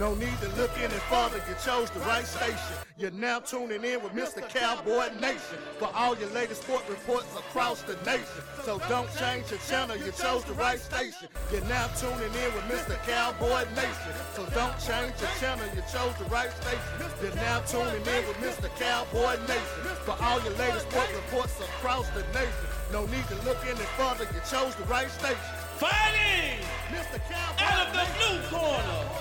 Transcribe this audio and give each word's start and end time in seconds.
No 0.00 0.14
need 0.14 0.40
to 0.40 0.48
look 0.56 0.72
any 0.78 0.96
further, 1.12 1.44
you 1.46 1.54
chose 1.62 1.90
the 1.90 2.00
right 2.00 2.24
station. 2.24 2.56
You're 2.96 3.10
now 3.10 3.38
tuning 3.38 3.84
in 3.84 4.02
with 4.02 4.12
Mr. 4.12 4.40
Cowboy 4.48 5.12
Nation 5.20 5.60
for 5.78 5.90
all 5.94 6.16
your 6.16 6.30
latest 6.30 6.62
sport 6.62 6.88
reports 6.88 7.28
across 7.36 7.82
the 7.82 7.96
nation. 8.08 8.40
So 8.64 8.80
don't 8.88 9.14
change 9.20 9.50
your 9.50 9.60
channel, 9.68 9.98
you 9.98 10.10
chose 10.12 10.42
the 10.44 10.54
right 10.54 10.80
station. 10.80 11.28
You're 11.52 11.68
now 11.68 11.86
tuning 12.00 12.32
in 12.32 12.48
with 12.56 12.64
Mr. 12.72 12.96
Cowboy 13.04 13.68
Nation. 13.76 14.12
So 14.32 14.46
don't 14.56 14.72
change 14.80 15.20
your 15.20 15.34
channel, 15.36 15.68
you 15.76 15.82
chose 15.92 16.16
the 16.16 16.24
right 16.32 16.48
station. 16.48 17.12
You're 17.20 17.36
now 17.36 17.60
tuning 17.68 18.00
in 18.00 18.24
with 18.24 18.40
Mr. 18.40 18.72
Cowboy 18.80 19.36
Nation 19.44 19.84
for 20.08 20.16
all 20.24 20.40
your 20.40 20.56
latest 20.56 20.88
sport 20.88 21.12
reports 21.12 21.60
across 21.60 22.08
the 22.16 22.24
nation. 22.32 22.66
No 22.90 23.04
need 23.04 23.28
to 23.28 23.36
look 23.44 23.60
any 23.68 23.84
further, 24.00 24.24
you 24.32 24.40
chose 24.48 24.74
the 24.76 24.84
right 24.84 25.10
station. 25.10 25.36
Fighting 25.76 26.64
Mr. 26.88 27.20
Cowboy 27.28 27.64
out 27.68 27.86
of 27.86 27.92
the 27.92 28.06
blue 28.16 28.40
corner, 28.48 29.20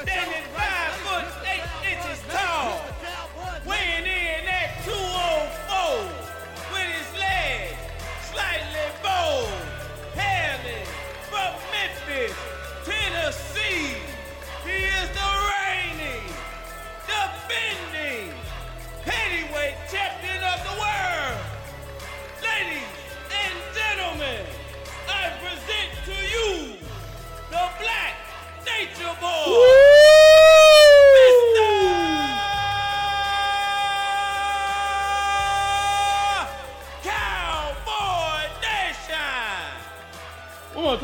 standing 0.00 0.44
five 0.56 0.92
foot 1.04 1.26
eight 1.52 1.92
inches 1.92 2.20
tall, 2.32 2.80
weighing 3.66 3.91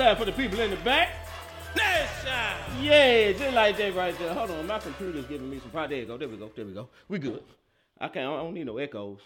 More 0.08 0.16
for 0.16 0.24
the 0.24 0.32
people 0.32 0.58
in 0.60 0.70
the 0.70 0.76
back. 0.76 1.10
Nation. 1.76 2.80
Yeah, 2.80 3.32
just 3.32 3.54
like 3.54 3.76
that 3.76 3.94
right 3.94 4.18
there. 4.18 4.32
Hold 4.32 4.52
on, 4.52 4.66
my 4.66 4.78
computer's 4.78 5.26
giving 5.26 5.50
me 5.50 5.58
some 5.58 5.68
problems. 5.68 5.90
There 5.90 5.98
you 5.98 6.06
go. 6.06 6.16
There 6.16 6.28
we 6.30 6.36
go. 6.38 6.50
There 6.56 6.64
we 6.64 6.72
go. 6.72 6.88
We 7.08 7.18
good. 7.18 7.42
I 8.00 8.08
can't. 8.08 8.26
I 8.26 8.36
don't 8.38 8.54
need 8.54 8.64
no 8.64 8.78
echoes. 8.78 9.18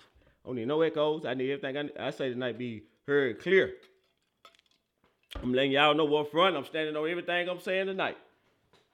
I 0.45 0.49
don't 0.49 0.57
need 0.57 0.67
no 0.67 0.81
echoes. 0.81 1.25
I 1.25 1.35
need 1.35 1.53
everything 1.53 1.93
I, 1.97 2.09
I 2.09 2.11
say 2.11 2.31
tonight 2.31 2.59
be 2.59 2.83
heard 3.07 3.41
clear. 3.41 3.75
I'm 5.41 5.55
letting 5.55 5.71
y'all 5.71 5.95
know 5.95 6.17
up 6.17 6.33
front. 6.33 6.57
I'm 6.57 6.65
standing 6.65 6.97
on 6.97 7.09
everything 7.09 7.49
I'm 7.49 7.61
saying 7.61 7.87
tonight. 7.87 8.17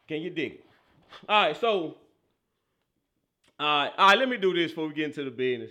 Can 0.07 0.21
you 0.21 0.29
dig 0.29 0.53
it? 0.53 0.65
All 1.27 1.43
right, 1.43 1.59
so, 1.59 1.97
all 3.59 3.67
right, 3.67 3.93
all 3.97 4.09
right. 4.09 4.19
Let 4.19 4.29
me 4.29 4.37
do 4.37 4.53
this 4.53 4.73
before 4.73 4.89
we 4.89 4.93
get 4.93 5.07
into 5.07 5.25
the 5.25 5.31
business. 5.31 5.71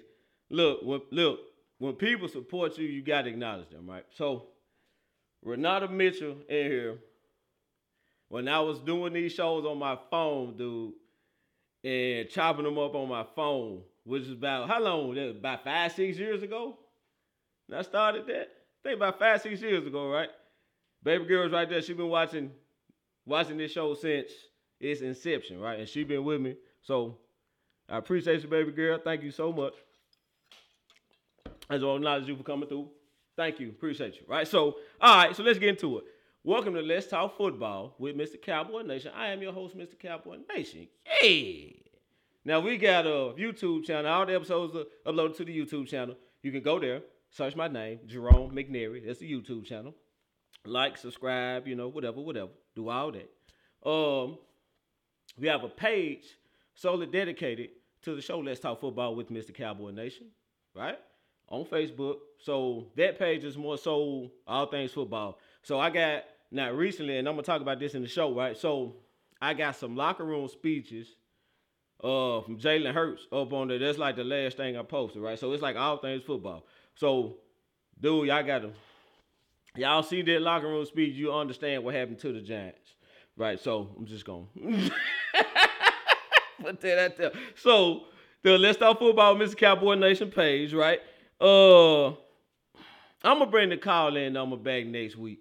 Look, 0.49 0.79
when, 0.81 0.99
look, 1.11 1.41
when 1.77 1.93
people 1.93 2.27
support 2.27 2.75
you, 2.79 2.87
you 2.87 3.03
gotta 3.03 3.29
acknowledge 3.29 3.69
them, 3.69 3.87
right? 3.87 4.05
So, 4.15 4.47
Renata 5.43 5.87
Mitchell 5.87 6.37
in 6.49 6.71
here. 6.71 6.97
When 8.29 8.47
I 8.47 8.59
was 8.59 8.79
doing 8.79 9.13
these 9.13 9.31
shows 9.31 9.65
on 9.65 9.79
my 9.79 9.97
phone, 10.11 10.57
dude, 10.57 10.93
and 11.83 12.29
chopping 12.29 12.65
them 12.65 12.77
up 12.77 12.93
on 12.95 13.07
my 13.07 13.25
phone, 13.35 13.81
which 14.03 14.23
is 14.23 14.31
about 14.31 14.67
how 14.67 14.81
long? 14.81 15.15
That 15.15 15.29
About 15.29 15.63
five, 15.63 15.93
six 15.93 16.17
years 16.17 16.43
ago. 16.43 16.77
And 17.67 17.77
I 17.77 17.81
started 17.83 18.27
that. 18.27 18.49
I 18.49 18.89
think 18.89 18.97
about 18.97 19.19
five, 19.19 19.41
six 19.41 19.61
years 19.61 19.85
ago, 19.85 20.09
right? 20.09 20.29
Baby 21.03 21.25
girl's 21.25 21.51
right 21.51 21.69
there. 21.69 21.81
She 21.81 21.93
been 21.93 22.09
watching, 22.09 22.51
watching 23.25 23.57
this 23.57 23.71
show 23.71 23.93
since 23.93 24.29
its 24.79 25.01
inception, 25.01 25.59
right? 25.59 25.79
And 25.79 25.87
she 25.87 26.03
been 26.03 26.23
with 26.23 26.41
me. 26.41 26.55
So 26.81 27.17
I 27.89 27.97
appreciate 27.97 28.41
you, 28.41 28.49
baby 28.49 28.71
girl. 28.71 28.99
Thank 29.01 29.23
you 29.23 29.31
so 29.31 29.53
much. 29.53 29.73
I 31.69 31.75
just 31.75 31.85
want 31.85 31.97
acknowledge 31.97 32.27
you 32.27 32.35
for 32.35 32.43
coming 32.43 32.67
through. 32.67 32.89
Thank 33.37 33.59
you. 33.59 33.69
Appreciate 33.69 34.15
you. 34.15 34.23
Right. 34.27 34.47
So, 34.47 34.77
all 34.99 35.15
right. 35.15 35.35
So 35.35 35.43
let's 35.43 35.59
get 35.59 35.69
into 35.69 35.99
it. 35.99 36.05
Welcome 36.43 36.73
to 36.73 36.81
Let's 36.81 37.05
Talk 37.05 37.37
Football 37.37 37.93
with 37.99 38.17
Mr. 38.17 38.41
Cowboy 38.41 38.81
Nation. 38.81 39.11
I 39.15 39.27
am 39.27 39.43
your 39.43 39.53
host, 39.53 39.77
Mr. 39.77 39.97
Cowboy 39.99 40.37
Nation. 40.55 40.87
Yeah. 41.21 41.69
Now 42.43 42.61
we 42.61 42.77
got 42.77 43.05
a 43.05 43.35
YouTube 43.37 43.85
channel. 43.85 44.11
All 44.11 44.25
the 44.25 44.33
episodes 44.33 44.75
are 44.75 45.11
uploaded 45.11 45.37
to 45.37 45.45
the 45.45 45.55
YouTube 45.55 45.87
channel. 45.87 46.15
You 46.41 46.51
can 46.51 46.63
go 46.63 46.79
there, 46.79 47.01
search 47.29 47.55
my 47.55 47.67
name, 47.67 47.99
Jerome 48.07 48.51
McNary. 48.51 49.05
That's 49.05 49.19
the 49.19 49.31
YouTube 49.31 49.65
channel. 49.65 49.93
Like, 50.65 50.97
subscribe, 50.97 51.67
you 51.67 51.75
know, 51.75 51.89
whatever, 51.89 52.21
whatever. 52.21 52.51
Do 52.75 52.89
all 52.89 53.11
that. 53.11 53.87
Um, 53.87 54.39
we 55.37 55.47
have 55.47 55.63
a 55.63 55.69
page 55.69 56.25
solely 56.73 57.05
dedicated 57.05 57.69
to 58.03 58.15
the 58.15 58.21
show 58.21 58.39
Let's 58.39 58.61
Talk 58.61 58.79
Football 58.79 59.15
with 59.15 59.29
Mr. 59.29 59.53
Cowboy 59.53 59.91
Nation, 59.91 60.27
right? 60.73 60.97
On 61.49 61.65
Facebook. 61.65 62.17
So 62.39 62.87
that 62.97 63.17
page 63.17 63.43
is 63.43 63.57
more 63.57 63.77
so 63.77 64.31
all 64.45 64.65
things 64.67 64.91
football. 64.91 65.39
So 65.63 65.79
I 65.79 65.89
got 65.89 66.23
now 66.51 66.71
recently, 66.71 67.17
and 67.17 67.27
I'm 67.27 67.35
gonna 67.35 67.43
talk 67.43 67.61
about 67.61 67.79
this 67.79 67.93
in 67.93 68.01
the 68.01 68.07
show, 68.07 68.33
right? 68.33 68.57
So 68.57 68.95
I 69.41 69.53
got 69.53 69.75
some 69.75 69.95
locker 69.95 70.25
room 70.25 70.47
speeches 70.47 71.15
uh 72.03 72.41
from 72.41 72.57
Jalen 72.59 72.93
Hurts 72.93 73.27
up 73.31 73.53
on 73.53 73.69
there. 73.69 73.79
That's 73.79 73.97
like 73.97 74.15
the 74.15 74.23
last 74.23 74.57
thing 74.57 74.77
I 74.77 74.83
posted, 74.83 75.21
right? 75.21 75.39
So 75.39 75.51
it's 75.53 75.63
like 75.63 75.75
all 75.75 75.97
things 75.97 76.23
football. 76.23 76.65
So, 76.95 77.37
dude, 77.99 78.27
y'all 78.27 78.43
gotta 78.43 78.71
y'all 79.75 80.03
see 80.03 80.21
that 80.21 80.41
locker 80.41 80.67
room 80.67 80.85
speech, 80.85 81.15
you 81.15 81.33
understand 81.33 81.83
what 81.83 81.95
happened 81.95 82.19
to 82.19 82.33
the 82.33 82.41
Giants. 82.41 82.95
Right. 83.35 83.59
So 83.59 83.89
I'm 83.97 84.05
just 84.05 84.25
gonna 84.25 84.45
put 86.61 86.81
that 86.81 87.05
out 87.05 87.17
there. 87.17 87.31
So 87.55 88.05
the 88.41 88.57
Let's 88.57 88.77
Talk 88.79 88.99
Football 88.99 89.35
Mr. 89.35 89.57
Cowboy 89.57 89.95
Nation 89.95 90.31
page, 90.31 90.73
right? 90.73 90.99
Uh 91.39 92.07
I'm 93.23 93.39
gonna 93.39 93.47
bring 93.47 93.69
the 93.69 93.77
call 93.77 94.15
in 94.15 94.33
number 94.33 94.57
back 94.57 94.85
next 94.85 95.17
week. 95.17 95.39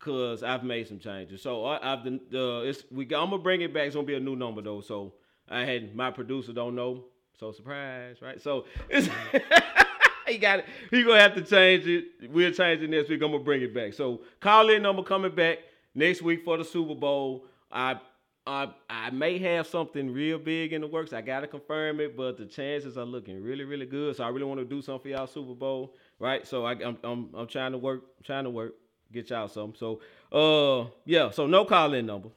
Cause 0.00 0.42
I've 0.42 0.64
made 0.64 0.86
some 0.86 0.98
changes. 0.98 1.40
So 1.40 1.64
I, 1.64 1.92
I've 1.92 2.04
the, 2.04 2.20
the 2.30 2.62
it's 2.66 2.84
we 2.90 3.04
I'm 3.04 3.30
gonna 3.30 3.38
bring 3.38 3.62
it 3.62 3.72
back. 3.72 3.86
It's 3.86 3.94
gonna 3.94 4.06
be 4.06 4.14
a 4.14 4.20
new 4.20 4.36
number 4.36 4.60
though. 4.60 4.80
So 4.80 5.14
I 5.48 5.64
had 5.64 5.94
my 5.94 6.10
producer 6.10 6.52
don't 6.52 6.74
know. 6.74 7.04
So 7.38 7.52
surprise, 7.52 8.16
right? 8.20 8.40
So 8.40 8.66
it's 8.90 9.08
he 10.26 10.38
got 10.38 10.60
it. 10.60 10.66
He 10.90 11.02
gonna 11.02 11.20
have 11.20 11.34
to 11.36 11.42
change 11.42 11.86
it. 11.86 12.30
We'll 12.30 12.52
change 12.52 12.82
it 12.82 12.90
next 12.90 13.08
week. 13.08 13.22
I'm 13.22 13.32
gonna 13.32 13.42
bring 13.42 13.62
it 13.62 13.74
back. 13.74 13.94
So 13.94 14.20
call 14.40 14.68
in 14.68 14.82
number 14.82 15.02
coming 15.02 15.34
back 15.34 15.58
next 15.94 16.20
week 16.20 16.44
for 16.44 16.58
the 16.58 16.64
Super 16.64 16.94
Bowl. 16.94 17.46
I 17.72 17.98
I 18.46 18.68
I 18.90 19.10
may 19.10 19.38
have 19.38 19.66
something 19.66 20.12
real 20.12 20.38
big 20.38 20.72
in 20.72 20.82
the 20.82 20.86
works. 20.86 21.12
I 21.12 21.22
gotta 21.22 21.46
confirm 21.46 22.00
it, 22.00 22.16
but 22.16 22.36
the 22.36 22.44
chances 22.44 22.98
are 22.98 23.04
looking 23.04 23.42
really 23.42 23.64
really 23.64 23.86
good. 23.86 24.16
So 24.16 24.24
I 24.24 24.28
really 24.28 24.44
want 24.44 24.60
to 24.60 24.66
do 24.66 24.82
something 24.82 25.02
for 25.02 25.08
y'all 25.08 25.26
Super 25.26 25.54
Bowl, 25.54 25.94
right? 26.18 26.46
So 26.46 26.64
I, 26.66 26.72
I'm 26.72 26.98
I'm 27.02 27.30
I'm 27.34 27.46
trying 27.46 27.72
to 27.72 27.78
work, 27.78 28.02
trying 28.22 28.44
to 28.44 28.50
work, 28.50 28.74
get 29.12 29.30
y'all 29.30 29.48
something. 29.48 29.78
So 29.78 30.00
uh 30.32 30.90
yeah, 31.06 31.30
so 31.30 31.46
no 31.46 31.64
call 31.64 31.94
in 31.94 32.06
number. 32.06 32.28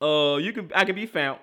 Uh 0.00 0.36
you 0.36 0.52
can 0.52 0.70
I 0.74 0.84
can 0.84 0.94
be 0.94 1.06
found. 1.06 1.40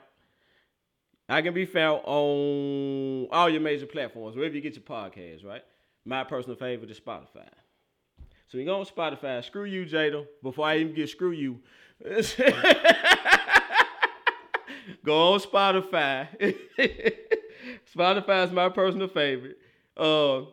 I 1.27 1.41
can 1.41 1.53
be 1.53 1.65
found 1.65 2.01
on 2.05 3.27
all 3.31 3.49
your 3.49 3.61
major 3.61 3.85
platforms, 3.85 4.35
wherever 4.35 4.55
you 4.55 4.61
get 4.61 4.73
your 4.73 4.83
podcasts, 4.83 5.45
right? 5.45 5.63
My 6.05 6.23
personal 6.23 6.55
favorite 6.55 6.89
is 6.89 6.99
Spotify. 6.99 7.49
So 8.49 8.57
you 8.57 8.65
go 8.65 8.79
on 8.79 8.85
Spotify, 8.85 9.43
screw 9.45 9.65
you, 9.65 9.85
Jada. 9.85 10.25
Before 10.41 10.65
I 10.65 10.79
even 10.79 10.95
get 10.95 11.07
screw 11.07 11.29
you, 11.31 11.59
go 15.05 15.33
on 15.33 15.39
Spotify. 15.39 16.27
Spotify 17.95 18.45
is 18.45 18.51
my 18.51 18.69
personal 18.69 19.07
favorite. 19.07 19.57
Uh, 19.95 20.45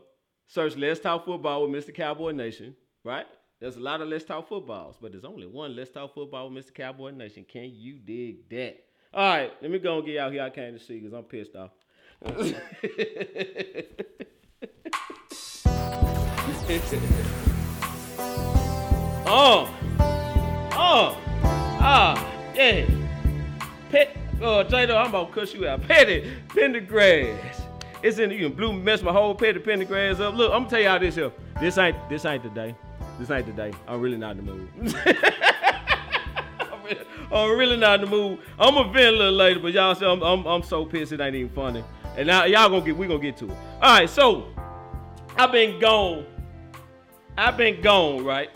search 0.46 0.76
Let's 0.76 1.00
Talk 1.00 1.24
Football 1.24 1.66
with 1.66 1.86
Mr. 1.86 1.94
Cowboy 1.94 2.32
Nation, 2.32 2.76
right? 3.02 3.24
There's 3.60 3.76
a 3.76 3.80
lot 3.80 4.02
of 4.02 4.08
Let's 4.08 4.24
Talk 4.24 4.46
Footballs, 4.46 4.96
but 5.00 5.12
there's 5.12 5.24
only 5.24 5.46
one 5.46 5.74
Let's 5.74 5.90
Talk 5.90 6.12
Football 6.12 6.50
with 6.50 6.66
Mr. 6.66 6.74
Cowboy 6.74 7.12
Nation. 7.12 7.46
Can 7.48 7.70
you 7.72 7.94
dig 7.94 8.46
that? 8.50 8.76
All 9.14 9.26
right, 9.26 9.50
let 9.62 9.70
me 9.70 9.78
go 9.78 9.96
and 9.96 10.06
get 10.06 10.18
out 10.18 10.32
here. 10.32 10.42
I 10.42 10.50
came 10.50 10.74
to 10.74 10.78
see 10.78 11.00
because 11.00 11.14
I'm 11.14 11.24
pissed 11.24 11.56
off. 11.56 11.70
oh, 19.26 19.74
oh, 20.72 21.20
ah, 21.80 22.52
yeah. 22.54 22.86
Pet, 23.90 24.16
uh, 24.36 24.64
Jado, 24.64 24.96
I'm 24.96 25.08
about 25.08 25.28
to 25.28 25.40
cuss 25.40 25.54
you 25.54 25.66
out. 25.68 25.82
Petty 25.82 26.32
Pendergrass. 26.48 27.62
It's 28.02 28.18
in 28.18 28.30
you 28.30 28.48
blue 28.48 28.72
mess 28.72 29.02
my 29.02 29.12
whole 29.12 29.34
petty 29.34 29.58
Pendergrass 29.58 30.20
up. 30.20 30.34
Look, 30.34 30.52
I'm 30.52 30.64
gonna 30.64 30.70
tell 30.70 30.80
y'all 30.80 30.98
this 30.98 31.14
here. 31.14 31.32
This 31.60 31.78
ain't 31.78 31.96
this 32.08 32.24
ain't 32.24 32.42
the 32.42 32.50
day. 32.50 32.74
This 33.18 33.30
ain't 33.30 33.46
the 33.46 33.52
day. 33.52 33.72
I'm 33.88 34.00
really 34.00 34.18
not 34.18 34.36
in 34.36 34.44
the 34.44 34.52
mood. 34.52 34.68
I'm, 36.60 36.82
really, 36.84 37.06
I'm 37.32 37.58
really 37.58 37.76
not 37.76 38.00
in 38.00 38.10
the 38.10 38.16
mood. 38.16 38.38
I'm 38.58 38.74
gonna 38.74 38.92
vent 38.92 39.14
a 39.14 39.18
little 39.18 39.32
later, 39.32 39.60
but 39.60 39.72
y'all 39.72 39.94
see, 39.94 40.04
I'm, 40.04 40.22
I'm, 40.22 40.46
I'm 40.46 40.62
so 40.62 40.84
pissed 40.84 41.12
it 41.12 41.20
ain't 41.20 41.34
even 41.34 41.52
funny. 41.52 41.82
And 42.16 42.26
now 42.26 42.44
y'all 42.44 42.68
gonna 42.68 42.84
get 42.84 42.96
we 42.96 43.06
gonna 43.06 43.18
get 43.18 43.38
to 43.38 43.46
it. 43.46 43.56
All 43.82 43.98
right, 43.98 44.08
so 44.08 44.48
I've 45.36 45.52
been 45.52 45.80
gone. 45.80 46.26
I've 47.38 47.56
been 47.56 47.80
gone, 47.80 48.24
right? 48.24 48.50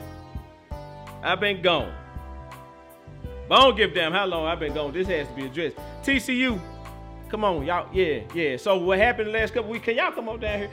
I've 1.22 1.40
been 1.40 1.62
gone. 1.62 1.92
But 3.48 3.54
I 3.56 3.62
don't 3.62 3.76
give 3.76 3.90
a 3.90 3.94
damn 3.94 4.12
how 4.12 4.26
long 4.26 4.46
I've 4.46 4.60
been 4.60 4.74
gone. 4.74 4.92
This 4.92 5.08
has 5.08 5.26
to 5.28 5.34
be 5.34 5.46
addressed. 5.46 5.76
TCU, 6.02 6.60
come 7.28 7.44
on, 7.44 7.66
y'all. 7.66 7.88
Yeah, 7.92 8.20
yeah. 8.34 8.56
So 8.56 8.78
what 8.78 8.98
happened 8.98 9.28
the 9.28 9.32
last 9.32 9.52
couple 9.52 9.70
weeks? 9.70 9.84
Can 9.84 9.96
y'all 9.96 10.12
come 10.12 10.28
on 10.28 10.40
down 10.40 10.60
here? 10.60 10.70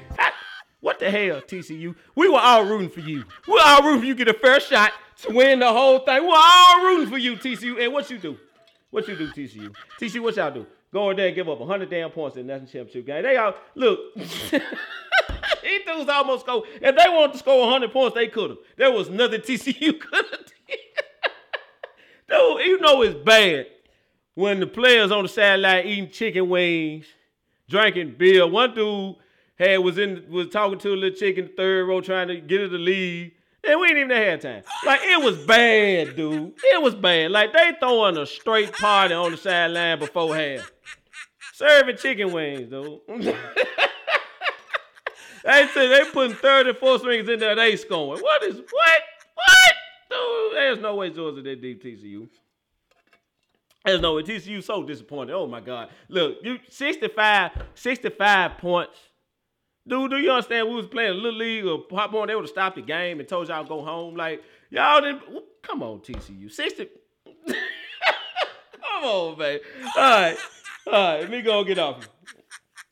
What 0.79 0.99
the 0.99 1.09
hell, 1.09 1.41
TCU? 1.41 1.95
We 2.15 2.29
were 2.29 2.39
all 2.39 2.63
rooting 2.65 2.89
for 2.89 2.99
you. 2.99 3.23
We 3.47 3.53
were 3.53 3.61
all 3.63 3.81
rooting 3.81 4.01
for 4.01 4.05
you 4.05 4.13
to 4.15 4.25
get 4.25 4.35
a 4.35 4.39
fair 4.39 4.59
shot 4.59 4.93
to 5.23 5.33
win 5.33 5.59
the 5.59 5.71
whole 5.71 5.99
thing. 5.99 6.21
We 6.21 6.27
were 6.27 6.35
all 6.37 6.83
rooting 6.83 7.09
for 7.09 7.17
you, 7.17 7.35
TCU. 7.35 7.83
And 7.83 7.91
what 7.91 8.09
you 8.09 8.19
do? 8.19 8.37
What 8.91 9.07
you 9.07 9.15
do, 9.15 9.27
TCU? 9.29 9.73
TCU, 9.99 10.21
what 10.21 10.35
y'all 10.35 10.51
do? 10.51 10.65
Go 10.93 11.09
in 11.09 11.17
there 11.17 11.27
and 11.27 11.35
give 11.35 11.49
up 11.49 11.59
100 11.59 11.89
damn 11.89 12.11
points 12.11 12.37
in 12.37 12.47
the 12.47 12.53
national 12.53 12.71
championship 12.71 13.05
game. 13.05 13.23
They 13.23 13.35
all, 13.37 13.55
look. 13.75 13.99
These 15.67 15.85
dudes 15.85 16.09
almost 16.09 16.45
scored. 16.45 16.63
If 16.75 16.95
they 16.95 17.09
wanted 17.09 17.33
to 17.33 17.39
score 17.39 17.59
100 17.59 17.91
points, 17.91 18.15
they 18.15 18.27
could 18.27 18.51
have. 18.51 18.59
There 18.77 18.91
was 18.91 19.09
nothing 19.09 19.41
TCU 19.47 19.99
could 19.99 20.25
have 20.31 20.45
did. 20.45 20.79
Dude, 22.29 22.65
you 22.65 22.79
know 22.79 23.01
it's 23.01 23.15
bad 23.15 23.67
when 24.35 24.59
the 24.59 24.67
players 24.67 25.11
on 25.11 25.23
the 25.23 25.29
sideline 25.29 25.85
eating 25.85 26.09
chicken 26.09 26.47
wings, 26.47 27.05
drinking 27.69 28.15
beer. 28.17 28.45
One 28.47 28.73
dude 28.73 29.15
had 29.57 29.77
was 29.79 29.97
in 29.97 30.25
was 30.29 30.49
talking 30.49 30.77
to 30.79 30.93
a 30.93 30.95
little 30.95 31.17
chick 31.17 31.37
in 31.37 31.45
the 31.45 31.53
third 31.53 31.87
row 31.87 32.01
trying 32.01 32.27
to 32.27 32.39
get 32.39 32.61
her 32.61 32.69
to 32.69 32.77
leave. 32.77 33.31
And 33.63 33.79
we 33.79 33.87
didn't 33.87 34.11
even 34.11 34.23
have 34.23 34.39
time. 34.41 34.63
Like 34.85 35.01
it 35.03 35.23
was 35.23 35.37
bad, 35.45 36.15
dude. 36.15 36.53
It 36.63 36.81
was 36.81 36.95
bad. 36.95 37.31
Like 37.31 37.51
they 37.51 37.71
throwing 37.79 38.17
a 38.17 38.25
straight 38.25 38.73
party 38.73 39.13
on 39.13 39.31
the 39.31 39.37
sideline 39.37 39.99
beforehand. 39.99 40.63
Serving 41.53 41.97
chicken 41.97 42.31
wings, 42.31 42.69
dude. 42.69 42.99
they 45.43 45.67
said 45.73 45.89
they 45.89 46.09
putting 46.11 46.35
34 46.35 46.99
strings 46.99 47.29
in 47.29 47.39
there, 47.39 47.55
they 47.55 47.75
scoring. 47.75 48.21
What 48.21 48.43
is 48.43 48.55
what? 48.55 49.01
What? 49.35 49.73
Dude, 50.09 50.57
there's 50.57 50.79
no 50.79 50.95
way 50.95 51.09
Georgia 51.09 51.41
that 51.41 51.61
deep 51.61 51.83
TCU. 51.83 52.27
There's 53.85 54.01
no 54.01 54.15
way 54.15 54.23
TCU 54.23 54.63
so 54.63 54.83
disappointed. 54.83 55.33
Oh 55.33 55.47
my 55.47 55.61
God. 55.61 55.89
Look, 56.09 56.37
you 56.43 56.59
65, 56.69 57.51
65 57.73 58.57
points. 58.57 58.97
Dude, 59.87 60.11
do 60.11 60.17
you 60.17 60.31
understand 60.31 60.67
we 60.67 60.75
was 60.75 60.87
playing 60.87 61.15
little 61.15 61.39
league 61.39 61.65
or 61.65 61.79
pop 61.79 62.13
on? 62.13 62.27
They 62.27 62.35
would 62.35 62.43
have 62.43 62.49
stopped 62.49 62.75
the 62.75 62.81
game 62.81 63.19
and 63.19 63.29
told 63.29 63.47
y'all 63.47 63.63
to 63.63 63.69
go 63.69 63.81
home. 63.81 64.15
Like, 64.15 64.43
y'all 64.69 64.99
didn't 65.01 65.21
come 65.61 65.81
on, 65.81 65.99
TCU. 65.99 66.51
60. 66.51 66.89
come 67.47 69.03
on, 69.03 69.37
man. 69.37 69.59
All 69.95 70.03
right. 70.03 70.37
All 70.87 70.93
right, 70.93 71.19
let 71.21 71.29
me 71.29 71.41
go 71.41 71.63
get 71.63 71.79
off 71.79 72.07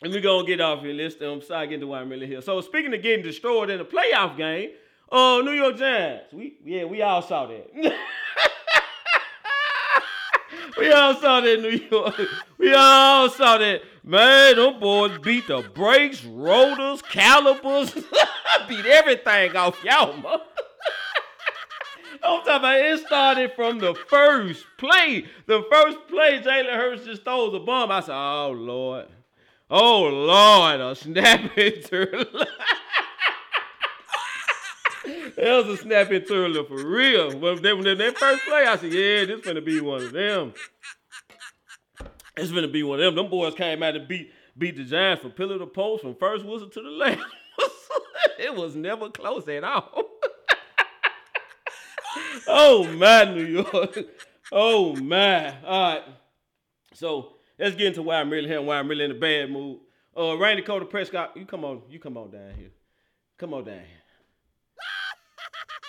here. 0.01 0.09
Let 0.09 0.15
me 0.15 0.21
go 0.21 0.43
get 0.43 0.61
off 0.61 0.81
here. 0.81 0.93
Let's 0.93 1.21
um, 1.21 1.41
start 1.41 1.69
getting 1.69 1.81
to 1.81 1.87
why 1.87 2.01
I'm 2.01 2.09
really 2.09 2.27
here. 2.27 2.41
So 2.41 2.61
speaking 2.61 2.93
of 2.93 3.01
getting 3.01 3.23
destroyed 3.23 3.69
in 3.69 3.79
a 3.79 3.85
playoff 3.85 4.37
game, 4.37 4.71
uh, 5.11 5.41
New 5.43 5.51
York 5.51 5.77
Giants. 5.77 6.33
We 6.33 6.57
yeah, 6.63 6.85
we 6.85 7.01
all 7.01 7.21
saw 7.21 7.45
that. 7.45 7.67
we 10.77 10.91
all 10.91 11.15
saw 11.15 11.41
that 11.41 11.61
New 11.61 11.79
York. 11.89 12.19
We 12.57 12.73
all 12.73 13.29
saw 13.29 13.57
that. 13.57 13.81
Man, 14.03 14.55
them 14.55 14.79
boys 14.79 15.17
beat 15.19 15.47
the 15.47 15.61
brakes, 15.73 16.23
rotors, 16.25 17.01
calipers, 17.01 17.95
I 17.95 18.65
beat 18.69 18.85
everything 18.85 19.55
off 19.55 19.83
y'all, 19.83 20.15
man. 20.17 20.39
I'm 22.23 22.43
talking 22.43 22.55
about 22.55 22.79
it 22.79 22.99
started 23.05 23.53
from 23.55 23.79
the 23.79 23.93
first 23.93 24.65
play. 24.77 25.25
The 25.47 25.63
first 25.71 25.97
play, 26.07 26.39
Jalen 26.41 26.75
Hurts 26.75 27.05
just 27.05 27.23
throws 27.23 27.53
a 27.53 27.59
bomb. 27.59 27.91
I 27.91 27.99
said, 27.99 28.15
oh, 28.15 28.51
Lord. 28.51 29.07
Oh, 29.69 30.03
Lord, 30.03 30.79
a 30.79 30.95
snapping 30.95 31.81
turtle. 31.81 32.25
that 35.35 35.37
was 35.37 35.67
a 35.67 35.77
snapping 35.77 36.21
turtle 36.21 36.63
for 36.65 36.85
real. 36.85 37.37
When 37.37 37.61
they, 37.61 37.73
when 37.73 37.97
that 37.97 38.17
first 38.17 38.43
play, 38.45 38.65
I 38.65 38.77
said, 38.77 38.93
yeah, 38.93 39.25
this 39.25 39.41
gonna 39.41 39.61
be 39.61 39.81
one 39.81 40.03
of 40.03 40.11
them. 40.11 40.53
It's 42.37 42.51
gonna 42.51 42.67
be 42.67 42.83
one 42.83 42.99
of 42.99 43.05
them. 43.05 43.15
Them 43.15 43.29
boys 43.29 43.55
came 43.55 43.81
out 43.81 43.95
and 43.95 44.07
beat 44.07 44.31
beat 44.57 44.77
the 44.77 44.83
Giants 44.83 45.21
from 45.21 45.31
pillar 45.31 45.59
to 45.59 45.65
post, 45.65 46.03
from 46.03 46.15
first 46.15 46.45
whistle 46.45 46.69
to 46.69 46.81
the 46.81 46.89
last. 46.89 47.19
it 48.39 48.53
was 48.53 48.75
never 48.75 49.09
close 49.09 49.47
at 49.47 49.63
all 49.63 50.03
oh 52.47 52.83
man, 52.93 53.35
New 53.35 53.45
York. 53.45 53.99
Oh 54.51 54.95
man. 54.95 55.55
All 55.65 55.81
right. 55.81 56.03
So 56.93 57.34
let's 57.59 57.75
get 57.75 57.87
into 57.87 58.01
why 58.01 58.19
I'm 58.19 58.29
really 58.29 58.47
here 58.47 58.59
and 58.59 58.67
why 58.67 58.77
I'm 58.77 58.87
really 58.87 59.05
in 59.05 59.11
a 59.11 59.15
bad 59.15 59.51
mood. 59.51 59.79
Uh 60.17 60.37
Rayne 60.37 60.57
Dakota 60.57 60.85
Prescott, 60.85 61.35
you 61.35 61.45
come 61.45 61.65
on, 61.65 61.81
you 61.89 61.99
come 61.99 62.17
on 62.17 62.31
down 62.31 62.53
here. 62.57 62.71
Come 63.37 63.53
on 63.53 63.65
down 63.65 63.79
here. 63.79 63.85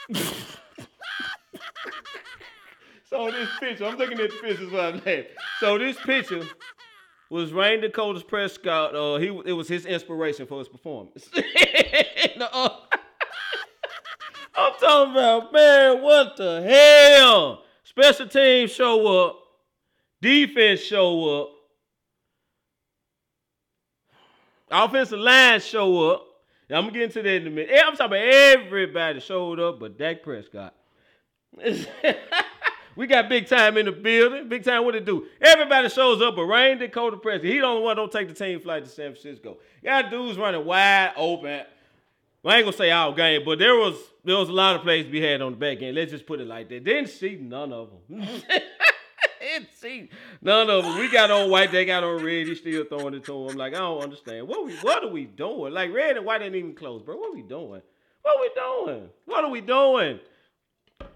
so 3.11 3.31
this 3.31 3.49
picture, 3.59 3.87
I'm 3.87 3.97
looking 3.97 4.21
at 4.21 4.31
the 4.31 4.37
picture 4.37 4.67
while 4.67 4.89
I'm 4.89 4.97
laughing. 4.97 5.25
So 5.61 5.79
this 5.79 5.97
picture 5.99 6.43
was 7.31 7.53
Rayne 7.53 7.81
Dakota's 7.81 8.23
Prescott. 8.23 8.95
Uh, 8.95 9.17
he 9.17 9.27
it 9.45 9.53
was 9.53 9.69
his 9.69 9.87
inspiration 9.87 10.47
for 10.47 10.59
his 10.59 10.69
performance. 10.69 11.29
uh, 12.41 12.69
I'm 14.55 14.73
talking 14.81 15.13
about, 15.13 15.53
man, 15.53 16.03
what 16.03 16.37
the 16.37 16.63
hell? 16.63 17.65
Special 17.85 18.29
teams 18.29 18.71
show 18.71 19.27
up, 19.27 19.41
defense 20.23 20.81
show 20.81 21.43
up, 21.43 21.51
offensive 24.71 25.19
line 25.19 25.61
show 25.61 26.11
up. 26.11 26.27
I'm 26.69 26.83
gonna 26.83 26.93
get 26.93 27.03
into 27.03 27.23
that 27.23 27.35
in 27.35 27.47
a 27.47 27.51
minute. 27.51 27.71
Eh, 27.73 27.81
I'm 27.85 27.97
talking 27.97 28.07
about 28.07 28.35
everybody 28.35 29.21
showed 29.21 29.61
up, 29.61 29.79
but 29.79 29.97
Dak 29.97 30.23
Prescott. 30.23 30.75
we 32.97 33.07
got 33.07 33.29
big 33.29 33.47
time 33.47 33.77
in 33.77 33.87
the 33.87 33.93
building. 33.93 34.49
Big 34.49 34.65
time, 34.65 34.85
what 34.85 34.97
it 34.97 35.05
do? 35.05 35.27
Everybody 35.41 35.89
shows 35.89 36.21
up, 36.21 36.35
but 36.35 36.45
Rayne 36.45 36.79
Dakota 36.79 37.17
Prescott. 37.19 37.47
He 37.47 37.61
the 37.61 37.67
only 37.67 37.83
one 37.83 37.97
don't 37.97 38.11
take 38.11 38.29
the 38.29 38.35
team 38.35 38.61
flight 38.61 38.85
to 38.85 38.91
San 38.91 39.15
Francisco. 39.15 39.59
Got 39.85 40.11
dudes 40.11 40.37
running 40.37 40.65
wide 40.65 41.13
open. 41.17 41.63
Well, 42.43 42.55
I 42.55 42.59
ain't 42.59 42.67
gonna 42.67 42.77
say 42.77 42.91
all 42.91 43.13
game, 43.13 43.43
but 43.45 43.59
there 43.61 43.77
was 43.77 43.97
there 44.25 44.37
was 44.37 44.49
a 44.49 44.53
lot 44.53 44.75
of 44.77 44.83
plays 44.83 45.05
to 45.05 45.11
be 45.11 45.21
had 45.21 45.41
on 45.41 45.53
the 45.53 45.59
back 45.59 45.83
end. 45.83 45.95
Let's 45.95 46.11
just 46.11 46.27
put 46.27 46.41
it 46.41 46.49
like 46.49 46.69
that. 46.69 46.83
Didn't 46.83 47.11
see 47.11 47.37
none 47.41 47.73
of 47.73 47.91
them. 48.09 48.27
Didn't 49.57 49.75
see 49.75 50.11
none 50.43 50.69
of 50.69 50.85
them. 50.85 50.99
We 50.99 51.11
got 51.11 51.31
on 51.31 51.49
white, 51.49 51.73
they 51.73 51.87
got 51.87 52.05
on 52.05 52.23
red. 52.23 52.47
He's 52.47 52.59
still 52.59 52.85
throwing 52.85 53.15
it 53.15 53.25
to 53.25 53.49
him. 53.49 53.57
Like 53.57 53.73
I 53.75 53.79
don't 53.79 54.03
understand. 54.03 54.47
What 54.47 54.67
we 54.67 54.75
what 54.77 55.03
are 55.03 55.09
we 55.09 55.25
doing? 55.25 55.73
Like 55.73 55.95
red 55.95 56.19
and 56.19 56.27
white 56.27 56.43
ain't 56.43 56.55
even 56.55 56.75
close, 56.75 57.03
bro. 57.03 57.17
What 57.17 57.31
are 57.31 57.35
we 57.35 57.41
doing? 57.41 57.81
What 58.21 58.37
are 58.37 58.43
we 58.43 58.51
doing? 58.55 59.09
What 59.25 59.45
are 59.45 59.51
we 59.51 59.61
doing? 59.63 60.21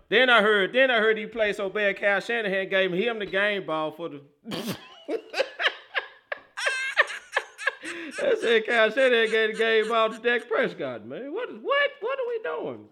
Then 0.08 0.30
I 0.30 0.40
heard, 0.40 0.72
then 0.72 0.90
I 0.90 0.98
heard 0.98 1.18
he 1.18 1.26
played 1.26 1.54
so 1.54 1.68
bad. 1.68 2.00
Kyle 2.00 2.20
Shanahan 2.20 2.70
gave 2.70 2.92
him 2.92 3.18
the 3.18 3.26
game 3.26 3.66
ball 3.66 3.92
for 3.92 4.08
the. 4.08 4.22
I 8.22 8.34
said 8.40 8.66
Kyle 8.66 8.90
Shanahan 8.90 9.30
gave 9.30 9.52
the 9.52 9.58
game 9.58 9.88
ball 9.88 10.08
to 10.08 10.18
Dak 10.18 10.48
Prescott, 10.48 11.06
man. 11.06 11.30
What 11.34 11.52
what? 11.62 11.90
What 12.00 12.18
are 12.18 12.28
we 12.28 12.40
doing? 12.42 12.84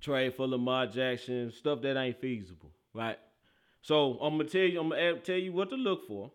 Trade 0.00 0.34
for 0.34 0.46
Lamar 0.46 0.86
Jackson, 0.86 1.50
stuff 1.50 1.80
that 1.82 1.96
ain't 1.96 2.20
feasible, 2.20 2.70
right? 2.92 3.18
So 3.80 4.18
I'm 4.20 4.36
gonna 4.36 4.48
tell 4.48 4.62
you, 4.62 4.80
I'm 4.80 4.90
gonna 4.90 5.18
tell 5.20 5.36
you 5.36 5.52
what 5.52 5.70
to 5.70 5.76
look 5.76 6.06
for 6.06 6.30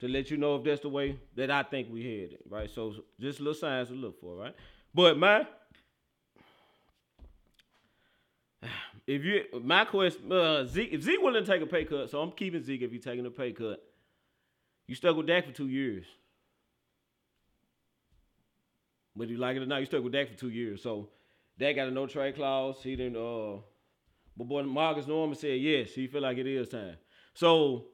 to 0.00 0.08
let 0.08 0.30
you 0.30 0.36
know 0.36 0.56
if 0.56 0.64
that's 0.64 0.82
the 0.82 0.88
way 0.88 1.18
that 1.34 1.50
I 1.50 1.62
think 1.62 1.88
we 1.90 2.02
headed, 2.04 2.38
right? 2.48 2.70
So 2.70 2.94
just 3.18 3.40
a 3.40 3.42
little 3.42 3.58
signs 3.58 3.88
to 3.88 3.94
look 3.94 4.20
for, 4.20 4.36
right? 4.36 4.54
But 4.94 5.18
man, 5.18 5.46
if 9.06 9.24
you 9.24 9.44
my 9.62 9.84
question, 9.84 10.30
uh, 10.32 10.64
Zeke, 10.66 10.92
if 10.92 11.02
Zeke 11.02 11.20
willing 11.20 11.44
to 11.44 11.50
take 11.50 11.62
a 11.62 11.66
pay 11.66 11.84
cut, 11.84 12.10
so 12.10 12.20
I'm 12.20 12.32
keeping 12.32 12.62
Zeke 12.62 12.82
if 12.82 12.90
he's 12.90 13.04
taking 13.04 13.26
a 13.26 13.30
pay 13.30 13.52
cut. 13.52 13.82
You 14.86 14.94
stuck 14.94 15.16
with 15.16 15.26
Dak 15.26 15.46
for 15.46 15.52
two 15.52 15.68
years. 15.68 16.04
Whether 19.14 19.32
you 19.32 19.38
like 19.38 19.56
it 19.56 19.62
or 19.62 19.66
not, 19.66 19.80
you 19.80 19.86
stuck 19.86 20.04
with 20.04 20.12
Dak 20.12 20.28
for 20.28 20.38
two 20.38 20.50
years. 20.50 20.82
So 20.82 21.08
Dak 21.58 21.76
got 21.76 21.88
a 21.88 21.90
no 21.90 22.06
trade 22.06 22.36
clause. 22.36 22.76
He 22.82 22.96
didn't 22.96 23.16
uh 23.16 23.60
but 24.36 24.48
boy 24.48 24.62
Marcus 24.64 25.06
Norman 25.06 25.36
said 25.36 25.60
yes, 25.60 25.90
he 25.90 26.06
feel 26.06 26.22
like 26.22 26.38
it 26.38 26.46
is 26.46 26.68
time. 26.68 26.96
So 27.34 27.86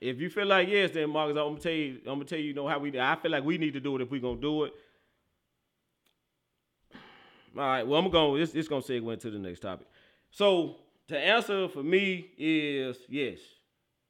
if 0.00 0.20
you 0.20 0.30
feel 0.30 0.46
like 0.46 0.68
yes, 0.68 0.92
then 0.92 1.10
Marcus, 1.10 1.36
I'm 1.36 1.48
gonna 1.48 1.60
tell 1.60 1.72
you, 1.72 1.98
I'm 2.06 2.14
gonna 2.14 2.24
tell 2.24 2.38
you, 2.38 2.46
you 2.46 2.54
know 2.54 2.68
how 2.68 2.78
we 2.78 2.98
I 2.98 3.16
feel 3.16 3.30
like 3.30 3.44
we 3.44 3.58
need 3.58 3.74
to 3.74 3.80
do 3.80 3.96
it 3.96 4.02
if 4.02 4.10
we're 4.10 4.20
gonna 4.20 4.40
do 4.40 4.64
it. 4.64 4.74
All 7.56 7.62
right, 7.62 7.86
well, 7.86 8.00
I'm 8.00 8.10
going. 8.10 8.40
This 8.40 8.52
this 8.52 8.68
gonna 8.68 8.82
segue 8.82 9.12
into 9.12 9.30
the 9.30 9.38
next 9.38 9.60
topic. 9.60 9.86
So 10.30 10.76
the 11.08 11.18
answer 11.18 11.68
for 11.68 11.82
me 11.82 12.30
is 12.38 12.96
yes. 13.08 13.38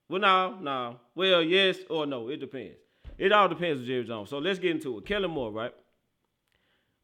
Well, 0.08 0.20
no, 0.20 0.58
no. 0.60 1.00
Well, 1.14 1.42
yes 1.42 1.78
or 1.90 2.06
no. 2.06 2.28
It 2.28 2.38
depends. 2.38 2.76
It 3.18 3.32
all 3.32 3.48
depends 3.48 3.80
on 3.80 3.86
Jerry 3.86 4.04
Jones. 4.04 4.30
So 4.30 4.38
let's 4.38 4.58
get 4.58 4.72
into 4.72 4.98
it. 4.98 5.06
Kellen 5.06 5.30
Moore, 5.30 5.50
right? 5.50 5.74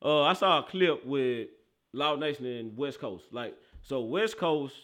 Uh, 0.04 0.22
I 0.22 0.32
saw 0.34 0.60
a 0.60 0.62
clip 0.62 1.04
with 1.04 1.48
Law 1.92 2.16
Nation 2.16 2.46
in 2.46 2.76
West 2.76 3.00
Coast. 3.00 3.24
Like, 3.32 3.56
so 3.82 4.02
West 4.02 4.36
Coast 4.36 4.74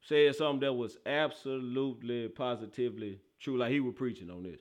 said 0.00 0.34
something 0.34 0.60
that 0.60 0.72
was 0.72 0.98
absolutely, 1.06 2.28
positively 2.28 3.20
true. 3.40 3.58
Like 3.58 3.70
he 3.70 3.80
was 3.80 3.94
preaching 3.96 4.30
on 4.30 4.42
this. 4.42 4.60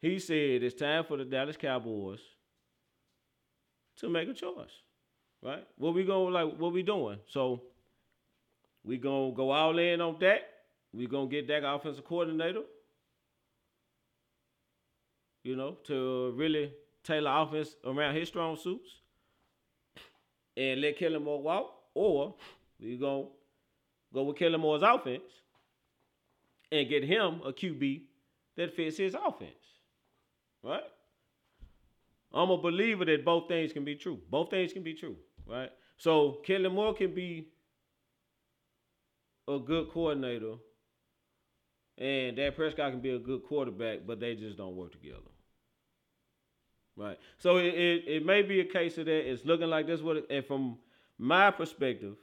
He 0.00 0.18
said 0.18 0.62
it's 0.62 0.78
time 0.78 1.04
for 1.04 1.16
the 1.16 1.24
Dallas 1.24 1.56
Cowboys 1.56 2.20
to 3.96 4.08
make 4.08 4.28
a 4.28 4.34
choice 4.34 4.70
right? 5.42 5.66
What 5.76 5.94
we 5.94 6.04
going 6.04 6.32
like? 6.32 6.56
What 6.56 6.72
we 6.72 6.82
doing? 6.82 7.18
So 7.26 7.62
we 8.84 8.96
gonna 8.96 9.32
go 9.32 9.50
all 9.50 9.78
in 9.78 10.00
on 10.00 10.18
Dak. 10.18 10.40
We 10.92 11.06
gonna 11.06 11.26
get 11.26 11.48
Dak 11.48 11.62
offensive 11.64 12.04
coordinator. 12.04 12.62
You 15.42 15.56
know, 15.56 15.78
to 15.84 16.32
really 16.36 16.72
tailor 17.02 17.42
offense 17.42 17.74
around 17.84 18.14
his 18.14 18.28
strong 18.28 18.56
suits, 18.56 19.00
and 20.56 20.80
let 20.80 20.96
Kellen 20.98 21.24
Moore 21.24 21.42
walk, 21.42 21.74
or 21.94 22.34
we 22.80 22.96
gonna 22.96 23.26
go 24.14 24.22
with 24.22 24.36
Kellen 24.36 24.60
Moore's 24.60 24.82
offense 24.82 25.22
and 26.70 26.88
get 26.88 27.02
him 27.02 27.40
a 27.44 27.52
QB 27.52 28.02
that 28.56 28.74
fits 28.74 28.98
his 28.98 29.14
offense, 29.14 29.50
right? 30.62 30.84
I'm 32.32 32.50
a 32.50 32.56
believer 32.56 33.04
that 33.04 33.24
both 33.24 33.48
things 33.48 33.72
can 33.72 33.84
be 33.84 33.94
true. 33.94 34.18
Both 34.30 34.50
things 34.50 34.72
can 34.72 34.82
be 34.82 34.94
true 34.94 35.16
right? 35.52 35.70
So 35.98 36.38
Kellen 36.44 36.74
Moore 36.74 36.94
can 36.94 37.14
be 37.14 37.48
a 39.46 39.58
good 39.58 39.90
coordinator, 39.90 40.54
and 41.98 42.36
Dak 42.36 42.56
Prescott 42.56 42.92
can 42.92 43.00
be 43.00 43.10
a 43.10 43.18
good 43.18 43.44
quarterback, 43.44 44.00
but 44.06 44.18
they 44.18 44.34
just 44.34 44.56
don't 44.56 44.74
work 44.74 44.92
together. 44.92 45.18
Right. 46.96 47.18
So 47.38 47.56
it, 47.58 47.74
it, 47.74 48.04
it 48.06 48.26
may 48.26 48.42
be 48.42 48.60
a 48.60 48.64
case 48.64 48.98
of 48.98 49.06
that. 49.06 49.30
It's 49.30 49.44
looking 49.44 49.68
like 49.68 49.86
this. 49.86 50.00
What 50.00 50.26
and 50.30 50.44
from 50.44 50.78
my 51.18 51.50
perspective, 51.50 52.16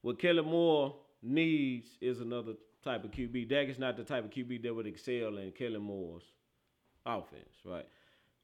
what 0.00 0.18
Kellen 0.18 0.46
Moore 0.46 0.96
needs 1.22 1.86
is 2.00 2.20
another 2.20 2.54
type 2.82 3.04
of 3.04 3.10
QB. 3.10 3.48
Dak 3.48 3.68
is 3.68 3.78
not 3.78 3.96
the 3.96 4.04
type 4.04 4.24
of 4.24 4.30
QB 4.30 4.62
that 4.62 4.74
would 4.74 4.86
excel 4.86 5.36
in 5.36 5.52
Kellen 5.52 5.82
Moore's 5.82 6.24
offense, 7.04 7.56
right? 7.64 7.86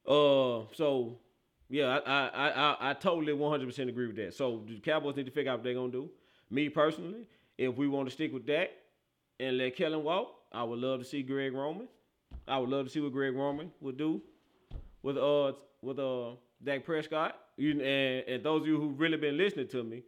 Uh, 0.06 0.64
so 0.74 1.18
yeah, 1.68 1.98
I 2.06 2.28
I 2.28 2.48
I, 2.48 2.90
I 2.90 2.94
totally 2.94 3.32
100% 3.32 3.88
agree 3.88 4.06
with 4.06 4.16
that. 4.16 4.34
So 4.34 4.62
the 4.66 4.80
Cowboys 4.80 5.16
need 5.16 5.26
to 5.26 5.32
figure 5.32 5.52
out 5.52 5.58
what 5.58 5.64
they're 5.64 5.74
gonna 5.74 5.92
do. 5.92 6.10
Me 6.50 6.68
personally, 6.68 7.26
if 7.58 7.76
we 7.76 7.88
want 7.88 8.08
to 8.08 8.14
stick 8.14 8.32
with 8.32 8.46
that 8.46 8.70
and 9.38 9.58
let 9.58 9.76
Kellen 9.76 10.02
walk, 10.02 10.34
I 10.50 10.62
would 10.62 10.78
love 10.78 11.00
to 11.00 11.04
see 11.04 11.22
Greg 11.22 11.52
Roman. 11.52 11.88
I 12.46 12.58
would 12.58 12.70
love 12.70 12.86
to 12.86 12.90
see 12.90 13.00
what 13.00 13.12
Greg 13.12 13.34
Roman 13.34 13.70
would 13.80 13.98
do 13.98 14.22
with 15.02 15.18
uh 15.18 15.52
with 15.82 15.98
uh 15.98 16.30
Dak 16.64 16.84
Prescott. 16.84 17.38
You, 17.56 17.72
and, 17.72 18.28
and 18.28 18.44
those 18.44 18.62
of 18.62 18.68
you 18.68 18.80
who 18.80 18.90
really 18.90 19.16
been 19.16 19.36
listening 19.36 19.68
to 19.68 19.82
me 19.82 20.02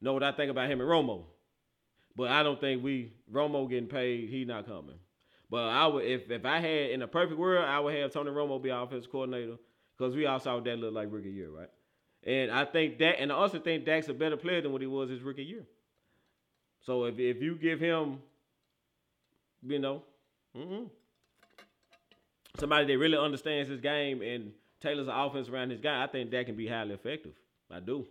know 0.00 0.12
what 0.12 0.22
I 0.22 0.32
think 0.32 0.50
about 0.50 0.70
him 0.70 0.80
and 0.80 0.88
Romo. 0.88 1.24
But 2.14 2.30
I 2.30 2.42
don't 2.42 2.60
think 2.60 2.82
we 2.82 3.12
Romo 3.32 3.68
getting 3.68 3.88
paid. 3.88 4.28
He 4.28 4.44
not 4.44 4.66
coming. 4.66 4.96
But 5.50 5.68
I 5.68 5.86
would 5.88 6.04
if 6.04 6.30
if 6.30 6.44
I 6.44 6.60
had 6.60 6.90
in 6.90 7.02
a 7.02 7.08
perfect 7.08 7.40
world, 7.40 7.64
I 7.64 7.80
would 7.80 7.94
have 7.96 8.12
Tony 8.12 8.30
Romo 8.30 8.62
be 8.62 8.68
offensive 8.68 9.10
coordinator 9.10 9.56
because 10.00 10.16
we 10.16 10.24
all 10.24 10.40
saw 10.40 10.54
what 10.54 10.64
that 10.64 10.78
looked 10.78 10.94
like 10.94 11.08
rookie 11.10 11.30
year, 11.30 11.50
right? 11.50 11.68
And 12.24 12.50
I 12.50 12.64
think 12.64 12.98
that, 12.98 13.20
and 13.20 13.30
I 13.30 13.34
also 13.34 13.58
think 13.58 13.84
Dak's 13.84 14.08
a 14.08 14.14
better 14.14 14.36
player 14.36 14.62
than 14.62 14.72
what 14.72 14.80
he 14.80 14.86
was 14.86 15.10
his 15.10 15.20
rookie 15.20 15.44
year. 15.44 15.64
So 16.86 17.04
if 17.04 17.18
if 17.18 17.42
you 17.42 17.54
give 17.56 17.80
him, 17.80 18.18
you 19.62 19.78
know, 19.78 20.02
somebody 22.58 22.86
that 22.86 22.98
really 22.98 23.18
understands 23.18 23.68
his 23.68 23.80
game 23.80 24.22
and 24.22 24.52
tailors 24.80 25.06
the 25.06 25.14
offense 25.18 25.50
around 25.50 25.70
his 25.70 25.80
guy, 25.80 26.02
I 26.02 26.06
think 26.06 26.30
that 26.30 26.46
can 26.46 26.56
be 26.56 26.66
highly 26.66 26.94
effective. 26.94 27.32
I 27.70 27.80
do. 27.80 28.06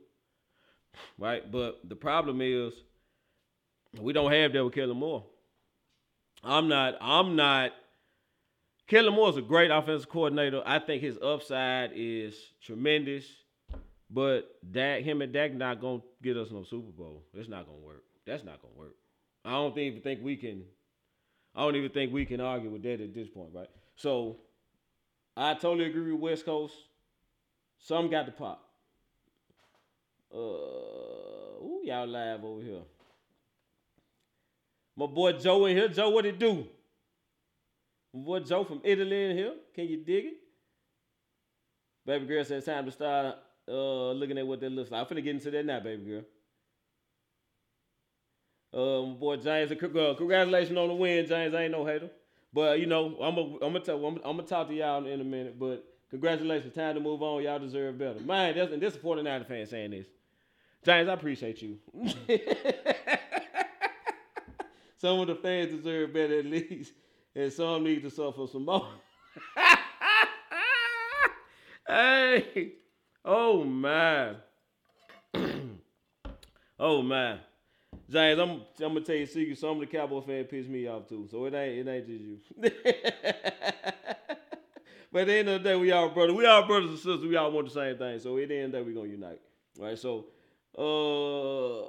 Right? 1.18 1.52
But 1.52 1.82
the 1.90 1.96
problem 1.96 2.40
is 2.42 2.74
we 4.00 4.14
don't 4.14 4.32
have 4.32 4.54
that 4.54 4.64
with 4.64 4.76
Kellen 4.76 4.98
Moore. 4.98 5.26
I'm 6.44 6.68
not, 6.68 6.98
I'm 7.02 7.36
not 7.36 7.72
Kellen 8.90 9.14
Moore 9.14 9.30
is 9.30 9.38
a 9.38 9.42
great 9.44 9.70
offensive 9.70 10.10
coordinator. 10.10 10.64
I 10.66 10.80
think 10.80 11.04
his 11.04 11.16
upside 11.22 11.92
is 11.94 12.36
tremendous. 12.60 13.24
But 14.10 14.50
Dak, 14.72 15.04
him 15.04 15.22
and 15.22 15.32
Dak 15.32 15.54
not 15.54 15.80
gonna 15.80 16.02
get 16.24 16.36
us 16.36 16.50
no 16.50 16.64
Super 16.64 16.92
Bowl. 16.92 17.24
It's 17.36 17.48
not 17.48 17.68
gonna 17.68 17.78
work. 17.78 18.04
That's 18.26 18.44
not 18.44 18.60
gonna 18.64 18.74
work. 18.74 18.96
I 19.46 19.52
don't 19.52 19.78
even 19.78 20.02
think 20.02 20.24
we 20.24 20.36
can. 20.36 20.64
I 21.54 21.62
don't 21.62 21.76
even 21.76 21.92
think 21.92 22.12
we 22.12 22.26
can 22.26 22.42
argue 22.42 22.72
with 22.72 22.82
that 22.82 23.00
at 23.00 23.14
this 23.14 23.28
point, 23.28 23.50
right? 23.54 23.70
So, 23.96 24.38
I 25.38 25.54
totally 25.54 25.86
agree 25.86 26.12
with 26.12 26.22
West 26.22 26.46
Coast. 26.46 26.74
Some 27.78 28.10
got 28.10 28.26
the 28.26 28.32
pop. 28.32 28.66
Uh, 30.34 30.38
ooh, 30.38 31.82
y'all 31.84 32.08
live 32.08 32.44
over 32.44 32.62
here. 32.62 32.82
My 34.96 35.06
boy 35.06 35.34
Joe 35.34 35.66
in 35.68 35.78
here. 35.78 35.90
Joe, 35.90 36.10
what 36.10 36.26
it 36.26 36.40
do? 36.40 36.68
What 38.24 38.46
Joe 38.46 38.64
from 38.64 38.82
Italy 38.84 39.26
in 39.26 39.38
here? 39.38 39.54
Can 39.74 39.86
you 39.86 39.98
dig 39.98 40.26
it? 40.26 40.34
Baby 42.06 42.26
girl 42.26 42.44
says 42.44 42.66
time 42.66 42.86
to 42.86 42.92
start 42.92 43.36
uh, 43.68 44.12
looking 44.12 44.38
at 44.38 44.48
what 44.48 44.60
that 44.62 44.72
looks 44.72 44.92
like. 44.92 45.02
I'm 45.02 45.08
finna 45.08 45.24
get 45.24 45.36
into 45.36 45.52
that 45.52 45.66
now, 45.66 45.80
baby 45.80 46.04
girl. 46.06 46.24
Um, 48.72 49.18
boy 49.20 49.38
James, 49.38 49.72
congratulations 49.80 50.78
on 50.78 50.88
the 50.88 50.94
win, 50.94 51.26
James. 51.28 51.54
I 51.56 51.64
ain't 51.64 51.72
no 51.72 51.86
hater, 51.86 52.10
but 52.54 52.80
you 52.80 52.86
know 52.86 53.18
I'm 53.22 53.36
gonna 53.36 53.58
I'm 53.62 53.76
I'm, 53.76 54.16
I'm 54.24 54.38
gonna 54.38 54.44
talk 54.44 54.68
to 54.68 54.74
y'all 54.74 55.06
in 55.06 55.22
a 55.22 55.24
minute. 55.24 55.58
But 55.60 55.84
congratulations, 56.10 56.74
time 56.76 56.96
to 56.96 57.02
move 57.02 57.24
on. 57.24 57.44
Y'all 57.44 57.60
deserve 57.60 57.98
better. 57.98 58.20
Man, 58.20 58.56
that's 58.56 58.72
and 58.72 58.82
this 58.82 58.96
is 58.96 59.02
49 59.02 59.46
fan 59.46 59.66
saying 59.66 59.92
this. 59.92 60.08
James, 60.84 61.10
I 61.10 61.14
appreciate 61.14 61.62
you. 61.62 61.78
Some 64.98 65.20
of 65.20 65.28
the 65.28 65.36
fans 65.36 65.72
deserve 65.72 66.14
better 66.14 66.40
at 66.40 66.46
least 66.46 66.94
and 67.36 67.52
some 67.54 67.84
need 67.84 68.04
to 68.04 68.10
suffer 68.12 68.46
some 68.52 68.66
more. 68.66 68.88
hey, 71.88 72.74
oh 73.26 73.64
man, 73.64 74.36
oh 76.80 77.02
man, 77.02 77.40
James, 78.10 78.40
I'm 78.40 78.50
I'm 78.52 78.64
gonna 78.94 79.02
tell 79.02 79.16
you 79.16 79.24
a 79.24 79.28
secret. 79.28 79.58
Some 79.60 79.72
of 79.72 79.80
the 79.82 79.88
Cowboy 79.88 80.22
fans 80.22 80.48
piss 80.50 80.68
me 80.68 80.88
off 80.88 81.08
too, 81.10 81.28
so 81.32 81.46
it 81.46 81.54
ain't 81.54 81.88
it 81.88 81.92
ain't 81.92 82.08
just 82.08 82.24
you. 82.24 82.38
but 85.12 85.22
at 85.22 85.28
the 85.28 85.34
end 85.34 85.50
of 85.50 85.64
the 85.64 85.70
day, 85.70 85.76
we 85.76 85.92
all 85.92 86.10
brothers. 86.10 86.36
We 86.36 86.46
all 86.46 86.66
brothers 86.68 86.90
and 86.92 87.00
sisters. 87.00 87.26
We 87.26 87.36
all 87.38 87.52
want 87.52 87.68
the 87.70 87.74
same 87.74 87.98
thing. 87.98 88.20
So 88.20 88.38
at 88.38 88.50
the 88.50 88.56
end 88.58 88.66
of 88.68 88.72
the 88.74 88.78
day, 88.80 88.84
we 88.86 88.94
gonna 88.94 89.10
unite, 89.10 89.40
right? 89.80 89.98
So 90.00 90.28
Uh, 90.78 91.84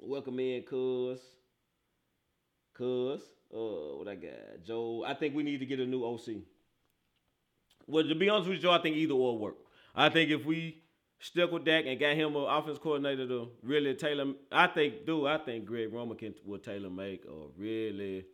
welcome 0.00 0.40
in, 0.40 0.62
cuz. 0.62 1.20
Cuz. 2.74 3.22
Uh, 3.52 3.96
what 3.98 4.08
I 4.08 4.14
got? 4.14 4.64
Joe. 4.64 5.04
I 5.06 5.14
think 5.14 5.34
we 5.34 5.42
need 5.42 5.58
to 5.58 5.66
get 5.66 5.80
a 5.80 5.86
new 5.86 6.04
OC. 6.04 6.42
Well, 7.86 8.06
to 8.06 8.14
be 8.14 8.28
honest 8.28 8.48
with 8.48 8.62
you, 8.62 8.70
I 8.70 8.80
think 8.80 8.96
either 8.96 9.14
or 9.14 9.38
work. 9.38 9.56
I 9.94 10.08
think 10.08 10.30
if 10.30 10.44
we 10.44 10.82
stuck 11.18 11.50
with 11.50 11.64
Dak 11.64 11.84
and 11.86 11.98
got 11.98 12.14
him 12.14 12.36
an 12.36 12.44
offense 12.48 12.78
coordinator 12.78 13.26
to 13.26 13.48
really 13.62 13.94
tailor, 13.94 14.34
I 14.52 14.68
think, 14.68 15.04
dude, 15.04 15.26
I 15.26 15.38
think 15.38 15.64
Greg 15.64 15.92
Roman 15.92 16.16
can 16.16 16.34
will 16.44 16.58
tailor 16.58 16.90
make 16.90 17.24
or 17.26 17.48
really. 17.56 18.24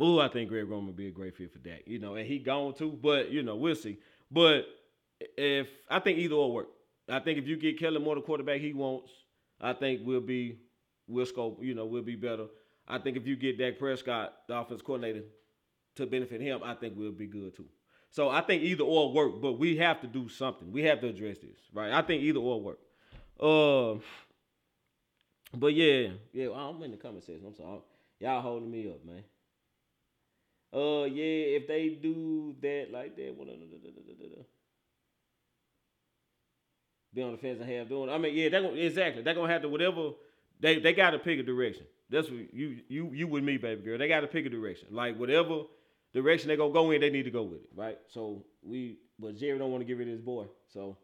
Ooh, 0.00 0.20
I 0.20 0.28
think 0.28 0.50
Greg 0.50 0.68
Roman 0.68 0.88
would 0.88 0.96
be 0.96 1.08
a 1.08 1.10
great 1.10 1.34
fit 1.34 1.52
for 1.52 1.58
Dak. 1.58 1.82
You 1.86 1.98
know, 1.98 2.14
and 2.14 2.26
he 2.26 2.38
gone 2.38 2.74
too, 2.74 2.98
but 3.02 3.30
you 3.30 3.42
know, 3.42 3.56
we'll 3.56 3.74
see. 3.74 3.98
But 4.30 4.66
if 5.36 5.68
I 5.88 5.98
think 6.00 6.18
either 6.18 6.34
or 6.34 6.52
work. 6.52 6.68
I 7.08 7.20
think 7.20 7.38
if 7.38 7.46
you 7.46 7.56
get 7.56 7.78
Kellen 7.78 8.02
Moore 8.02 8.16
the 8.16 8.20
quarterback 8.20 8.60
he 8.60 8.72
wants, 8.72 9.10
I 9.60 9.72
think 9.72 10.02
we'll 10.04 10.20
be 10.20 10.58
we'll 11.06 11.26
scope, 11.26 11.58
you 11.62 11.74
know, 11.74 11.86
we'll 11.86 12.02
be 12.02 12.16
better. 12.16 12.46
I 12.88 12.98
think 12.98 13.16
if 13.16 13.26
you 13.26 13.36
get 13.36 13.58
Dak 13.58 13.78
Prescott, 13.78 14.34
the 14.48 14.56
offense 14.56 14.82
coordinator, 14.82 15.22
to 15.96 16.06
benefit 16.06 16.40
him, 16.40 16.60
I 16.64 16.74
think 16.74 16.94
we'll 16.96 17.12
be 17.12 17.26
good 17.26 17.54
too. 17.54 17.66
So 18.10 18.30
I 18.30 18.40
think 18.40 18.62
either 18.62 18.84
or 18.84 19.12
work, 19.12 19.40
but 19.42 19.58
we 19.58 19.76
have 19.76 20.00
to 20.00 20.06
do 20.06 20.28
something. 20.28 20.72
We 20.72 20.82
have 20.84 21.00
to 21.02 21.08
address 21.08 21.38
this, 21.38 21.58
right? 21.74 21.92
I 21.92 22.00
think 22.02 22.22
either 22.22 22.40
or 22.40 22.60
work. 22.60 22.78
Uh, 23.38 24.00
but 25.54 25.74
yeah, 25.74 26.08
yeah, 26.32 26.48
I'm 26.50 26.82
in 26.82 26.92
the 26.92 26.96
comment 26.96 27.24
section. 27.24 27.46
I'm 27.46 27.54
sorry, 27.54 27.80
y'all 28.20 28.40
holding 28.40 28.70
me 28.70 28.88
up, 28.88 29.04
man. 29.04 29.24
Uh, 30.72 31.04
yeah, 31.04 31.56
if 31.56 31.68
they 31.68 31.90
do 31.90 32.54
that 32.60 32.88
like 32.92 33.16
that, 33.16 33.34
what 33.36 33.48
uh 33.48 34.42
be 37.14 37.22
on 37.22 37.32
the 37.32 37.38
fence 37.38 37.58
and 37.60 37.70
have 37.70 37.88
doing. 37.88 38.10
I 38.10 38.18
mean, 38.18 38.34
yeah, 38.34 38.48
they're 38.48 38.62
gonna 38.62 38.74
exactly. 38.74 39.22
They're 39.22 39.34
gonna 39.34 39.52
have 39.52 39.62
to 39.62 39.68
whatever 39.68 40.10
they 40.60 40.78
they 40.78 40.92
got 40.92 41.10
to 41.10 41.18
pick 41.18 41.38
a 41.38 41.42
direction. 41.42 41.86
That's 42.10 42.30
what 42.30 42.52
you 42.54 42.80
you 42.88 43.10
you 43.12 43.26
with 43.26 43.44
me, 43.44 43.56
baby 43.56 43.82
girl. 43.82 43.98
They 43.98 44.08
got 44.08 44.20
to 44.20 44.26
pick 44.26 44.46
a 44.46 44.48
direction. 44.48 44.88
Like 44.90 45.18
whatever 45.18 45.62
direction 46.14 46.48
they 46.48 46.56
gonna 46.56 46.72
go 46.72 46.90
in, 46.90 47.00
they 47.00 47.10
need 47.10 47.24
to 47.24 47.30
go 47.30 47.42
with 47.42 47.60
it, 47.60 47.70
right? 47.74 47.98
So 48.08 48.44
we, 48.62 48.98
but 49.18 49.36
Jerry 49.36 49.58
don't 49.58 49.70
want 49.70 49.82
to 49.82 49.86
get 49.86 49.98
rid 49.98 50.08
of 50.08 50.12
his 50.12 50.20
boy. 50.20 50.46
So 50.72 50.96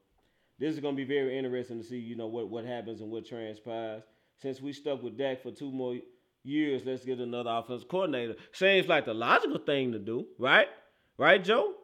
this 0.59 0.73
is 0.73 0.81
gonna 0.81 0.97
be 0.97 1.05
very 1.05 1.37
interesting 1.37 1.79
to 1.81 1.87
see, 1.87 1.99
you 1.99 2.17
know, 2.17 2.27
what 2.27 2.49
what 2.49 2.65
happens 2.65 3.01
and 3.01 3.11
what 3.11 3.27
transpires. 3.27 4.03
Since 4.37 4.61
we 4.61 4.73
stuck 4.73 5.03
with 5.03 5.17
Dak 5.17 5.43
for 5.43 5.51
two 5.51 5.71
more 5.71 5.97
years, 6.43 6.83
let's 6.85 7.05
get 7.05 7.19
another 7.19 7.51
offensive 7.51 7.89
coordinator. 7.89 8.35
Seems 8.53 8.89
like 8.89 9.05
the 9.05 9.15
logical 9.15 9.59
thing 9.59 9.93
to 9.93 9.99
do, 9.99 10.27
right? 10.39 10.69
Right, 11.17 11.43
Joe? 11.43 11.75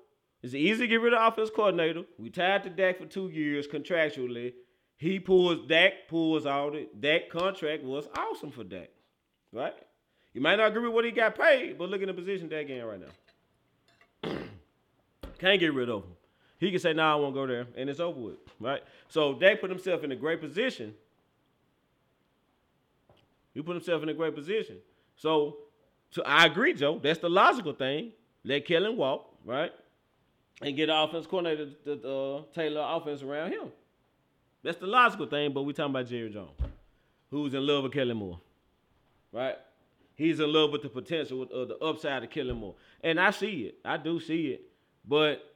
It's 0.43 0.55
easy 0.55 0.81
to 0.81 0.87
get 0.87 1.01
rid 1.01 1.13
of 1.13 1.33
offense 1.33 1.51
coordinator. 1.55 2.05
We 2.19 2.31
tied 2.31 2.65
to 2.65 2.71
Dak 2.71 2.99
for 2.99 3.07
two 3.07 3.29
years 3.29 3.69
contractually. 3.69 4.55
He 4.97 5.21
pulls 5.21 5.67
Dak 5.67 6.09
pulls 6.09 6.47
out 6.47 6.75
it. 6.75 7.01
Dak 7.01 7.31
contract 7.31 7.85
was 7.85 8.09
awesome 8.17 8.51
for 8.51 8.65
Dak, 8.65 8.91
right? 9.53 9.75
You 10.33 10.41
might 10.41 10.57
not 10.57 10.69
agree 10.69 10.83
with 10.83 10.95
what 10.95 11.05
he 11.05 11.11
got 11.11 11.37
paid, 11.37 11.79
but 11.79 11.89
look 11.89 12.01
at 12.01 12.07
the 12.07 12.15
position 12.15 12.49
Dak 12.49 12.69
in 12.69 12.85
right 12.85 13.01
now. 13.01 14.31
Can't 15.39 15.61
get 15.61 15.75
rid 15.75 15.89
of 15.89 16.05
him. 16.05 16.11
He 16.59 16.71
can 16.71 16.79
say, 16.79 16.93
"Nah, 16.93 17.13
I 17.13 17.17
won't 17.17 17.35
go 17.35 17.47
there," 17.47 17.67
and 17.77 17.89
it's 17.89 18.01
over 18.01 18.21
with, 18.21 18.37
right? 18.61 18.83
So 19.09 19.35
Dak 19.35 19.61
put 19.61 19.71
himself 19.71 20.05
in 20.05 20.13
a 20.13 20.17
great 20.17 20.41
position. 20.41 20.95
He 23.55 23.63
put 23.63 23.75
himself 23.75 24.03
in 24.03 24.09
a 24.09 24.15
great 24.15 24.35
position. 24.35 24.77
So, 25.17 25.57
so 26.11 26.23
I 26.23 26.47
agree, 26.47 26.75
Joe. 26.75 27.01
That's 27.03 27.19
the 27.19 27.29
logical 27.31 27.73
thing. 27.73 28.13
Let 28.45 28.65
Kellen 28.67 28.97
walk, 28.97 29.35
right? 29.45 29.73
and 30.63 30.77
get 30.77 30.89
an 30.89 30.97
offense 30.97 31.27
coordinator 31.27 31.71
to 31.85 31.93
uh, 32.09 32.43
tailor 32.55 32.85
offense 32.85 33.23
around 33.23 33.53
him. 33.53 33.73
That's 34.63 34.79
the 34.79 34.87
logical 34.87 35.27
thing, 35.27 35.53
but 35.53 35.63
we 35.63 35.73
talking 35.73 35.91
about 35.91 36.07
Jerry 36.07 36.29
Jones, 36.31 36.51
who's 37.31 37.55
in 37.55 37.67
love 37.67 37.85
with 37.85 37.93
Kellen 37.93 38.17
Moore, 38.17 38.39
right? 39.33 39.57
He's 40.15 40.41
in 40.41 40.53
love 40.53 40.71
with 40.71 40.83
the 40.83 40.89
potential, 40.89 41.41
with 41.41 41.51
uh, 41.51 41.65
the 41.65 41.79
upside 41.79 42.23
of 42.23 42.31
Kellen 42.31 42.57
Moore, 42.57 42.75
and 43.03 43.19
I 43.19 43.31
see 43.31 43.63
it. 43.63 43.79
I 43.85 43.97
do 43.97 44.21
see 44.21 44.49
it, 44.49 44.63
but 45.07 45.55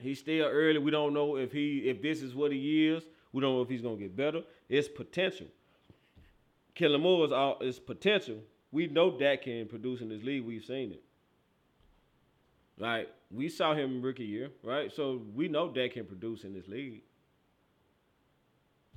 he's 0.00 0.18
still 0.18 0.46
early. 0.46 0.78
We 0.78 0.90
don't 0.90 1.14
know 1.14 1.36
if 1.36 1.52
he 1.52 1.78
if 1.88 2.02
this 2.02 2.22
is 2.22 2.34
what 2.34 2.52
he 2.52 2.88
is. 2.88 3.04
We 3.32 3.40
don't 3.40 3.54
know 3.54 3.62
if 3.62 3.68
he's 3.68 3.82
gonna 3.82 3.96
get 3.96 4.16
better. 4.16 4.42
It's 4.68 4.88
potential. 4.88 5.46
Kellen 6.74 7.00
Moore 7.00 7.26
is 7.26 7.32
all 7.32 7.58
is 7.60 7.78
potential. 7.78 8.38
We 8.72 8.86
know 8.86 9.16
that 9.18 9.42
can 9.42 9.66
produce 9.66 10.00
in 10.00 10.08
this 10.08 10.22
league. 10.22 10.44
We've 10.44 10.64
seen 10.64 10.92
it. 10.92 11.02
Right? 12.80 13.08
we 13.30 13.48
saw 13.48 13.74
him 13.74 14.00
rookie 14.00 14.24
year, 14.24 14.50
right? 14.62 14.92
So 14.92 15.22
we 15.34 15.48
know 15.48 15.70
Dak 15.70 15.92
can 15.92 16.06
produce 16.06 16.44
in 16.44 16.54
this 16.54 16.66
league. 16.68 17.02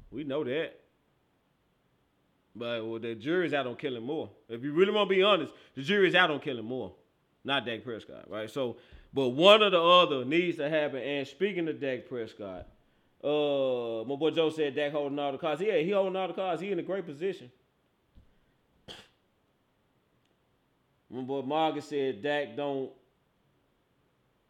We 0.09 0.23
know 0.23 0.43
that. 0.43 0.79
But 2.55 2.85
well, 2.85 2.99
the 2.99 3.15
jury's 3.15 3.53
out 3.53 3.67
on 3.67 3.75
Kellen 3.75 4.03
Moore. 4.03 4.29
If 4.49 4.63
you 4.63 4.73
really 4.73 4.91
want 4.91 5.09
to 5.09 5.15
be 5.15 5.23
honest, 5.23 5.53
the 5.75 5.81
jury's 5.81 6.15
out 6.15 6.31
on 6.31 6.39
Kellen 6.39 6.65
Moore, 6.65 6.93
not 7.43 7.65
Dak 7.65 7.83
Prescott, 7.83 8.29
right? 8.29 8.49
So, 8.49 8.77
but 9.13 9.29
one 9.29 9.63
or 9.63 9.69
the 9.69 9.81
other 9.81 10.25
needs 10.25 10.57
to 10.57 10.69
happen. 10.69 11.01
And 11.01 11.25
speaking 11.27 11.67
of 11.69 11.79
Dak 11.79 12.09
Prescott, 12.09 12.67
uh, 13.23 14.03
my 14.05 14.15
boy 14.15 14.31
Joe 14.31 14.49
said 14.49 14.75
Dak 14.75 14.91
holding 14.91 15.17
all 15.17 15.31
the 15.31 15.37
cards. 15.37 15.61
Yeah, 15.61 15.77
he 15.77 15.91
holding 15.91 16.15
all 16.15 16.27
the 16.27 16.33
cards. 16.33 16.61
He 16.61 16.71
in 16.71 16.79
a 16.79 16.83
great 16.83 17.05
position. 17.05 17.51
My 21.09 21.21
boy 21.21 21.41
Margaret 21.41 21.83
said 21.83 22.21
Dak 22.21 22.55
don't 22.55 22.91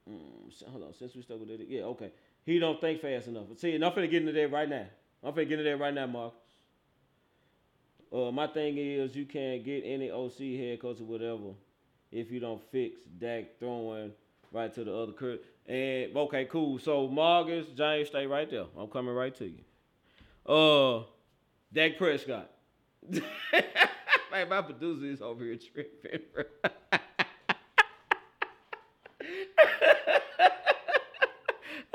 Mm, 0.10 0.70
hold 0.72 0.84
on, 0.84 0.94
since 0.94 1.16
we 1.16 1.22
stuck 1.22 1.40
with 1.40 1.50
it, 1.50 1.68
yeah, 1.68 1.84
okay. 1.84 2.12
He 2.46 2.60
don't 2.60 2.82
think 2.82 3.02
fast 3.02 3.28
enough. 3.28 3.46
See, 3.58 3.76
and 3.76 3.86
I'm 3.86 3.92
finna 3.92 4.10
get 4.10 4.22
into 4.22 4.32
that 4.32 4.52
right 4.52 4.68
now. 4.68 4.86
I'm 5.24 5.34
finna 5.34 5.48
get 5.48 5.60
into 5.60 5.64
that 5.64 5.78
right 5.78 5.94
now, 5.94 6.08
Mark. 6.08 6.34
Uh, 8.14 8.32
my 8.32 8.48
thing 8.48 8.78
is, 8.78 9.16
you 9.16 9.26
can't 9.26 9.64
get 9.64 9.84
any 9.86 10.12
OC 10.12 10.38
head 10.38 10.82
coach 10.82 11.00
or 11.00 11.06
whatever 11.06 11.54
if 12.12 12.30
you 12.30 12.40
don't 12.40 12.62
fix 12.72 13.00
Dak 13.20 13.58
throwing 13.60 14.12
right 14.52 14.74
to 14.74 14.84
the 14.84 14.94
other 14.94 15.14
curve. 15.14 15.40
And 15.68 16.16
okay, 16.16 16.46
cool. 16.46 16.80
So 16.80 17.08
Marcus, 17.08 17.68
James, 17.76 18.10
stay 18.10 18.28
right 18.28 18.50
there. 18.50 18.66
I'm 18.78 18.88
coming 18.88 19.14
right 19.14 19.34
to 19.36 19.46
you. 19.46 19.64
Uh, 20.46 21.04
Dak 21.72 21.98
Prescott. 21.98 22.50
Man, 24.32 24.50
my 24.50 24.62
producer 24.62 25.06
is 25.06 25.22
over 25.22 25.44
here 25.44 25.58
tripping. 25.58 26.22
All 26.94 27.00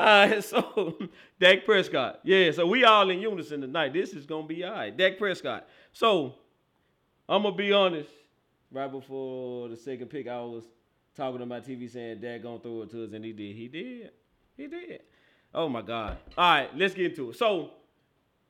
right, 0.04 0.44
so 0.44 0.98
Dak 1.40 1.64
Prescott. 1.64 2.20
Yeah, 2.24 2.50
so 2.50 2.66
we 2.66 2.84
all 2.84 3.08
in 3.10 3.20
unison 3.20 3.60
tonight. 3.60 3.92
This 3.92 4.12
is 4.12 4.26
gonna 4.26 4.46
be 4.46 4.64
all 4.64 4.72
right. 4.72 4.96
Dak 4.96 5.18
Prescott. 5.18 5.66
So 5.92 6.34
I'm 7.28 7.42
gonna 7.42 7.54
be 7.54 7.72
honest. 7.72 8.10
Right 8.70 8.90
before 8.90 9.68
the 9.68 9.76
second 9.76 10.08
pick, 10.08 10.26
I 10.26 10.40
was 10.40 10.64
talking 11.16 11.38
to 11.38 11.46
my 11.46 11.60
TV 11.60 11.90
saying 11.90 12.20
Dak 12.20 12.42
gonna 12.42 12.58
throw 12.58 12.82
it 12.82 12.90
to 12.90 13.04
us, 13.04 13.12
and 13.12 13.24
he 13.24 13.32
did. 13.32 13.56
He 13.56 13.68
did. 13.68 14.10
He 14.56 14.66
did. 14.66 15.02
Oh 15.54 15.68
my 15.68 15.82
God. 15.82 16.18
All 16.36 16.50
right, 16.50 16.76
let's 16.76 16.94
get 16.94 17.06
into 17.12 17.30
it. 17.30 17.36
So 17.36 17.70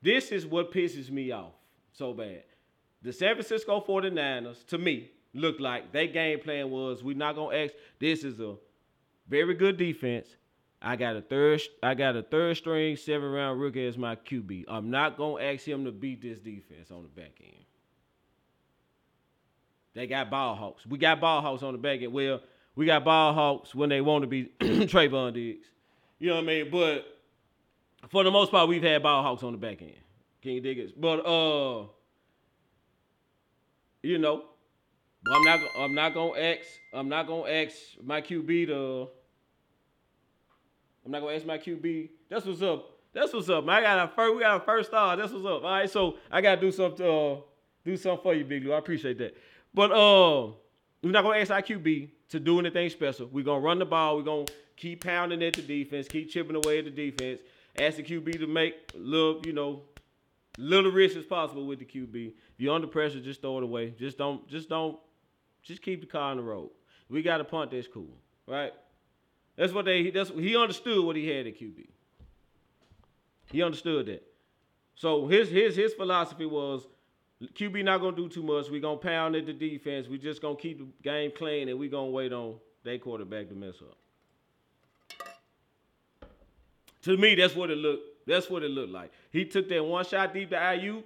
this 0.03 0.33
is 0.33 0.47
what 0.47 0.73
pisses 0.73 1.11
me 1.11 1.31
off 1.31 1.53
so 1.93 2.13
bad. 2.13 2.43
The 3.03 3.13
San 3.13 3.35
Francisco 3.35 3.85
49ers, 3.87 4.67
to 4.69 4.79
me, 4.79 5.11
looked 5.33 5.61
like 5.61 5.93
their 5.93 6.07
game 6.07 6.41
plan 6.41 6.71
was 6.71 7.05
we're 7.05 7.17
not 7.17 7.37
gonna 7.37 7.57
ask. 7.57 7.75
This 8.01 8.25
is 8.25 8.41
a 8.41 8.57
very 9.29 9.55
good 9.55 9.77
defense. 9.77 10.29
I 10.87 10.95
got 10.95 11.17
a 11.17 11.21
third 11.21 11.61
I 11.83 11.95
got 11.95 12.15
a 12.15 12.23
third 12.23 12.57
string 12.57 12.97
seven 12.97 13.29
round 13.29 13.61
rookie 13.61 13.85
as 13.89 13.99
my 13.99 14.15
QB. 14.15 14.67
I'm 14.69 14.89
not 14.89 15.19
gonna 15.19 15.43
ask 15.43 15.65
him 15.65 15.85
to 15.85 15.91
beat 15.91 16.23
this 16.23 16.39
defense 16.39 16.93
on 16.93 17.03
the 17.03 17.09
back 17.09 17.33
end. 17.43 17.65
They 19.95 20.07
got 20.07 20.31
ball 20.31 20.55
hawks. 20.55 20.87
We 20.87 20.99
got 20.99 21.21
ball 21.21 21.43
hawks 21.43 21.65
on 21.65 21.73
the 21.73 21.79
back 21.79 22.03
end. 22.03 22.13
Well, 22.13 22.41
we 22.77 22.87
got 22.87 23.05
ball 23.05 23.35
hawks 23.35 23.75
when 23.75 23.89
they 23.89 24.01
want 24.01 24.23
to 24.23 24.29
be 24.29 24.45
Trevon 24.61 25.35
Diggs. 25.35 25.67
You 26.21 26.29
know 26.29 26.37
what 26.37 26.45
I 26.45 26.47
mean? 26.47 26.71
But 26.71 27.05
for 28.09 28.23
the 28.23 28.31
most 28.31 28.53
part, 28.53 28.69
we've 28.69 28.83
had 28.83 29.03
ball 29.03 29.25
hawks 29.25 29.43
on 29.43 29.51
the 29.51 29.59
back 29.59 29.83
end. 29.83 29.95
Can 30.41 30.53
you 30.53 30.61
dig 30.61 30.79
it? 30.79 31.01
But 31.01 31.27
uh, 31.27 31.87
you 34.05 34.19
know, 34.19 34.45
I'm 35.33 35.43
not 35.43 35.61
I'm 35.81 35.95
not 35.97 36.15
gonna 36.15 36.39
ask 36.39 36.61
I'm 36.95 37.09
not 37.09 37.27
gonna 37.27 37.51
ask 37.51 37.75
my 38.05 38.23
QB 38.23 38.69
to 38.69 39.09
I'm 41.07 41.13
not 41.13 41.21
gonna 41.21 41.35
ask 41.35 41.47
my 41.47 41.57
QB. 41.57 42.11
That's 42.29 42.45
what's 42.45 42.63
up. 42.63 42.91
That's 43.13 43.33
what's 43.33 43.49
up. 43.49 43.65
Man. 43.65 43.77
I 43.77 43.81
got 43.81 44.05
a 44.05 44.13
first. 44.13 44.35
We 44.35 44.41
got 44.41 44.61
a 44.61 44.65
first 44.65 44.91
star. 44.91 45.17
That's 45.17 45.33
what's 45.33 45.47
up. 45.47 45.63
All 45.63 45.71
right. 45.71 45.89
So 45.89 46.19
I 46.31 46.41
gotta 46.41 46.61
do 46.61 46.73
something. 46.73 47.07
Uh, 47.07 47.37
do 47.85 47.97
something 47.97 48.23
for 48.23 48.35
you, 48.35 48.45
Big 48.45 48.65
Lou. 48.65 48.73
I 48.73 48.79
appreciate 48.79 49.17
that. 49.19 49.37
But 49.73 49.93
uh, 49.93 50.49
we're 51.03 51.13
not 51.13 51.23
gonna 51.23 51.39
ask 51.39 51.53
our 51.53 51.63
QB 51.63 52.11
to 52.31 52.41
do 52.41 52.59
anything 52.59 52.91
special. 52.91 53.29
We're 53.33 53.45
gonna 53.45 53.61
run 53.61 53.79
the 53.79 53.87
ball. 53.87 54.17
We're 54.17 54.25
gonna 54.25 54.47
keep 54.77 55.05
pounding 55.05 55.43
at 55.45 55.55
the 55.55 55.63
defense. 55.63 56.09
Keep 56.09 56.31
chipping 56.31 56.57
away 56.57 56.81
at 56.81 56.87
the 56.87 56.91
defense. 56.91 57.41
Ask 57.79 57.99
the 57.99 58.03
QB 58.03 58.41
to 58.41 58.47
make 58.49 58.75
little, 58.97 59.41
you 59.47 59.53
know, 59.53 59.83
little 60.59 60.91
risk 60.91 61.17
as 61.17 61.25
possible 61.25 61.67
with 61.67 61.79
the 61.79 61.85
QB. 61.85 62.29
If 62.29 62.35
you're 62.59 62.75
under 62.75 62.89
pressure, 62.89 63.21
just 63.21 63.43
throw 63.43 63.59
it 63.59 63.65
away. 63.65 63.95
Just 63.97 64.19
don't. 64.19 64.47
Just 64.49 64.69
don't. 64.69 64.99
Just 65.63 65.83
keep 65.83 66.01
the 66.01 66.07
car 66.07 66.33
on 66.33 66.39
the 66.39 66.43
road. 66.43 66.71
We 67.09 67.23
got 67.23 67.41
a 67.41 67.45
punt 67.45 67.71
that's 67.71 67.87
cool, 67.87 68.17
right? 68.49 68.73
That's 69.57 69.73
what 69.73 69.85
they. 69.87 70.11
That's 70.11 70.31
he 70.31 70.57
understood 70.57 71.05
what 71.05 71.17
he 71.17 71.29
had 71.29 71.47
at 71.47 71.59
QB. 71.59 71.87
He 73.51 73.63
understood 73.63 74.07
that. 74.07 74.23
So 74.95 75.27
his 75.27 75.49
his 75.49 75.77
his 75.77 75.95
philosophy 75.95 76.47
was 76.47 76.87
QB 77.43 77.85
not 77.85 78.01
gonna 78.01 78.17
do 78.17 78.29
too 78.29 78.43
much. 78.43 78.71
We 78.71 78.81
gonna 78.81 78.97
pound 78.97 79.37
at 79.37 79.47
the 79.47 79.53
defense. 79.53 80.09
We 80.09 80.19
just 80.19 80.41
gonna 80.41 80.57
keep 80.57 80.79
the 80.79 80.87
game 81.03 81.33
clean, 81.37 81.69
and 81.69 81.79
we 81.79 81.89
gonna 81.89 82.11
wait 82.11 82.33
on 82.33 82.57
their 82.83 82.99
quarterback 82.99 83.49
to 83.49 83.55
mess 83.55 83.77
up. 83.81 83.97
To 87.03 87.17
me, 87.17 87.35
that's 87.35 87.55
what 87.55 87.71
it 87.71 87.79
looked. 87.79 88.27
That's 88.27 88.51
what 88.51 88.63
it 88.63 88.71
looked 88.71 88.93
like. 88.93 89.13
He 89.31 89.45
took 89.45 89.69
that 89.69 89.85
one 89.85 90.05
shot 90.05 90.35
deep 90.35 90.51
to 90.51 90.57
Aiyuk. 90.57 91.05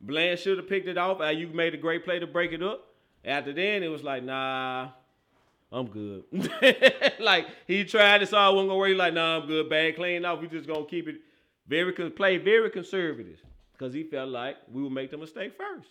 Bland 0.00 0.38
should 0.38 0.58
have 0.58 0.68
picked 0.68 0.88
it 0.88 0.96
off. 0.96 1.18
Aiyuk 1.18 1.52
made 1.52 1.74
a 1.74 1.76
great 1.76 2.04
play 2.04 2.18
to 2.18 2.26
break 2.26 2.52
it 2.52 2.62
up. 2.62 2.86
After 3.24 3.52
then, 3.52 3.82
it 3.82 3.88
was 3.88 4.02
like, 4.02 4.22
nah, 4.22 4.90
I'm 5.72 5.86
good. 5.86 6.24
like 7.20 7.46
he 7.66 7.84
tried 7.84 8.26
saw 8.28 8.50
it 8.50 8.54
wasn't 8.54 8.70
gonna 8.70 8.78
work. 8.78 8.88
He 8.88 8.94
like, 8.94 9.14
nah, 9.14 9.38
I'm 9.38 9.46
good. 9.46 9.70
Bad 9.70 9.96
clean 9.96 10.24
off. 10.24 10.40
We 10.40 10.48
just 10.48 10.66
gonna 10.66 10.84
keep 10.84 11.06
it 11.06 11.16
very 11.68 11.92
play 12.10 12.38
very 12.38 12.70
conservative 12.70 13.40
because 13.72 13.94
he 13.94 14.02
felt 14.02 14.30
like 14.30 14.56
we 14.70 14.82
would 14.82 14.92
make 14.92 15.10
the 15.10 15.16
mistake 15.16 15.52
first. 15.56 15.88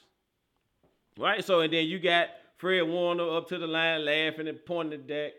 Right? 1.17 1.43
So 1.43 1.61
and 1.61 1.71
then 1.71 1.85
you 1.85 1.99
got 1.99 2.27
Fred 2.57 2.81
Warner 2.81 3.37
up 3.37 3.47
to 3.49 3.57
the 3.57 3.67
line 3.67 4.03
laughing 4.03 4.47
and 4.49 4.63
pointing 4.65 4.99
at 4.99 5.07
Dak. 5.07 5.31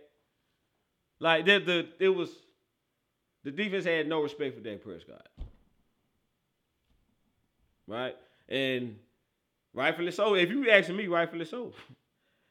Like 1.19 1.45
the, 1.45 1.59
the 1.59 1.89
it 1.99 2.09
was 2.09 2.31
the 3.45 3.51
defense 3.51 3.85
had 3.85 4.09
no 4.09 4.23
respect 4.23 4.55
for 4.57 4.63
Dak 4.63 4.83
Prescott. 4.83 5.27
Right? 7.87 8.17
And 8.49 8.97
rightfully 9.75 10.13
so. 10.13 10.35
If 10.35 10.49
you 10.49 10.71
asking 10.71 10.97
me, 10.97 11.09
rightfully 11.09 11.45
so. 11.45 11.75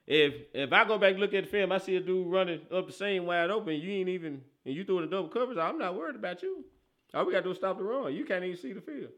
If 0.10 0.34
if 0.56 0.74
I 0.74 0.86
go 0.86 0.98
back 0.98 1.12
and 1.12 1.20
look 1.20 1.36
at 1.36 1.44
the 1.44 1.50
film, 1.50 1.72
I 1.72 1.78
see 1.78 1.96
a 1.96 2.00
dude 2.00 2.28
running 2.28 2.62
up 2.74 2.88
the 2.88 2.94
same 2.94 3.28
wide 3.28 3.52
open, 3.52 3.76
you 3.76 3.92
ain't 3.92 4.10
even 4.10 4.42
and 4.66 4.76
you 4.76 4.84
threw 4.84 5.02
the 5.02 5.08
double 5.08 5.30
coverage, 5.30 5.60
I'm 5.60 5.78
not 5.78 5.96
worried 5.96 6.16
about 6.16 6.42
you. 6.42 6.66
All 7.14 7.26
we 7.26 7.32
gotta 7.32 7.44
do 7.44 7.52
is 7.52 7.58
stop 7.58 7.78
the 7.78 7.84
run. 7.84 8.14
You 8.14 8.26
can't 8.26 8.44
even 8.44 8.58
see 8.58 8.74
the 8.74 8.82
field. 8.82 9.12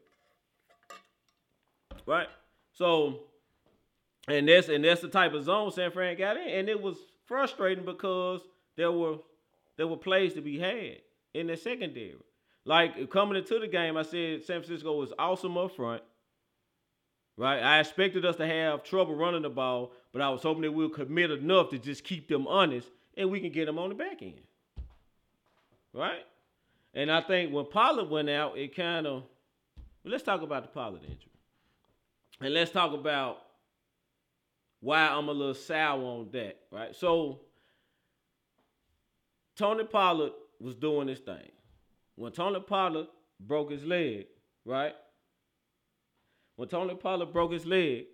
Right? 2.06 2.28
So 2.74 3.22
and 4.28 4.50
that's 4.50 4.68
and 4.68 4.84
that's 4.84 5.00
the 5.00 5.08
type 5.08 5.34
of 5.34 5.46
zone 5.46 5.72
San 5.72 5.92
Fran 5.92 6.18
got 6.18 6.36
in. 6.36 6.48
And 6.48 6.68
it 6.68 6.82
was 6.82 6.98
frustrating 7.26 7.86
because 7.86 8.42
there 8.76 8.92
were 8.92 9.20
there 9.78 9.88
were 9.88 9.96
plays 9.96 10.34
to 10.34 10.42
be 10.42 10.60
had 10.60 10.98
in 11.34 11.48
the 11.48 11.56
secondary. 11.56 12.18
Like 12.66 13.10
coming 13.10 13.38
into 13.38 13.60
the 13.60 13.68
game, 13.68 13.96
I 13.96 14.04
said 14.04 14.44
San 14.44 14.62
Francisco 14.62 14.94
was 14.98 15.14
awesome 15.18 15.58
up 15.58 15.74
front. 15.74 16.04
Right? 17.38 17.64
I 17.64 17.80
expected 17.80 18.26
us 18.26 18.36
to 18.36 18.46
have 18.46 18.84
trouble 18.84 19.16
running 19.16 19.44
the 19.44 19.50
ball, 19.50 19.94
but 20.14 20.22
I 20.22 20.30
was 20.30 20.42
hoping 20.42 20.64
that 20.64 20.72
we'll 20.72 20.90
commit 20.90 21.32
enough 21.32 21.70
to 21.70 21.80
just 21.80 22.04
keep 22.04 22.28
them 22.28 22.48
honest 22.48 22.88
and 23.16 23.30
we 23.30 23.40
can 23.40 23.52
get 23.52 23.66
them 23.66 23.80
on 23.80 23.90
the 23.90 23.96
back 23.96 24.22
end. 24.22 24.42
Right? 25.94 26.26
And 26.94 27.12
I 27.12 27.22
think 27.22 27.54
when 27.54 27.66
Pollard 27.66 28.10
went 28.10 28.30
out, 28.30 28.58
it 28.58 28.76
kind 28.76 29.08
of 29.08 29.24
well, 30.04 30.12
let's 30.12 30.24
talk 30.24 30.42
about 30.42 30.64
the 30.64 30.70
Pollard 30.70 31.04
injury. 31.04 31.32
And 32.40 32.54
let's 32.54 32.72
talk 32.72 32.94
about 32.94 33.38
why 34.80 35.08
I'm 35.08 35.30
a 35.30 35.32
little 35.32 35.54
sour 35.54 36.02
on 36.02 36.30
that, 36.32 36.58
right? 36.72 36.96
So 36.96 37.42
Tony 39.56 39.84
Pollard 39.84 40.32
was 40.60 40.76
doing 40.76 41.08
this 41.08 41.20
thing. 41.20 41.52
When 42.16 42.32
Tony 42.32 42.60
Pollard 42.60 43.08
broke 43.40 43.72
his 43.72 43.84
leg, 43.84 44.26
right? 44.66 44.96
When 46.56 46.68
Tony 46.68 46.96
Pollard 46.96 47.32
broke 47.32 47.54
his 47.54 47.66
leg, 47.66 48.06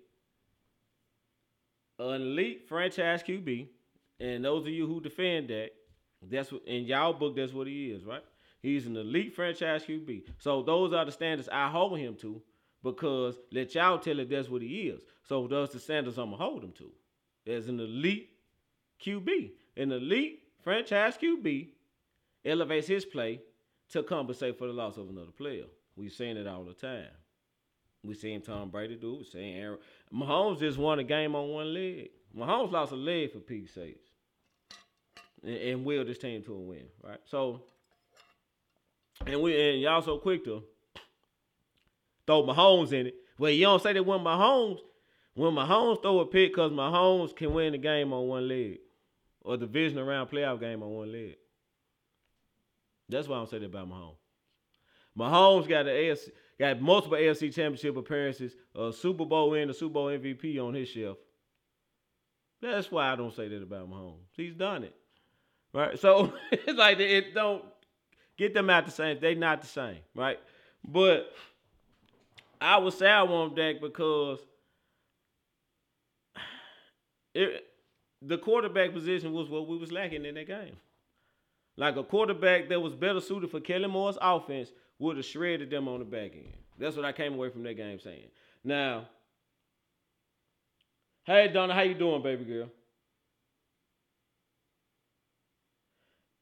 an 2.00 2.22
elite 2.22 2.68
franchise 2.68 3.24
QB, 3.24 3.68
and 4.20 4.46
those 4.46 4.64
of 4.64 4.70
you 4.70 4.88
who 4.88 5.02
defend 5.02 5.50
that, 5.50 5.72
that's 6.22 6.52
what 6.52 6.64
in 6.66 6.86
y'all 6.86 7.14
book, 7.14 7.36
that's 7.36 7.54
what 7.54 7.68
he 7.68 7.92
is, 7.92 8.04
right? 8.04 8.24
He's 8.62 8.88
an 8.88 8.98
elite 8.98 9.36
franchise 9.36 9.84
QB. 9.84 10.24
So 10.40 10.64
those 10.64 10.94
are 10.94 11.06
the 11.06 11.12
standards 11.12 11.50
I 11.52 11.70
hold 11.70 11.98
him 12.00 12.16
to 12.18 12.42
because 12.84 13.36
let 13.52 13.76
y'all 13.76 14.00
tell 14.00 14.20
it 14.20 14.30
that's 14.30 14.50
what 14.50 14.62
he 14.62 14.90
is. 14.90 15.02
So 15.28 15.48
those 15.48 15.72
the 15.72 15.80
standards 15.80 16.18
I'm 16.18 16.32
gonna 16.32 16.44
hold 16.44 16.64
him 16.64 16.74
to. 16.74 16.92
As 17.52 17.68
an 17.68 17.80
elite 17.80 18.30
QB. 19.04 19.52
An 19.78 19.92
elite 19.92 20.42
franchise 20.64 21.18
QB 21.18 21.70
elevates 22.44 22.88
his 22.88 23.06
play 23.06 23.42
to 23.90 24.04
compensate 24.04 24.58
for 24.58 24.68
the 24.68 24.74
loss 24.74 24.98
of 24.98 25.10
another 25.10 25.32
player. 25.32 25.66
We've 25.96 26.12
seen 26.12 26.38
it 26.38 26.48
all 26.48 26.64
the 26.64 26.74
time. 26.74 27.08
We 28.08 28.16
seen 28.16 28.42
Tom 28.42 28.70
Brady 28.70 28.96
do 28.96 29.16
it. 29.16 29.18
We 29.20 29.24
seen 29.26 29.58
Aaron. 29.58 29.80
Mahomes 30.14 30.60
just 30.60 30.78
won 30.78 31.00
a 31.00 31.04
game 31.04 31.36
on 31.36 31.50
one 31.50 31.74
leg. 31.74 32.10
Mahomes 32.36 32.72
lost 32.72 32.94
a 32.94 32.96
leg 32.96 33.34
for 33.34 33.40
Pete's 33.40 33.74
sakes. 33.74 34.10
And, 35.44 35.58
and 35.58 35.86
willed 35.86 36.08
this 36.08 36.18
team 36.18 36.42
to 36.44 36.54
a 36.54 36.60
win, 36.60 36.86
right? 37.04 37.20
So, 37.26 37.62
and 39.26 39.42
we 39.42 39.72
and 39.72 39.82
y'all 39.82 40.02
so 40.02 40.18
quick 40.18 40.46
to 40.46 40.64
throw 42.26 42.44
Mahomes 42.44 42.94
in 42.94 43.08
it. 43.08 43.16
Well, 43.38 43.52
you 43.52 43.66
don't 43.66 43.84
say 43.84 43.94
that 43.94 44.06
when 44.06 44.20
Mahomes, 44.20 44.80
when 45.34 45.54
Mahomes 45.54 46.02
throw 46.02 46.20
a 46.20 46.26
pick, 46.26 46.54
because 46.54 46.72
Mahomes 46.72 47.36
can 47.36 47.54
win 47.54 47.74
the 47.74 47.78
game 47.78 48.14
on 48.14 48.28
one 48.28 48.48
leg. 48.48 48.80
Or 49.42 49.56
division 49.56 50.00
around 50.00 50.28
playoff 50.28 50.60
game 50.60 50.84
on 50.84 50.90
one 50.90 51.12
leg. 51.12 51.38
That's 53.08 53.28
why 53.28 53.38
I'm 53.38 53.48
saying 53.48 53.64
that 53.64 53.70
about 53.70 53.90
Mahomes. 53.90 54.18
Mahomes 55.18 55.68
got 55.70 55.84
the 55.84 55.92
AFC, 55.92 56.30
got 56.60 56.82
multiple 56.82 57.18
AFC 57.18 57.54
championship 57.54 57.98
appearances, 57.98 58.56
a 58.76 58.92
Super 58.92 59.26
Bowl 59.26 59.52
win, 59.52 59.70
a 59.70 59.74
Super 59.74 59.94
Bowl 59.94 60.08
MVP 60.08 60.60
on 60.60 60.74
his 60.74 60.90
shelf. 60.90 61.18
That's 62.62 62.92
why 62.92 63.12
I 63.12 63.16
don't 63.16 63.36
say 63.36 63.48
that 63.48 63.62
about 63.62 63.90
Mahomes. 63.90 64.26
He's 64.36 64.56
done 64.56 64.84
it. 64.84 64.96
Right? 65.74 66.00
So 66.00 66.34
it's 66.52 66.78
like 66.78 67.00
it 67.00 67.34
don't 67.34 67.64
get 68.38 68.54
them 68.54 68.70
out 68.70 68.86
the 68.86 68.92
same. 68.92 69.20
They 69.20 69.36
not 69.36 69.62
the 69.62 69.68
same, 69.68 70.00
right? 70.16 70.40
But 70.88 71.32
I 72.60 72.78
would 72.78 72.94
say 72.94 73.10
I 73.10 73.24
want 73.24 73.56
Dak 73.56 73.82
because 73.82 74.40
it, 77.36 77.66
the 78.22 78.38
quarterback 78.38 78.94
position 78.94 79.34
was 79.34 79.50
what 79.50 79.68
we 79.68 79.78
was 79.78 79.92
lacking 79.92 80.26
in 80.26 80.36
that 80.36 80.48
game. 80.48 80.78
Like 81.76 81.96
a 81.96 82.04
quarterback 82.04 82.70
that 82.70 82.82
was 82.82 82.96
better 82.96 83.22
suited 83.22 83.52
for 83.52 83.60
Kellen 83.60 83.92
Moore's 83.92 84.18
offense 84.20 84.72
would 85.00 85.18
have 85.18 85.26
shredded 85.26 85.70
them 85.70 85.88
on 85.88 86.00
the 86.00 86.06
back 86.06 86.32
end. 86.34 86.54
That's 86.78 86.96
what 86.96 87.06
I 87.06 87.12
came 87.12 87.34
away 87.34 87.50
from 87.50 87.64
that 87.64 87.76
game 87.76 88.00
saying. 88.00 88.30
Now, 88.64 89.08
hey 91.24 91.48
Donna, 91.48 91.74
how 91.74 91.82
you 91.82 91.96
doing, 91.96 92.22
baby 92.22 92.46
girl? 92.46 92.70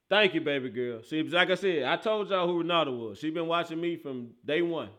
Thank 0.08 0.36
you, 0.36 0.42
baby 0.42 0.70
girl. 0.70 1.02
See, 1.04 1.24
like 1.24 1.50
I 1.50 1.56
said, 1.56 1.84
I 1.84 1.98
told 1.98 2.30
y'all 2.30 2.48
who 2.48 2.60
Renata 2.60 2.92
was. 2.92 3.18
She 3.18 3.32
been 3.32 3.48
watching 3.48 3.82
me 3.82 3.98
from 3.98 4.32
day 4.46 4.62
one. 4.62 4.90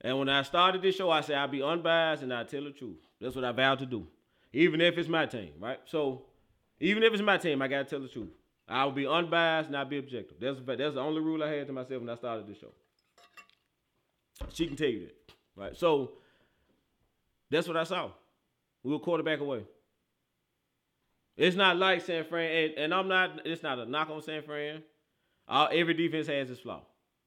And 0.00 0.18
when 0.18 0.28
I 0.28 0.42
started 0.42 0.80
this 0.80 0.96
show, 0.96 1.10
I 1.10 1.20
said 1.20 1.36
I'll 1.36 1.48
be 1.48 1.62
unbiased 1.62 2.22
and 2.22 2.32
I 2.32 2.44
tell 2.44 2.64
the 2.64 2.70
truth. 2.70 2.98
That's 3.20 3.34
what 3.34 3.44
I 3.44 3.52
vowed 3.52 3.80
to 3.80 3.86
do. 3.86 4.06
Even 4.52 4.80
if 4.80 4.96
it's 4.96 5.08
my 5.08 5.26
team, 5.26 5.52
right? 5.58 5.78
So 5.86 6.22
even 6.80 7.02
if 7.02 7.12
it's 7.12 7.22
my 7.22 7.36
team, 7.36 7.60
I 7.60 7.68
gotta 7.68 7.84
tell 7.84 8.00
the 8.00 8.08
truth. 8.08 8.30
I 8.70 8.84
will 8.84 8.92
be 8.92 9.06
unbiased 9.06 9.66
and 9.66 9.76
I'll 9.76 9.84
be 9.84 9.98
objective. 9.98 10.36
That's 10.40 10.58
that's 10.64 10.94
the 10.94 11.00
only 11.00 11.20
rule 11.20 11.42
I 11.42 11.48
had 11.48 11.66
to 11.66 11.72
myself 11.72 12.00
when 12.00 12.08
I 12.08 12.14
started 12.14 12.46
this 12.46 12.58
show. 12.58 12.72
She 14.52 14.66
can 14.66 14.76
tell 14.76 14.88
you 14.88 15.00
that, 15.00 15.34
right? 15.56 15.76
So 15.76 16.12
that's 17.50 17.66
what 17.66 17.76
I 17.76 17.84
saw. 17.84 18.10
We 18.82 18.92
were 18.92 18.98
quarterback 18.98 19.40
away. 19.40 19.64
It's 21.36 21.56
not 21.56 21.76
like 21.76 22.02
San 22.02 22.24
Fran, 22.24 22.50
and, 22.50 22.74
and 22.78 22.94
I'm 22.94 23.08
not. 23.08 23.46
It's 23.46 23.62
not 23.62 23.78
a 23.78 23.86
knock 23.86 24.10
on 24.10 24.22
San 24.22 24.42
Fran. 24.42 24.82
Uh, 25.48 25.68
every 25.72 25.94
defense 25.94 26.28
has 26.28 26.50
its 26.50 26.60
flaw, 26.60 26.82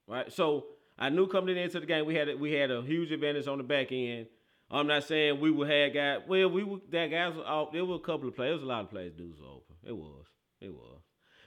right? 0.07 0.31
So 0.31 0.65
I 0.97 1.09
knew 1.09 1.27
coming 1.27 1.57
into 1.57 1.79
the 1.79 1.85
game 1.85 2.05
we 2.05 2.15
had 2.15 2.29
a, 2.29 2.37
we 2.37 2.53
had 2.53 2.71
a 2.71 2.81
huge 2.81 3.11
advantage 3.11 3.47
on 3.47 3.57
the 3.57 3.63
back 3.63 3.91
end. 3.91 4.27
I'm 4.71 4.87
not 4.87 5.03
saying 5.03 5.39
we 5.39 5.51
would 5.51 5.69
have 5.69 5.93
got 5.93 6.27
well. 6.27 6.49
We 6.49 6.63
were 6.63 6.79
that 6.91 7.07
guys. 7.11 7.35
Were 7.35 7.67
there 7.71 7.85
were 7.85 7.95
a 7.95 7.99
couple 7.99 8.29
of 8.29 8.35
plays. 8.35 8.47
There 8.47 8.53
was 8.53 8.63
a 8.63 8.67
lot 8.67 8.85
of 8.85 8.89
plays. 8.89 9.11
Dudes 9.11 9.39
were 9.39 9.47
open. 9.47 9.75
It 9.85 9.95
was. 9.95 10.25
It 10.61 10.73
was. 10.73 11.02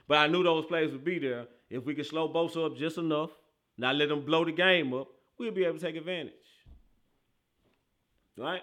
But 0.07 0.17
I 0.17 0.27
knew 0.27 0.43
those 0.43 0.65
plays 0.65 0.91
would 0.91 1.03
be 1.03 1.19
there. 1.19 1.47
If 1.69 1.85
we 1.85 1.93
could 1.93 2.05
slow 2.05 2.29
Bosa 2.29 2.65
up 2.65 2.77
just 2.77 2.97
enough, 2.97 3.31
not 3.77 3.95
let 3.95 4.09
them 4.09 4.25
blow 4.25 4.45
the 4.45 4.51
game 4.51 4.93
up, 4.93 5.07
we'll 5.37 5.51
be 5.51 5.65
able 5.65 5.77
to 5.77 5.85
take 5.85 5.95
advantage. 5.95 6.33
Right? 8.37 8.61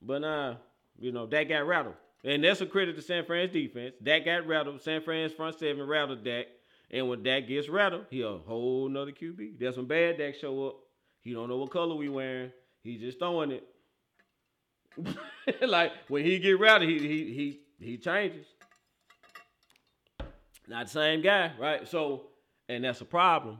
But 0.00 0.22
uh, 0.22 0.54
you 0.98 1.12
know, 1.12 1.26
that 1.26 1.44
got 1.48 1.66
rattled. 1.66 1.96
And 2.22 2.42
that's 2.42 2.60
a 2.60 2.66
credit 2.66 2.96
to 2.96 3.02
San 3.02 3.24
Fran's 3.24 3.52
defense. 3.52 3.94
That 4.00 4.24
got 4.24 4.46
rattled. 4.46 4.80
San 4.80 5.02
Fran's 5.02 5.32
front 5.32 5.58
seven 5.58 5.86
rattled 5.86 6.24
Dak. 6.24 6.46
And 6.90 7.08
when 7.08 7.22
Dak 7.22 7.48
gets 7.48 7.68
rattled, 7.68 8.06
he 8.10 8.22
a 8.22 8.38
whole 8.38 8.88
nother 8.88 9.12
QB. 9.12 9.58
That's 9.58 9.76
when 9.76 9.86
bad 9.86 10.18
Dak 10.18 10.34
show 10.36 10.68
up. 10.68 10.76
He 11.20 11.32
don't 11.32 11.48
know 11.48 11.56
what 11.56 11.70
color 11.70 11.94
we 11.96 12.08
wearing. 12.08 12.52
He 12.82 12.96
just 12.98 13.18
throwing 13.18 13.50
it. 13.50 13.66
like 15.66 15.92
when 16.08 16.24
he 16.24 16.38
get 16.38 16.58
rattled, 16.58 16.88
he 16.88 16.98
he 16.98 17.32
he 17.32 17.60
he 17.80 17.98
changes. 17.98 18.46
Not 20.66 20.86
the 20.86 20.92
same 20.92 21.22
guy, 21.22 21.52
right? 21.58 21.86
So, 21.86 22.28
and 22.68 22.84
that's 22.84 23.00
a 23.00 23.04
problem. 23.04 23.58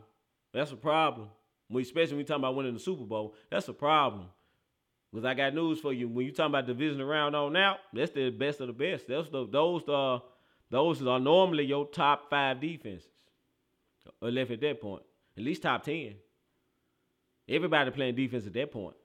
That's 0.52 0.72
a 0.72 0.76
problem. 0.76 1.28
We 1.68 1.82
especially 1.82 2.14
when 2.14 2.18
we 2.18 2.24
talking 2.24 2.42
about 2.42 2.54
winning 2.54 2.74
the 2.74 2.80
Super 2.80 3.04
Bowl, 3.04 3.34
that's 3.50 3.68
a 3.68 3.72
problem. 3.72 4.26
Because 5.10 5.24
I 5.24 5.34
got 5.34 5.54
news 5.54 5.80
for 5.80 5.92
you. 5.92 6.08
When 6.08 6.26
you 6.26 6.32
talking 6.32 6.50
about 6.50 6.66
division 6.66 7.00
around 7.00 7.34
on 7.34 7.56
out, 7.56 7.78
that's 7.92 8.10
the 8.12 8.30
best 8.30 8.60
of 8.60 8.66
the 8.66 8.72
best. 8.72 9.06
That's 9.06 9.28
the 9.28 9.46
those 9.46 9.82
are 9.88 10.22
those 10.70 11.06
are 11.06 11.20
normally 11.20 11.64
your 11.64 11.86
top 11.86 12.30
five 12.30 12.60
defenses. 12.60 13.08
Or 14.20 14.30
left 14.30 14.50
at 14.50 14.60
that 14.60 14.80
point. 14.80 15.02
At 15.36 15.42
least 15.42 15.62
top 15.62 15.84
10. 15.84 16.14
Everybody 17.48 17.90
playing 17.90 18.16
defense 18.16 18.46
at 18.46 18.52
that 18.54 18.72
point. 18.72 18.96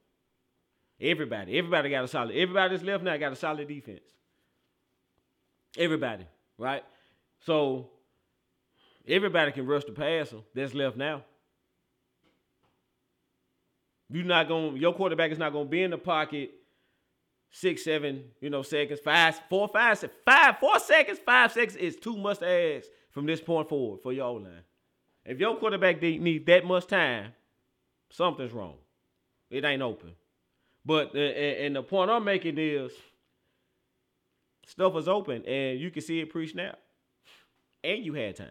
Everybody. 0.99 1.57
Everybody 1.57 1.89
got 1.89 2.03
a 2.03 2.07
solid. 2.07 2.35
Everybody 2.35 2.75
that's 2.75 2.83
left 2.83 3.03
now 3.03 3.15
got 3.17 3.31
a 3.31 3.35
solid 3.35 3.67
defense. 3.67 4.03
Everybody, 5.77 6.25
right? 6.57 6.83
So 7.45 7.89
everybody 9.07 9.51
can 9.51 9.65
rush 9.65 9.85
the 9.85 9.91
passer 9.91 10.37
that's 10.53 10.73
left 10.73 10.97
now. 10.97 11.23
You're 14.09 14.25
not 14.25 14.47
going 14.47 14.77
your 14.77 14.93
quarterback 14.93 15.31
is 15.31 15.37
not 15.37 15.53
gonna 15.53 15.65
be 15.65 15.83
in 15.83 15.91
the 15.91 15.97
pocket 15.97 16.51
six, 17.51 17.83
seven, 17.83 18.23
you 18.41 18.49
know, 18.49 18.61
seconds, 18.61 18.99
five, 18.99 19.39
four, 19.49 19.67
five, 19.67 20.03
five, 20.25 20.57
four 20.59 20.79
seconds, 20.79 21.19
five 21.25 21.51
seconds 21.51 21.75
is 21.75 21.95
too 21.95 22.17
much 22.17 22.39
to 22.39 22.47
ask 22.47 22.87
from 23.11 23.25
this 23.25 23.41
point 23.41 23.69
forward 23.69 24.01
for 24.01 24.13
your 24.13 24.39
line. 24.39 24.63
If 25.25 25.39
your 25.39 25.55
quarterback 25.57 26.01
need 26.01 26.45
that 26.45 26.65
much 26.65 26.87
time, 26.87 27.33
something's 28.09 28.51
wrong. 28.51 28.75
It 29.49 29.65
ain't 29.65 29.81
open. 29.81 30.11
But 30.85 31.15
uh, 31.15 31.19
and 31.19 31.75
the 31.75 31.83
point 31.83 32.09
I'm 32.09 32.23
making 32.23 32.57
is 32.57 32.91
stuff 34.65 34.95
is 34.95 35.07
open 35.07 35.45
and 35.45 35.79
you 35.79 35.91
can 35.91 36.01
see 36.01 36.19
it 36.19 36.29
pre-snap. 36.29 36.79
And 37.83 38.03
you 38.05 38.13
had 38.13 38.35
time. 38.35 38.47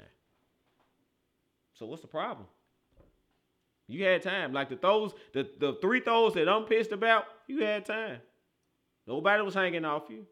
So 1.74 1.86
what's 1.86 2.02
the 2.02 2.08
problem? 2.08 2.46
You 3.86 4.04
had 4.04 4.22
time. 4.22 4.52
Like 4.52 4.68
the 4.68 4.76
throws, 4.76 5.12
the, 5.32 5.48
the 5.58 5.78
three 5.80 6.00
throws 6.00 6.34
that 6.34 6.48
I'm 6.48 6.64
pissed 6.64 6.92
about, 6.92 7.24
you 7.46 7.64
had 7.64 7.86
time. 7.86 8.18
Nobody 9.06 9.42
was 9.42 9.54
hanging 9.54 9.84
off 9.84 10.04
you. 10.10 10.26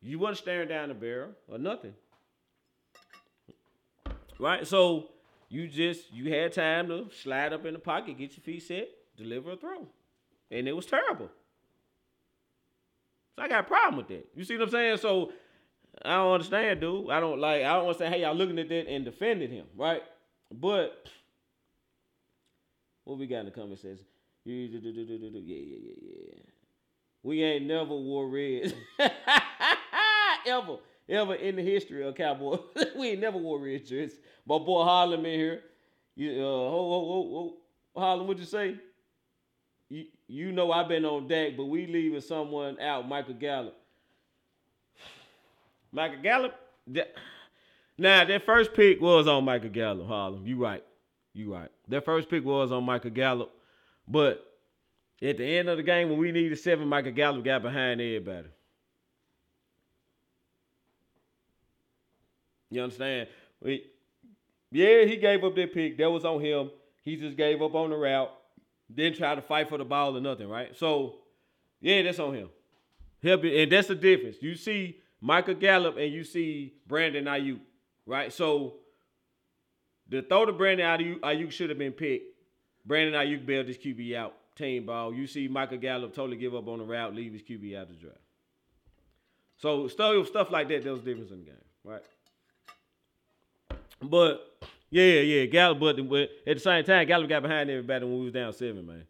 You 0.00 0.18
wasn't 0.18 0.38
staring 0.38 0.68
down 0.68 0.88
the 0.88 0.94
barrel 0.94 1.32
or 1.48 1.58
nothing. 1.58 1.94
Right? 4.38 4.66
So 4.66 5.10
you 5.48 5.68
just 5.68 6.12
you 6.12 6.32
had 6.32 6.52
time 6.52 6.88
to 6.88 7.08
slide 7.22 7.52
up 7.52 7.64
in 7.66 7.74
the 7.74 7.78
pocket, 7.78 8.18
get 8.18 8.36
your 8.36 8.42
feet 8.42 8.62
set, 8.62 8.88
deliver 9.16 9.52
a 9.52 9.56
throw. 9.56 9.86
And 10.50 10.68
it 10.68 10.72
was 10.72 10.86
terrible. 10.86 11.30
So 13.36 13.42
I 13.42 13.48
got 13.48 13.60
a 13.60 13.68
problem 13.68 13.96
with 13.96 14.08
that. 14.08 14.28
You 14.34 14.44
see 14.44 14.56
what 14.56 14.64
I'm 14.64 14.70
saying? 14.70 14.98
So 14.98 15.32
I 16.02 16.16
don't 16.16 16.32
understand, 16.32 16.80
dude. 16.80 17.10
I 17.10 17.20
don't 17.20 17.38
like 17.40 17.62
I 17.62 17.74
don't 17.74 17.86
want 17.86 17.98
to 17.98 18.04
say, 18.04 18.10
hey, 18.10 18.22
y'all 18.22 18.34
looking 18.34 18.58
at 18.58 18.68
that 18.68 18.88
and 18.88 19.04
defending 19.04 19.50
him, 19.50 19.66
right? 19.76 20.02
But 20.50 21.08
what 23.04 23.18
we 23.18 23.26
got 23.26 23.40
in 23.40 23.46
the 23.46 23.50
comments 23.50 23.82
says, 23.82 24.00
yeah, 24.44 24.66
yeah, 24.70 24.80
yeah, 24.82 25.94
yeah. 26.02 26.34
We 27.22 27.42
ain't 27.42 27.66
never 27.66 27.94
wore 27.94 28.28
red. 28.28 28.74
ever, 30.46 30.76
ever 31.08 31.34
in 31.34 31.56
the 31.56 31.62
history 31.62 32.06
of 32.06 32.14
Cowboy. 32.14 32.58
we 32.96 33.10
ain't 33.10 33.20
never 33.20 33.38
wore 33.38 33.58
red 33.58 33.86
shirts. 33.88 34.14
My 34.46 34.58
boy 34.58 34.84
Harlem 34.84 35.24
in 35.24 35.38
here. 35.38 35.62
You, 36.16 36.32
uh, 36.32 36.44
ho, 36.44 37.56
ho. 37.94 38.00
Harlem, 38.00 38.26
what'd 38.26 38.40
you 38.40 38.46
say? 38.46 38.76
You, 39.88 40.04
you 40.26 40.52
know 40.52 40.70
I've 40.70 40.88
been 40.88 41.04
on 41.04 41.28
deck, 41.28 41.56
but 41.56 41.64
we 41.64 41.86
leaving 41.86 42.20
someone 42.20 42.78
out, 42.80 43.08
Michael 43.08 43.34
Gallup. 43.34 43.76
Michael 45.94 46.22
Gallup. 46.22 46.54
That, 46.88 47.14
now 47.96 48.24
that 48.24 48.44
first 48.44 48.74
pick 48.74 49.00
was 49.00 49.28
on 49.28 49.44
Michael 49.44 49.70
Gallup, 49.70 50.06
Harlem. 50.06 50.46
You 50.46 50.56
right. 50.56 50.84
You 51.32 51.54
right. 51.54 51.70
That 51.88 52.04
first 52.04 52.28
pick 52.28 52.44
was 52.44 52.72
on 52.72 52.84
Michael 52.84 53.10
Gallup. 53.10 53.52
But 54.06 54.44
at 55.22 55.38
the 55.38 55.44
end 55.44 55.68
of 55.68 55.76
the 55.76 55.82
game, 55.82 56.10
when 56.10 56.18
we 56.18 56.32
needed 56.32 56.58
seven, 56.58 56.88
Michael 56.88 57.12
Gallup 57.12 57.44
got 57.44 57.62
behind 57.62 58.00
everybody. 58.00 58.48
You 62.70 62.82
understand? 62.82 63.28
We, 63.62 63.84
yeah, 64.72 65.04
he 65.04 65.16
gave 65.16 65.44
up 65.44 65.54
that 65.54 65.72
pick. 65.72 65.96
That 65.96 66.10
was 66.10 66.24
on 66.24 66.40
him. 66.40 66.70
He 67.02 67.16
just 67.16 67.36
gave 67.36 67.62
up 67.62 67.74
on 67.74 67.90
the 67.90 67.96
route. 67.96 68.32
Didn't 68.92 69.16
try 69.16 69.34
to 69.36 69.42
fight 69.42 69.68
for 69.68 69.78
the 69.78 69.84
ball 69.84 70.16
or 70.16 70.20
nothing, 70.20 70.48
right? 70.48 70.76
So, 70.76 71.16
yeah, 71.80 72.02
that's 72.02 72.18
on 72.18 72.34
him. 72.34 72.48
And 73.22 73.70
that's 73.70 73.88
the 73.88 73.94
difference. 73.94 74.36
You 74.40 74.56
see 74.56 74.98
Michael 75.24 75.54
Gallup 75.54 75.96
and 75.96 76.12
you 76.12 76.22
see 76.22 76.74
Brandon 76.86 77.24
Aiyuk, 77.24 77.58
right? 78.04 78.30
So 78.30 78.74
the 80.06 80.20
throw 80.20 80.44
to 80.44 80.52
Brandon 80.52 80.86
Aiyuk, 80.86 81.20
Aiyuk 81.20 81.50
should 81.50 81.70
have 81.70 81.78
been 81.78 81.92
picked. 81.92 82.26
Brandon 82.84 83.14
Aiyuk 83.14 83.46
bailed 83.46 83.66
his 83.66 83.78
QB 83.78 84.14
out. 84.14 84.34
Team 84.54 84.84
ball. 84.84 85.14
You 85.14 85.26
see 85.26 85.48
Michael 85.48 85.78
Gallup 85.78 86.14
totally 86.14 86.36
give 86.36 86.54
up 86.54 86.68
on 86.68 86.78
the 86.78 86.84
route, 86.84 87.14
leave 87.14 87.32
his 87.32 87.40
QB 87.40 87.74
out 87.74 87.88
the 87.88 87.94
draft. 87.94 88.18
So 89.56 89.88
stuff 89.88 90.26
stuff 90.26 90.50
like 90.50 90.68
that, 90.68 90.84
there 90.84 90.92
was 90.92 91.00
difference 91.00 91.30
in 91.30 91.38
the 91.38 91.44
game, 91.44 91.54
right? 91.84 92.02
But 94.02 94.68
yeah, 94.90 95.20
yeah, 95.20 95.46
Gallup. 95.46 95.80
But, 95.80 96.06
but 96.06 96.28
at 96.46 96.56
the 96.56 96.60
same 96.60 96.84
time, 96.84 97.06
Gallup 97.08 97.30
got 97.30 97.42
behind 97.42 97.70
everybody 97.70 98.04
when 98.04 98.18
we 98.18 98.24
was 98.26 98.34
down 98.34 98.52
seven, 98.52 98.86
man. 98.86 99.04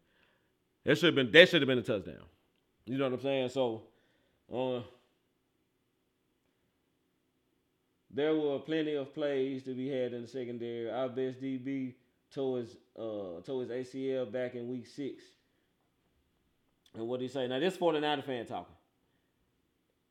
That 0.85 0.97
should 0.97 1.07
have 1.07 1.15
been 1.17 1.33
that 1.33 1.49
should 1.49 1.61
have 1.61 1.69
been 1.69 1.79
a 1.79 1.83
touchdown. 1.83 2.23
You 2.87 2.99
know 2.99 3.05
what 3.05 3.15
I'm 3.15 3.21
saying? 3.21 3.49
So, 3.49 3.83
uh, 4.55 4.81
there 8.15 8.35
were 8.35 8.61
plenty 8.61 8.95
of 8.95 9.13
plays 9.13 9.65
to 9.65 9.75
be 9.75 9.89
had 9.89 10.13
in 10.13 10.23
the 10.23 10.29
secondary. 10.29 10.91
Our 10.91 11.09
best 11.09 11.43
DB 11.43 11.95
towards 12.33 12.77
uh 12.99 13.41
towards 13.45 13.71
ACL 13.71 14.31
back 14.31 14.55
in 14.55 14.69
week 14.69 14.87
six. 14.87 15.23
And 16.95 17.09
what 17.09 17.19
do 17.19 17.25
you 17.25 17.29
say? 17.29 17.49
Now 17.49 17.59
this 17.59 17.77
49er 17.77 18.25
fan 18.25 18.47
talking. 18.47 18.75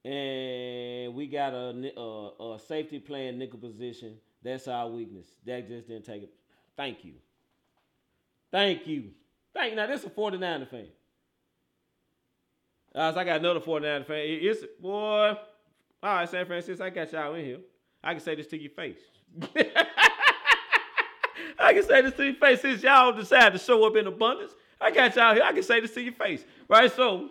And 0.03 1.15
we 1.15 1.27
got 1.27 1.53
a, 1.53 1.93
a, 1.97 2.55
a 2.55 2.59
safety 2.59 2.99
playing 2.99 3.39
nickel 3.39 3.59
position. 3.59 4.17
That's 4.43 4.67
our 4.67 4.89
weakness. 4.89 5.27
That 5.45 5.69
just 5.69 5.87
didn't 5.87 6.03
take 6.03 6.23
it. 6.23 6.33
Thank 6.75 7.05
you. 7.05 7.13
Thank 8.51 8.85
you. 8.85 9.11
Thank 9.53 9.71
you. 9.71 9.75
Now 9.77 9.87
this 9.87 10.01
is 10.01 10.07
a 10.07 10.09
49er 10.09 10.69
fan. 10.69 10.87
So 12.93 12.99
I 12.99 13.23
got 13.23 13.39
another 13.39 13.61
49er 13.61 14.05
fan. 14.05 14.25
It's 14.25 14.63
boy. 14.81 15.37
All 16.03 16.15
right, 16.15 16.29
San 16.29 16.45
Francisco, 16.45 16.85
I 16.85 16.89
got 16.89 17.13
y'all 17.13 17.33
in 17.35 17.45
here. 17.45 17.59
I 18.03 18.13
can 18.13 18.21
say 18.21 18.35
this 18.35 18.47
to 18.47 18.57
your 18.59 18.71
face. 18.71 18.99
I 21.59 21.73
can 21.73 21.83
say 21.83 22.01
this 22.01 22.13
to 22.15 22.25
your 22.25 22.35
face 22.35 22.61
since 22.61 22.83
y'all 22.83 23.13
decided 23.13 23.57
to 23.57 23.63
show 23.63 23.85
up 23.85 23.95
in 23.95 24.07
abundance. 24.07 24.53
I 24.81 24.91
got 24.91 25.15
y'all 25.15 25.33
here. 25.33 25.43
I 25.43 25.53
can 25.53 25.63
say 25.63 25.79
this 25.79 25.93
to 25.93 26.01
your 26.01 26.13
face, 26.13 26.43
right? 26.67 26.91
So, 26.91 27.29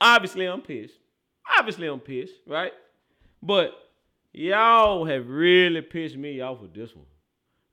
obviously, 0.00 0.46
I'm 0.46 0.60
pissed. 0.60 0.94
Obviously, 1.58 1.86
I'm 1.86 2.00
pissed, 2.00 2.34
right? 2.46 2.72
But 3.42 3.72
y'all 4.32 5.06
have 5.06 5.28
really 5.28 5.80
pissed 5.80 6.16
me 6.16 6.40
off 6.40 6.60
with 6.60 6.74
this 6.74 6.94
one. 6.94 7.06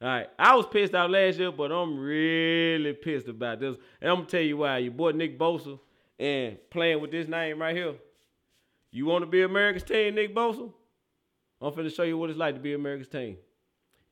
All 0.02 0.08
right, 0.08 0.30
I 0.38 0.56
was 0.56 0.68
pissed 0.68 0.94
out 0.94 1.10
last 1.10 1.40
year, 1.40 1.52
but 1.52 1.72
I'm 1.72 1.98
really 1.98 2.94
pissed 2.94 3.28
about 3.28 3.60
this. 3.60 3.76
And 4.00 4.12
I'm 4.12 4.18
gonna 4.18 4.28
tell 4.28 4.42
you 4.42 4.58
why. 4.58 4.78
Your 4.78 4.94
boy 4.94 5.12
Nick 5.12 5.40
Bosa 5.40 5.80
and 6.20 6.58
playing 6.70 7.02
with 7.02 7.12
this 7.12 7.28
name 7.28 7.60
right 7.60 7.76
here. 7.76 7.96
You 8.92 9.06
want 9.06 9.24
to 9.24 9.26
be 9.26 9.42
America's 9.42 9.84
team, 9.84 10.16
Nick 10.16 10.34
Bosa? 10.34 10.72
I'm 11.62 11.72
finna 11.72 11.94
show 11.94 12.04
you 12.04 12.18
what 12.18 12.30
it's 12.30 12.40
like 12.40 12.56
to 12.56 12.62
be 12.62 12.74
America's 12.74 13.08
team. 13.08 13.38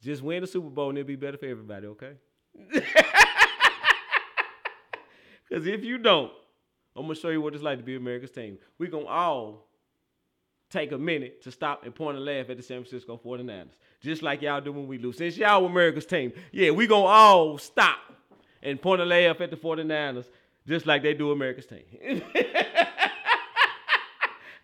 Just 0.02 0.22
win 0.22 0.42
the 0.42 0.48
Super 0.48 0.70
Bowl 0.70 0.90
and 0.90 0.98
it'll 0.98 1.08
be 1.08 1.16
better 1.16 1.38
for 1.38 1.46
everybody, 1.46 1.88
okay? 1.88 2.14
Because 5.48 5.68
if 5.68 5.84
you 5.84 5.98
don't, 5.98 6.32
I'm 6.96 7.04
gonna 7.04 7.16
show 7.16 7.30
you 7.30 7.42
what 7.42 7.54
it's 7.54 7.64
like 7.64 7.78
to 7.78 7.84
be 7.84 7.96
America's 7.96 8.32
team. 8.32 8.58
We're 8.78 8.90
gonna 8.90 9.06
all 9.06 9.68
take 10.70 10.92
a 10.92 10.98
minute 10.98 11.44
to 11.44 11.52
stop 11.52 11.86
and 11.86 11.94
point 11.94 12.18
and 12.18 12.26
laugh 12.26 12.50
at 12.50 12.58
the 12.58 12.64
San 12.64 12.84
Francisco 12.84 13.20
49ers. 13.24 13.78
Just 14.02 14.22
like 14.22 14.42
y'all 14.42 14.62
do 14.62 14.72
when 14.72 14.88
we 14.88 14.98
lose. 14.98 15.18
Since 15.18 15.38
y'all 15.38 15.66
America's 15.66 16.06
team, 16.06 16.34
yeah, 16.52 16.72
we 16.72 16.88
gonna 16.88 17.06
all 17.06 17.58
stop 17.58 18.00
and 18.64 18.82
point 18.82 19.02
and 19.02 19.10
laugh 19.10 19.40
at 19.42 19.52
the 19.52 19.58
49ers 19.58 20.26
just 20.68 20.88
like 20.88 21.04
they 21.04 21.14
do 21.14 21.32
America's 21.32 21.68
team. 21.68 21.84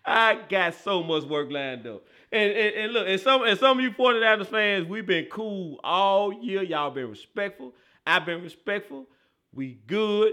I 0.04 0.40
got 0.48 0.74
so 0.74 1.02
much 1.02 1.24
work 1.24 1.50
lined 1.50 1.86
up. 1.86 2.04
And, 2.32 2.50
and, 2.52 2.74
and, 2.74 2.92
look, 2.92 3.06
and 3.06 3.20
some 3.20 3.42
and 3.44 3.58
some 3.58 3.78
of 3.78 3.84
you 3.84 3.90
49ers 3.92 4.46
fans, 4.46 4.86
we've 4.86 5.06
been 5.06 5.26
cool 5.26 5.78
all 5.84 6.32
year. 6.32 6.62
Y'all 6.62 6.90
been 6.90 7.10
respectful. 7.10 7.74
I've 8.06 8.26
been 8.26 8.42
respectful. 8.42 9.06
We 9.52 9.78
good. 9.86 10.32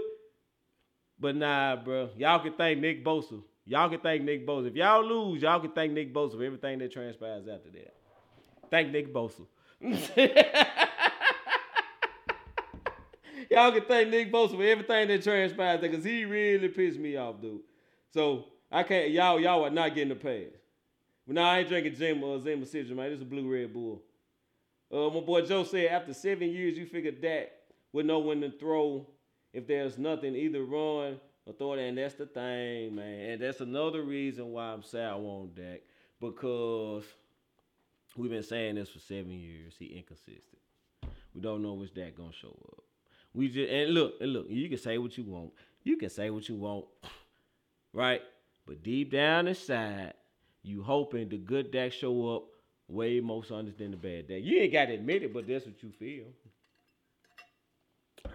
But 1.18 1.36
nah, 1.36 1.76
bro. 1.76 2.10
Y'all 2.16 2.40
can 2.40 2.54
thank 2.54 2.80
Nick 2.80 3.04
Bosa. 3.04 3.42
Y'all 3.66 3.88
can 3.88 4.00
thank 4.00 4.22
Nick 4.22 4.46
Bosa. 4.46 4.68
If 4.68 4.74
y'all 4.74 5.04
lose, 5.04 5.42
y'all 5.42 5.60
can 5.60 5.70
thank 5.72 5.92
Nick 5.92 6.12
Bosa 6.12 6.36
for 6.36 6.44
everything 6.44 6.78
that 6.78 6.90
transpires 6.90 7.46
after 7.46 7.70
that. 7.70 7.94
Thank 8.70 8.90
Nick 8.90 9.12
Bosa. 9.12 9.46
y'all 13.50 13.72
can 13.72 13.84
thank 13.86 14.08
Nick 14.08 14.32
Bosa 14.32 14.56
for 14.56 14.62
everything 14.62 15.08
that 15.08 15.22
transpires 15.22 15.80
because 15.80 16.04
he 16.04 16.24
really 16.24 16.68
pissed 16.68 16.98
me 16.98 17.16
off, 17.16 17.40
dude. 17.40 17.60
So 18.12 18.46
I 18.70 18.82
can't. 18.82 19.10
Y'all, 19.10 19.40
y'all 19.40 19.64
are 19.64 19.70
not 19.70 19.94
getting 19.94 20.10
the 20.10 20.14
pass. 20.14 20.52
But 21.26 21.34
now 21.34 21.50
I 21.50 21.58
ain't 21.60 21.68
drinking 21.68 21.96
Jim 21.96 22.22
or 22.22 22.40
Zima 22.40 22.66
Citrus, 22.66 22.96
man. 22.96 23.10
This 23.10 23.16
is 23.16 23.22
a 23.22 23.26
blue 23.26 23.50
red 23.50 23.72
bull. 23.72 24.02
Uh, 24.92 25.10
my 25.10 25.20
boy 25.20 25.42
Joe 25.42 25.64
said 25.64 25.86
after 25.86 26.12
seven 26.12 26.50
years, 26.50 26.76
you 26.76 26.86
figured 26.86 27.22
that 27.22 27.52
would 27.92 28.06
know 28.06 28.18
when 28.18 28.40
to 28.40 28.50
throw 28.50 29.06
if 29.52 29.66
there's 29.66 29.98
nothing, 29.98 30.34
either 30.34 30.64
run 30.64 31.20
or 31.46 31.52
throw 31.56 31.74
it. 31.74 31.88
And 31.88 31.98
that's 31.98 32.14
the 32.14 32.26
thing, 32.26 32.96
man. 32.96 33.30
And 33.30 33.42
that's 33.42 33.60
another 33.60 34.02
reason 34.02 34.52
why 34.52 34.72
I'm 34.72 34.82
sour 34.82 35.20
on 35.20 35.50
Dak 35.54 35.80
because 36.20 37.04
We've 38.16 38.30
been 38.30 38.42
saying 38.42 38.74
this 38.74 38.88
for 38.88 38.98
seven 38.98 39.30
years. 39.30 39.74
He 39.78 39.86
inconsistent. 39.86 40.58
We 41.34 41.40
don't 41.40 41.62
know 41.62 41.74
which 41.74 41.94
that 41.94 42.16
gonna 42.16 42.32
show 42.32 42.56
up. 42.72 42.82
We 43.32 43.48
just 43.48 43.70
and 43.70 43.94
look 43.94 44.14
and 44.20 44.32
look. 44.32 44.46
You 44.48 44.68
can 44.68 44.78
say 44.78 44.98
what 44.98 45.16
you 45.16 45.24
want. 45.24 45.52
You 45.84 45.96
can 45.96 46.10
say 46.10 46.30
what 46.30 46.48
you 46.48 46.56
want, 46.56 46.86
right? 47.92 48.20
But 48.66 48.82
deep 48.82 49.10
down 49.10 49.48
inside, 49.48 50.14
you 50.62 50.82
hoping 50.82 51.28
the 51.28 51.38
good 51.38 51.70
Dak 51.70 51.92
show 51.92 52.36
up 52.36 52.44
way 52.88 53.20
more 53.20 53.44
Sundays 53.44 53.76
than 53.76 53.92
the 53.92 53.96
bad 53.96 54.28
Dak. 54.28 54.42
You 54.42 54.58
ain't 54.58 54.72
got 54.72 54.86
to 54.86 54.94
admit 54.94 55.22
it, 55.22 55.32
but 55.32 55.46
that's 55.46 55.66
what 55.66 55.82
you 55.82 55.90
feel. 55.90 56.26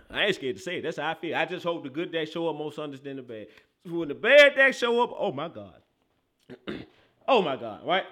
I 0.10 0.26
ain't 0.26 0.36
scared 0.36 0.58
to 0.58 0.62
say 0.62 0.78
it. 0.78 0.82
That's 0.84 0.98
how 0.98 1.12
I 1.12 1.16
feel. 1.16 1.36
I 1.36 1.46
just 1.46 1.64
hope 1.64 1.84
the 1.84 1.90
good 1.90 2.12
Dak 2.12 2.28
show 2.28 2.50
up 2.50 2.56
more 2.56 2.72
Sundays 2.72 3.02
than 3.02 3.18
the 3.18 3.22
bad. 3.22 3.48
When 3.86 4.08
the 4.08 4.16
bad 4.16 4.56
Dak 4.56 4.74
show 4.74 5.04
up, 5.04 5.12
oh 5.18 5.32
my 5.32 5.48
God. 5.48 5.82
oh 7.28 7.42
my 7.42 7.56
God, 7.56 7.86
right? 7.86 8.06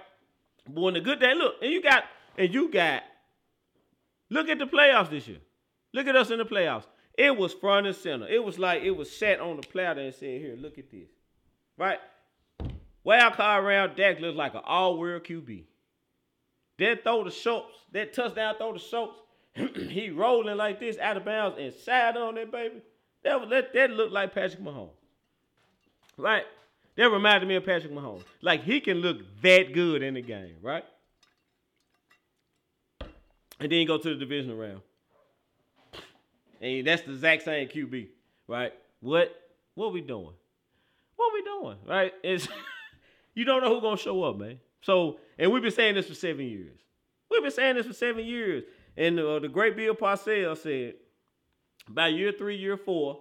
But 0.68 0.80
when 0.80 0.94
the 0.94 1.00
good 1.00 1.20
Dak, 1.20 1.36
look, 1.36 1.56
and 1.62 1.72
you 1.72 1.82
got, 1.82 2.04
and 2.38 2.52
you 2.52 2.70
got, 2.70 3.02
look 4.30 4.48
at 4.48 4.58
the 4.58 4.66
playoffs 4.66 5.10
this 5.10 5.26
year. 5.26 5.38
Look 5.92 6.06
at 6.06 6.16
us 6.16 6.30
in 6.30 6.38
the 6.38 6.44
playoffs. 6.44 6.86
It 7.16 7.36
was 7.36 7.52
front 7.52 7.86
and 7.86 7.94
center. 7.94 8.26
It 8.26 8.42
was 8.42 8.58
like 8.58 8.82
it 8.82 8.90
was 8.90 9.14
set 9.14 9.40
on 9.40 9.56
the 9.56 9.66
platter 9.66 10.00
and 10.00 10.12
said, 10.12 10.40
here, 10.40 10.56
look 10.58 10.78
at 10.78 10.90
this. 10.90 11.08
Right? 11.76 11.98
Wild 13.02 13.34
card 13.34 13.64
round, 13.64 13.96
Dak 13.96 14.20
looks 14.20 14.36
like 14.36 14.54
an 14.54 14.62
all-world 14.64 15.24
QB. 15.24 15.64
That 16.78 17.04
throw 17.04 17.24
the 17.24 17.30
Schultz, 17.30 17.74
that 17.92 18.14
touchdown 18.14 18.56
throw 18.56 18.72
the 18.72 18.78
Schultz, 18.78 19.18
he 19.54 20.10
rolling 20.10 20.56
like 20.56 20.80
this 20.80 20.98
out 20.98 21.16
of 21.16 21.24
bounds 21.24 21.56
and 21.58 21.72
side 21.72 22.16
on 22.16 22.34
that 22.36 22.50
baby. 22.50 22.82
That 23.22 23.48
that, 23.50 23.74
that 23.74 23.90
looked 23.90 24.12
like 24.12 24.34
Patrick 24.34 24.62
Mahomes. 24.62 24.90
Right? 26.16 26.44
That 26.96 27.10
reminded 27.10 27.48
me 27.48 27.56
of 27.56 27.64
Patrick 27.64 27.92
Mahomes. 27.92 28.24
Like 28.40 28.62
he 28.62 28.80
can 28.80 28.98
look 28.98 29.18
that 29.42 29.72
good 29.72 30.02
in 30.02 30.14
the 30.14 30.22
game, 30.22 30.56
right? 30.62 30.84
And 33.60 33.70
then 33.70 33.86
go 33.86 33.98
to 33.98 34.08
the 34.08 34.14
divisional 34.16 34.56
round. 34.56 34.80
And 36.60 36.86
that's 36.86 37.02
the 37.02 37.12
exact 37.12 37.44
same 37.44 37.68
QB, 37.68 38.08
right? 38.48 38.72
What 39.00 39.34
what 39.74 39.92
we 39.92 40.00
doing? 40.00 40.32
What 41.16 41.32
we 41.32 41.42
doing? 41.42 41.76
Right? 41.86 42.12
It's 42.22 42.48
you 43.34 43.44
don't 43.44 43.62
know 43.62 43.74
who's 43.74 43.82
gonna 43.82 43.96
show 43.96 44.22
up, 44.24 44.36
man. 44.36 44.58
So, 44.82 45.18
and 45.38 45.50
we've 45.52 45.62
been 45.62 45.72
saying 45.72 45.94
this 45.94 46.08
for 46.08 46.14
seven 46.14 46.46
years. 46.46 46.78
We've 47.30 47.42
been 47.42 47.50
saying 47.50 47.76
this 47.76 47.86
for 47.86 47.92
seven 47.92 48.24
years. 48.24 48.64
And 48.96 49.18
uh, 49.18 49.38
the 49.40 49.48
great 49.48 49.76
Bill 49.76 49.94
Parcells 49.94 50.58
said, 50.58 50.94
by 51.88 52.08
year 52.08 52.32
three, 52.32 52.56
year 52.56 52.76
four, 52.76 53.20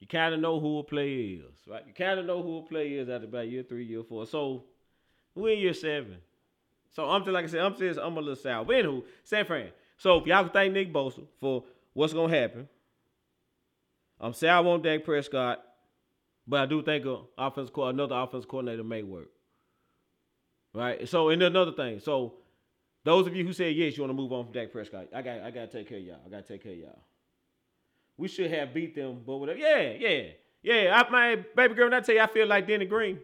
you 0.00 0.06
kind 0.06 0.34
of 0.34 0.40
know 0.40 0.58
who 0.58 0.78
a 0.78 0.82
player 0.82 1.38
is, 1.38 1.68
right? 1.68 1.82
You 1.86 1.92
kind 1.92 2.18
of 2.18 2.26
know 2.26 2.42
who 2.42 2.58
a 2.58 2.62
player 2.62 3.02
is 3.02 3.08
after 3.08 3.26
about 3.26 3.48
year 3.48 3.62
three, 3.62 3.84
year 3.84 4.02
four. 4.02 4.26
So 4.26 4.64
we're 5.34 5.54
in 5.54 5.60
year 5.60 5.74
seven. 5.74 6.16
So 6.90 7.08
I'm 7.08 7.22
just 7.22 7.32
like 7.32 7.44
I 7.44 7.48
said, 7.48 7.60
I'm 7.60 7.76
just 7.76 7.98
I'm 7.98 8.16
a 8.16 8.20
little 8.20 8.36
sour. 8.36 8.64
But 8.64 8.76
anywho, 8.76 9.04
San 9.24 9.44
Fran. 9.44 9.68
So 9.96 10.18
if 10.18 10.26
y'all 10.26 10.42
can 10.44 10.52
thank 10.52 10.72
Nick 10.72 10.92
Bosa 10.92 11.24
for 11.40 11.64
what's 11.92 12.12
gonna 12.12 12.36
happen, 12.36 12.68
I'm 14.20 14.32
saying 14.32 14.52
I 14.52 14.60
want 14.60 14.82
Dak 14.82 15.04
Prescott, 15.04 15.62
but 16.46 16.60
I 16.60 16.66
do 16.66 16.82
think 16.82 17.04
a 17.06 17.20
offense 17.38 17.70
another 17.76 18.16
offense 18.16 18.44
coordinator 18.44 18.84
may 18.84 19.02
work. 19.02 19.28
Right. 20.74 21.08
So 21.08 21.28
and 21.28 21.42
another 21.42 21.72
thing. 21.72 22.00
So 22.00 22.34
those 23.04 23.26
of 23.26 23.36
you 23.36 23.44
who 23.46 23.52
said 23.52 23.74
yes, 23.74 23.96
you 23.96 24.02
want 24.02 24.10
to 24.10 24.14
move 24.14 24.32
on 24.32 24.44
from 24.44 24.52
Dak 24.52 24.72
Prescott. 24.72 25.08
I 25.14 25.22
got 25.22 25.40
I 25.40 25.50
gotta 25.50 25.66
take 25.66 25.88
care 25.88 25.98
of 25.98 26.04
y'all. 26.04 26.20
I 26.26 26.30
gotta 26.30 26.42
take 26.42 26.62
care 26.62 26.72
of 26.72 26.78
y'all. 26.78 27.02
We 28.16 28.28
should 28.28 28.50
have 28.50 28.72
beat 28.72 28.94
them, 28.94 29.22
but 29.26 29.36
whatever. 29.38 29.58
Yeah, 29.58 29.92
yeah, 29.98 30.22
yeah. 30.62 31.02
I, 31.02 31.10
my 31.10 31.44
baby 31.56 31.74
girl, 31.74 31.86
when 31.86 31.94
I 31.94 32.00
tell 32.00 32.14
you, 32.14 32.20
I 32.20 32.26
feel 32.26 32.46
like 32.46 32.66
Denny 32.66 32.86
Green. 32.86 33.18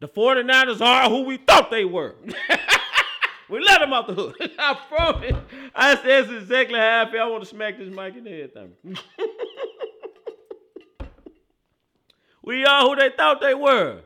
The 0.00 0.08
49ers 0.08 0.80
are 0.80 1.08
who 1.08 1.22
we 1.22 1.38
thought 1.38 1.70
they 1.70 1.84
were. 1.84 2.14
we 3.48 3.60
let 3.60 3.80
them 3.80 3.92
off 3.92 4.06
the 4.06 4.14
hook. 4.14 4.36
I 4.58 4.78
promise. 4.88 5.36
I 5.74 5.96
said 5.96 6.04
that's 6.04 6.42
exactly 6.42 6.78
how 6.78 7.04
I 7.06 7.10
feel. 7.10 7.22
I 7.22 7.26
want 7.26 7.42
to 7.42 7.48
smack 7.48 7.78
this 7.78 7.92
mic 7.92 8.14
in 8.16 8.24
the 8.24 8.30
head. 8.30 8.50
we 12.48 12.64
are 12.64 12.80
who 12.80 12.96
they 12.96 13.10
thought 13.14 13.42
they 13.42 13.52
were. 13.52 14.00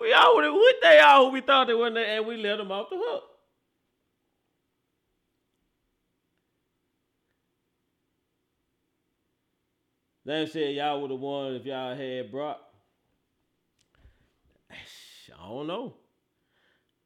We 0.00 0.10
are 0.14 0.24
who 0.24 0.72
they 0.80 0.98
are 1.00 1.18
who 1.18 1.32
we 1.32 1.42
thought 1.42 1.66
they 1.66 1.74
were, 1.74 1.88
and 1.88 2.26
we 2.26 2.38
let 2.38 2.56
them 2.56 2.72
off 2.72 2.88
the 2.88 2.96
hook. 2.98 3.24
They 10.24 10.46
said 10.46 10.76
y'all 10.76 11.02
would 11.02 11.10
have 11.10 11.20
won 11.20 11.56
if 11.56 11.66
y'all 11.66 11.94
had 11.94 12.32
Brock. 12.32 12.58
I 14.70 15.46
don't 15.46 15.66
know. 15.66 15.94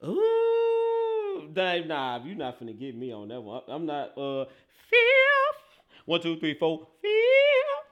Ooh, 0.05 1.51
Dave, 1.53 1.89
nah, 1.89 2.25
you're 2.25 2.37
not 2.37 2.61
finna 2.61 2.79
get 2.79 2.97
me 2.97 3.13
on 3.13 3.27
that 3.29 3.41
one. 3.41 3.63
I'm 3.67 3.85
not. 3.85 4.17
Uh, 4.17 4.45
fifth. 4.89 6.05
One, 6.05 6.21
two, 6.21 6.39
three, 6.39 6.55
four. 6.55 6.87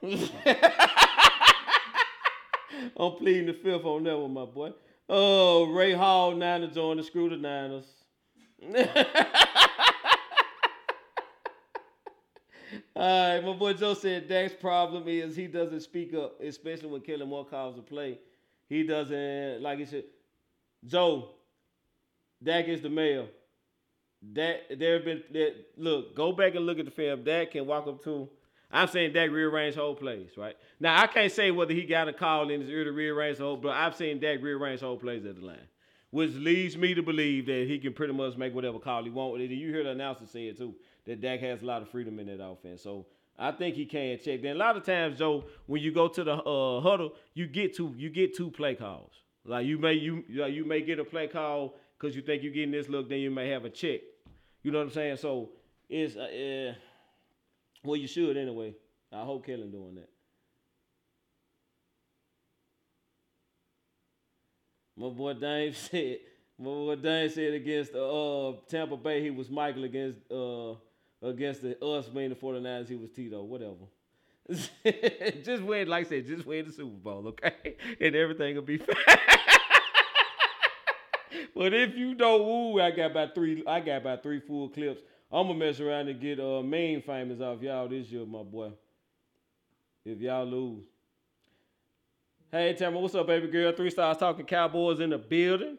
Fifth. 0.02 0.30
I'm 2.96 3.12
pleading 3.12 3.46
the 3.46 3.54
fifth 3.54 3.84
on 3.84 4.04
that 4.04 4.18
one, 4.18 4.32
my 4.32 4.44
boy. 4.44 4.72
Oh, 5.08 5.66
Ray 5.72 5.92
Hall, 5.92 6.34
Niners 6.34 6.76
on 6.76 6.96
the 6.96 7.02
screw 7.02 7.28
the 7.28 7.36
Niners. 7.36 7.86
All 12.94 13.34
right, 13.36 13.44
my 13.44 13.52
boy 13.54 13.72
Joe 13.72 13.94
said 13.94 14.28
Dak's 14.28 14.52
problem 14.52 15.08
is 15.08 15.34
he 15.34 15.46
doesn't 15.46 15.80
speak 15.80 16.14
up, 16.14 16.40
especially 16.40 16.88
when 16.88 17.00
Kellen 17.00 17.28
Moore 17.28 17.46
calls 17.46 17.78
a 17.78 17.82
play. 17.82 18.18
He 18.68 18.82
doesn't 18.84 19.62
like 19.62 19.78
he 19.78 19.86
said. 19.86 20.04
Joe, 20.86 21.30
Dak 22.42 22.68
is 22.68 22.80
the 22.80 22.90
male. 22.90 23.28
That 24.32 24.78
there 24.78 24.94
have 24.94 25.04
been 25.04 25.22
that 25.32 25.54
look, 25.76 26.14
go 26.14 26.32
back 26.32 26.54
and 26.54 26.66
look 26.66 26.78
at 26.78 26.84
the 26.84 26.90
film. 26.90 27.24
Dak 27.24 27.52
can 27.52 27.66
walk 27.66 27.86
up 27.86 28.04
to. 28.04 28.28
I'm 28.72 28.88
saying 28.88 29.12
Dak 29.12 29.30
rearrange 29.30 29.74
whole 29.74 29.94
plays, 29.94 30.30
right? 30.36 30.56
Now 30.78 31.00
I 31.00 31.06
can't 31.06 31.32
say 31.32 31.50
whether 31.50 31.74
he 31.74 31.84
got 31.84 32.08
a 32.08 32.12
call 32.12 32.50
in 32.50 32.60
his 32.60 32.70
ear 32.70 32.84
to 32.84 32.92
rearrange 32.92 33.38
the 33.38 33.44
whole, 33.44 33.56
but 33.56 33.70
I've 33.70 33.96
seen 33.96 34.20
Dak 34.20 34.42
rearrange 34.42 34.80
whole 34.80 34.96
plays 34.96 35.24
at 35.26 35.36
the 35.36 35.44
line, 35.44 35.66
which 36.10 36.34
leads 36.34 36.76
me 36.76 36.94
to 36.94 37.02
believe 37.02 37.46
that 37.46 37.66
he 37.66 37.78
can 37.78 37.92
pretty 37.92 38.12
much 38.12 38.36
make 38.36 38.54
whatever 38.54 38.78
call 38.78 39.02
he 39.02 39.10
wants. 39.10 39.32
With 39.32 39.42
it. 39.42 39.50
And 39.50 39.60
you 39.60 39.72
hear 39.72 39.84
the 39.84 39.90
announcer 39.90 40.26
say 40.26 40.46
it 40.46 40.58
too 40.58 40.74
that 41.06 41.20
Dak 41.20 41.40
has 41.40 41.62
a 41.62 41.66
lot 41.66 41.82
of 41.82 41.88
freedom 41.88 42.18
in 42.20 42.26
that 42.26 42.44
offense. 42.44 42.82
So 42.82 43.06
I 43.38 43.52
think 43.52 43.74
he 43.74 43.86
can 43.86 44.18
check. 44.22 44.42
Then 44.42 44.56
a 44.56 44.58
lot 44.58 44.76
of 44.76 44.84
times, 44.84 45.18
Joe, 45.18 45.44
when 45.66 45.82
you 45.82 45.92
go 45.92 46.08
to 46.08 46.22
the 46.22 46.34
uh, 46.34 46.80
huddle, 46.80 47.14
you 47.34 47.46
get 47.46 47.74
two 47.74 47.94
you 47.96 48.10
get 48.10 48.36
two 48.36 48.50
play 48.50 48.74
calls. 48.74 49.12
Like 49.44 49.66
you 49.66 49.78
may 49.78 49.94
you 49.94 50.24
like 50.36 50.52
you 50.52 50.64
may 50.64 50.82
get 50.82 50.98
a 50.98 51.04
play 51.04 51.26
call 51.26 51.76
because 51.98 52.14
you 52.14 52.22
think 52.22 52.42
you're 52.42 52.52
getting 52.52 52.70
this 52.70 52.88
look, 52.88 53.08
then 53.08 53.18
you 53.18 53.30
may 53.30 53.48
have 53.48 53.64
a 53.64 53.70
check. 53.70 54.00
You 54.62 54.70
know 54.70 54.78
what 54.78 54.88
I'm 54.88 54.92
saying? 54.92 55.16
So 55.16 55.50
it's 55.88 56.16
uh, 56.16 56.20
uh, 56.20 56.74
well, 57.84 57.96
you 57.96 58.06
should 58.06 58.36
anyway. 58.36 58.74
I 59.12 59.22
hope 59.22 59.44
Kellen 59.46 59.70
doing 59.70 59.96
that. 59.96 60.08
My 64.96 65.08
boy 65.08 65.34
Dave 65.34 65.76
said, 65.90 66.18
my 66.58 66.64
boy 66.66 66.96
Dave 66.96 67.32
said 67.32 67.54
against 67.54 67.94
uh, 67.94 68.52
Tampa 68.68 68.96
Bay, 68.96 69.22
he 69.22 69.30
was 69.30 69.48
Michael 69.48 69.84
against 69.84 70.18
uh, 70.30 70.74
against 71.22 71.62
the 71.62 71.82
us 71.82 72.06
being 72.08 72.30
the 72.30 72.34
49ers, 72.36 72.88
he 72.88 72.96
was 72.96 73.10
Tito, 73.10 73.42
whatever. 73.42 73.86
just 75.44 75.62
win, 75.62 75.88
like 75.88 76.06
I 76.06 76.08
said, 76.08 76.26
just 76.26 76.44
win 76.44 76.66
the 76.66 76.72
Super 76.72 76.96
Bowl, 76.96 77.28
okay? 77.28 77.76
And 78.00 78.14
everything 78.16 78.56
will 78.56 78.62
be 78.62 78.78
fine. 78.78 78.96
but 81.54 81.72
if 81.72 81.94
you 81.96 82.14
don't 82.14 82.44
woo, 82.44 82.80
I 82.80 82.90
got 82.90 83.12
about 83.12 83.34
three, 83.34 83.62
I 83.66 83.80
got 83.80 83.98
about 83.98 84.22
three 84.22 84.40
full 84.40 84.68
clips. 84.68 85.02
I'm 85.32 85.46
gonna 85.46 85.58
mess 85.58 85.78
around 85.78 86.08
and 86.08 86.20
get 86.20 86.40
uh 86.40 86.62
main 86.62 87.02
famous 87.02 87.40
off 87.40 87.62
y'all 87.62 87.88
this 87.88 88.08
year, 88.08 88.26
my 88.26 88.42
boy. 88.42 88.72
If 90.04 90.18
y'all 90.20 90.46
lose. 90.46 90.84
Hey 92.50 92.74
Tamara, 92.74 93.00
what's 93.00 93.14
up, 93.14 93.28
baby 93.28 93.46
girl? 93.46 93.72
Three 93.72 93.90
stars 93.90 94.16
talking 94.16 94.44
Cowboys 94.44 94.98
in 94.98 95.10
the 95.10 95.18
building. 95.18 95.78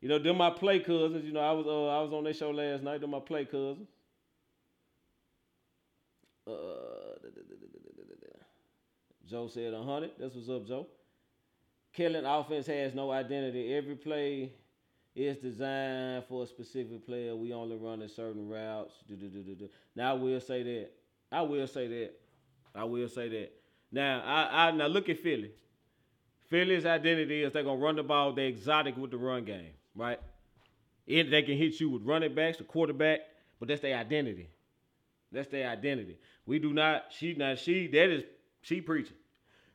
You 0.00 0.08
know, 0.08 0.18
they're 0.18 0.34
my 0.34 0.50
play 0.50 0.78
cousins. 0.78 1.24
You 1.24 1.32
know, 1.32 1.40
I 1.40 1.52
was 1.52 1.66
uh, 1.66 1.88
I 1.88 2.02
was 2.02 2.12
on 2.12 2.24
their 2.24 2.34
show 2.34 2.50
last 2.50 2.82
night. 2.82 3.00
They're 3.00 3.08
my 3.08 3.20
play 3.20 3.44
cousins. 3.46 3.88
Uh, 6.46 6.52
Joe 9.26 9.48
said 9.48 9.72
100. 9.72 10.10
That's 10.18 10.34
what's 10.34 10.48
up, 10.50 10.66
Joe. 10.66 10.86
Kellen 11.92 12.26
offense 12.26 12.66
has 12.66 12.94
no 12.94 13.10
identity. 13.10 13.74
Every 13.74 13.96
play 13.96 14.52
is 15.14 15.36
designed 15.36 16.24
for 16.28 16.42
a 16.42 16.46
specific 16.46 17.06
player. 17.06 17.36
We 17.36 17.52
only 17.52 17.76
run 17.76 18.02
in 18.02 18.08
certain 18.08 18.48
routes. 18.48 18.94
Now 19.94 20.10
I 20.10 20.14
will 20.14 20.40
say 20.40 20.62
that. 20.62 20.90
I 21.30 21.42
will 21.42 21.66
say 21.66 21.86
that. 21.86 22.10
I 22.74 22.84
will 22.84 23.08
say 23.08 23.28
that. 23.28 23.52
Now 23.92 24.22
I, 24.24 24.68
I 24.68 24.70
now 24.72 24.86
look 24.86 25.08
at 25.08 25.20
Philly. 25.20 25.52
Philly's 26.48 26.84
identity 26.84 27.42
is 27.42 27.52
they're 27.52 27.62
gonna 27.62 27.80
run 27.80 27.96
the 27.96 28.02
ball. 28.02 28.32
They're 28.32 28.46
exotic 28.46 28.96
with 28.96 29.12
the 29.12 29.16
run 29.16 29.44
game, 29.44 29.72
right? 29.94 30.20
And 31.08 31.32
they 31.32 31.42
can 31.42 31.56
hit 31.56 31.78
you 31.80 31.90
with 31.90 32.02
running 32.02 32.34
backs, 32.34 32.58
the 32.58 32.64
quarterback, 32.64 33.20
but 33.60 33.68
that's 33.68 33.80
their 33.80 33.96
identity. 33.96 34.48
That's 35.30 35.48
their 35.48 35.68
identity. 35.68 36.18
We 36.46 36.58
do 36.58 36.72
not. 36.72 37.06
She 37.10 37.34
now 37.34 37.54
she 37.54 37.86
that 37.88 38.10
is 38.10 38.24
she 38.62 38.80
preaching. 38.80 39.16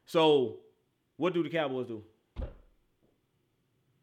So 0.06 0.58
what 1.18 1.34
do 1.34 1.44
the 1.44 1.50
Cowboys 1.50 1.88
do? 1.88 2.04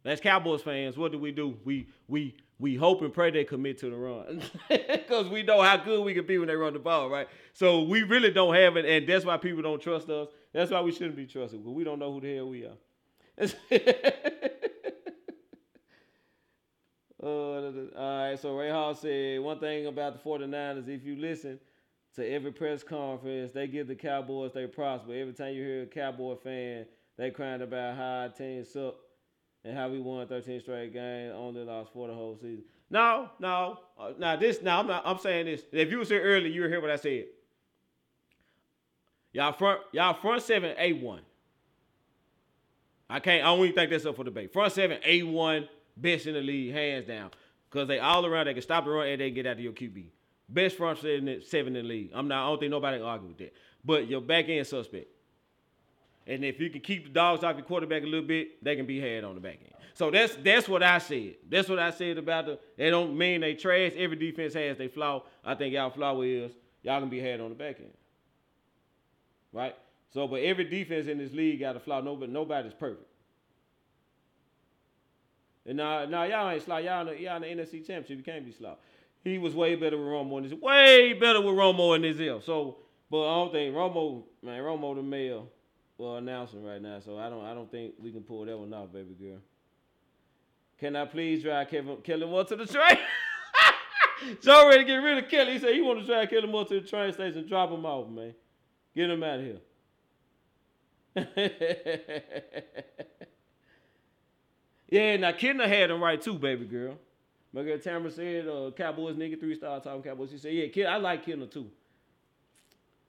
As 0.07 0.21
Cowboys 0.21 0.63
fans, 0.63 0.97
what 0.97 1.11
do 1.11 1.19
we 1.19 1.33
do? 1.33 1.57
We 1.65 1.89
we 2.07 2.37
we 2.59 2.77
hope 2.77 3.03
and 3.03 3.13
pray 3.13 3.31
they 3.31 3.45
commit 3.45 3.79
to 3.79 3.91
the 3.91 3.97
run 3.97 4.41
because 4.69 5.29
we 5.29 5.43
know 5.43 5.61
how 5.61 5.77
good 5.77 6.05
we 6.05 6.15
can 6.15 6.27
be 6.27 6.39
when 6.39 6.49
they 6.49 6.55
run 6.55 6.73
the 6.73 6.79
ball, 6.79 7.11
right? 7.11 7.29
So 7.53 7.83
we 7.83 8.03
really 8.03 8.31
don't 8.31 8.55
have 8.55 8.77
it, 8.77 8.85
and 8.87 9.07
that's 9.07 9.25
why 9.25 9.37
people 9.37 9.63
don't 9.63 9.83
trust 9.83 10.09
us. 10.09 10.29
That's 10.53 10.71
why 10.71 10.81
we 10.81 10.93
shouldn't 10.93 11.17
be 11.17 11.27
trusted 11.27 11.61
because 11.61 11.75
we 11.75 11.85
don't 11.85 11.99
know 11.99 12.13
who 12.13 12.21
the 12.21 12.37
hell 12.37 12.49
we 12.49 12.65
are. 12.65 12.77
uh, 17.23 17.27
all 17.27 18.31
right, 18.31 18.39
so 18.41 18.57
Ray 18.57 18.71
Hall 18.71 18.95
said 18.95 19.41
one 19.41 19.59
thing 19.59 19.87
about 19.87 20.23
the 20.23 20.31
49ers, 20.31 20.89
if 20.89 21.05
you 21.05 21.17
listen 21.17 21.61
to 22.15 22.27
every 22.27 22.53
press 22.53 22.83
conference, 22.83 23.53
they 23.53 23.67
give 23.67 23.89
the 23.89 23.95
Cowboys 23.95 24.53
their 24.55 24.69
props, 24.69 25.05
but 25.07 25.17
every 25.17 25.35
time 25.35 25.53
you 25.53 25.63
hear 25.63 25.83
a 25.83 25.87
Cowboy 25.87 26.37
fan, 26.37 26.87
they 27.19 27.31
crying 27.31 27.61
about 27.61 27.97
how 27.97 28.21
our 28.23 28.29
team 28.31 28.65
suck 28.65 28.95
and 29.67 29.77
how 29.77 29.89
we 29.89 29.99
won 29.99 30.27
13 30.27 30.61
straight 30.61 30.93
games, 30.93 31.35
only 31.37 31.63
lost 31.65 31.93
four 31.93 32.07
the 32.07 32.15
whole 32.15 32.37
season. 32.37 32.63
No, 32.89 33.29
no. 33.41 33.81
Uh, 33.99 34.13
now 34.17 34.37
this, 34.37 34.63
now 34.63 34.79
I'm 34.79 34.87
not. 34.87 35.03
I'm 35.05 35.19
saying 35.19 35.47
this. 35.47 35.63
If 35.73 35.91
you 35.91 35.99
was 35.99 36.09
here 36.09 36.23
early, 36.23 36.51
you 36.51 36.63
would 36.63 36.71
hear 36.71 36.81
what 36.81 36.91
I 36.91 36.97
said. 36.97 37.25
Y'all 39.33 39.53
front, 39.53 39.81
y'all 39.93 40.15
front 40.15 40.43
seven, 40.43 40.75
a 40.79 40.93
one. 40.93 41.23
I 43.11 43.19
can't. 43.19 43.43
I 43.43 43.47
don't 43.47 43.65
even 43.65 43.75
think 43.75 43.91
that's 43.91 44.07
up 44.07 44.17
for 44.17 44.25
debate. 44.25 44.53
Front 44.53 44.73
seven, 44.73 44.99
a 45.05 45.25
one, 45.25 45.69
best 45.97 46.27
in 46.27 46.35
the 46.35 46.41
league, 46.41 46.73
hands 46.73 47.07
down. 47.07 47.31
Because 47.69 47.89
they 47.89 47.99
all 47.99 48.25
around. 48.25 48.47
They 48.47 48.55
can 48.55 48.63
stop 48.63 48.85
the 48.85 48.91
run 48.91 49.09
and 49.09 49.21
they 49.21 49.33
get 49.33 49.47
out 49.47 49.55
of 49.55 49.61
your 49.61 49.73
QB. 49.73 50.05
Best 50.49 50.77
front 50.77 51.01
seven, 51.01 51.43
seven 51.45 51.75
in 51.75 51.83
the 51.83 51.89
league. 51.89 52.11
I'm 52.15 52.29
not. 52.29 52.45
I 52.45 52.49
don't 52.49 52.61
think 52.61 52.71
nobody 52.71 52.99
can 52.99 53.07
argue 53.07 53.29
with 53.29 53.39
that. 53.39 53.53
But 53.85 54.09
your 54.09 54.21
back 54.21 54.49
end 54.49 54.65
suspect. 54.65 55.09
And 56.27 56.45
if 56.45 56.59
you 56.59 56.71
can 56.71 56.81
keep 56.81 57.05
the 57.05 57.11
dogs 57.11 57.45
off 57.45 57.57
your 57.57 57.65
quarterback 57.65 58.03
a 58.03 58.07
little 58.07 58.27
bit, 58.27 58.63
they 58.63 58.75
can 58.75 58.87
be 58.87 59.01
had 59.01 59.23
on 59.23 59.35
the 59.35 59.41
back 59.41 59.59
end. 59.63 59.73
So 59.95 60.11
that's 60.11 60.37
that's 60.37 60.69
what 60.69 60.83
I 60.83 60.99
said. 60.99 61.37
That's 61.49 61.69
what 61.69 61.79
I 61.79 61.91
said 61.91 62.19
about 62.19 62.47
the. 62.47 62.59
They 62.77 62.91
don't 62.91 63.17
mean 63.17 63.41
they 63.41 63.55
trash. 63.55 63.93
Every 63.97 64.17
defense 64.17 64.53
has 64.55 64.77
they 64.77 64.89
flaw. 64.89 65.23
I 65.45 65.55
think 65.55 65.73
y'all 65.73 65.91
flaw 65.91 66.21
is 66.21 66.53
y'all 66.83 67.01
can 67.01 67.09
be 67.09 67.21
had 67.21 67.41
on 67.41 67.49
the 67.49 67.55
back 67.55 67.79
end. 67.79 67.93
Right. 69.53 69.75
So, 70.13 70.27
but 70.27 70.43
every 70.43 70.65
defense 70.65 71.07
in 71.07 71.19
this 71.19 71.33
league 71.33 71.61
got 71.61 71.77
a 71.77 71.81
flaw. 71.81 72.01
Nobody, 72.01 72.31
nobody's 72.33 72.75
perfect. 72.75 73.07
And 75.65 75.79
now, 75.79 76.05
now 76.05 76.25
y'all 76.25 76.51
ain't 76.51 76.63
slow. 76.63 76.77
Y'all 76.79 77.09
in 77.09 77.17
the, 77.17 77.21
y'all 77.21 77.43
in 77.43 77.57
the 77.57 77.65
NFC 77.65 77.87
Championship. 77.87 78.19
You 78.19 78.23
can't 78.23 78.45
be 78.45 78.53
slow. 78.53 78.77
He 79.25 79.39
was 79.39 79.55
way 79.55 79.75
better 79.75 79.97
with 79.97 80.07
Romo 80.07 80.39
in 80.39 80.45
this. 80.45 80.53
Way 80.53 81.15
better 81.15 81.41
with 81.41 81.55
Romo 81.55 81.97
in 81.97 82.03
this 82.03 82.17
deal. 82.17 82.41
So, 82.41 82.77
but 83.11 83.23
I 83.23 83.35
don't 83.35 83.53
think 83.53 83.75
Romo, 83.75 84.25
man, 84.43 84.63
Romo 84.63 84.95
the 84.95 85.03
male 85.03 85.49
well 85.99 86.17
announcing 86.17 86.65
right 86.65 86.81
now, 86.81 87.01
so 87.01 87.19
I 87.19 87.29
don't 87.31 87.45
I 87.45 87.55
don't 87.55 87.71
think 87.71 87.95
we 88.03 88.13
can 88.13 88.23
pull 88.23 88.45
that 88.45 88.59
one 88.59 88.73
off, 88.75 88.93
baby 88.93 89.15
girl. 89.15 89.39
Can 90.79 90.95
I 90.95 91.07
please 91.07 91.43
drive 91.43 91.71
Kevin 91.71 91.97
Kellen 91.99 92.29
Moore 92.29 92.45
to 92.45 92.57
the 92.57 92.67
train? 92.67 92.99
Joe 94.43 94.69
ready 94.69 94.85
to 94.85 94.85
get 94.85 94.97
rid 94.97 95.25
of 95.25 95.31
Kellen. 95.31 95.53
He 95.53 95.59
said 95.59 95.75
he 95.75 95.81
want 95.81 96.01
to 96.01 96.07
drive 96.07 96.29
Kellen 96.29 96.51
Moore 96.51 96.67
to 96.67 96.81
the 96.81 96.87
train 96.87 97.13
station, 97.13 97.47
drop 97.49 97.71
him 97.71 97.87
off, 97.87 98.09
man. 98.11 98.35
Get 98.95 99.11
him 99.11 99.23
out 99.23 99.41
of 99.41 99.45
here. 99.45 99.59
yeah, 104.91 105.17
now 105.17 105.33
Kitna 105.33 105.67
had 105.67 105.91
him 105.91 106.03
right 106.03 106.21
too, 106.21 106.39
baby 106.39 106.67
girl. 106.67 106.99
My 107.55 107.63
girl 107.63 107.79
Tamara 107.79 108.11
said, 108.11 108.47
uh, 108.47 108.71
Cowboys 108.77 109.17
nigga 109.17 109.41
three 109.41 109.55
star 109.55 109.81
talking 109.81 110.03
Cowboys. 110.03 110.31
She 110.31 110.37
said, 110.37 110.53
yeah, 110.53 110.67
kid, 110.67 110.85
I 110.85 110.97
like 110.99 111.25
Kitna 111.25 111.51
too. 111.51 111.71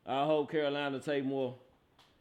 I 0.06 0.24
hope 0.24 0.50
Carolina 0.50 1.02
take 1.02 1.26
more 1.26 1.56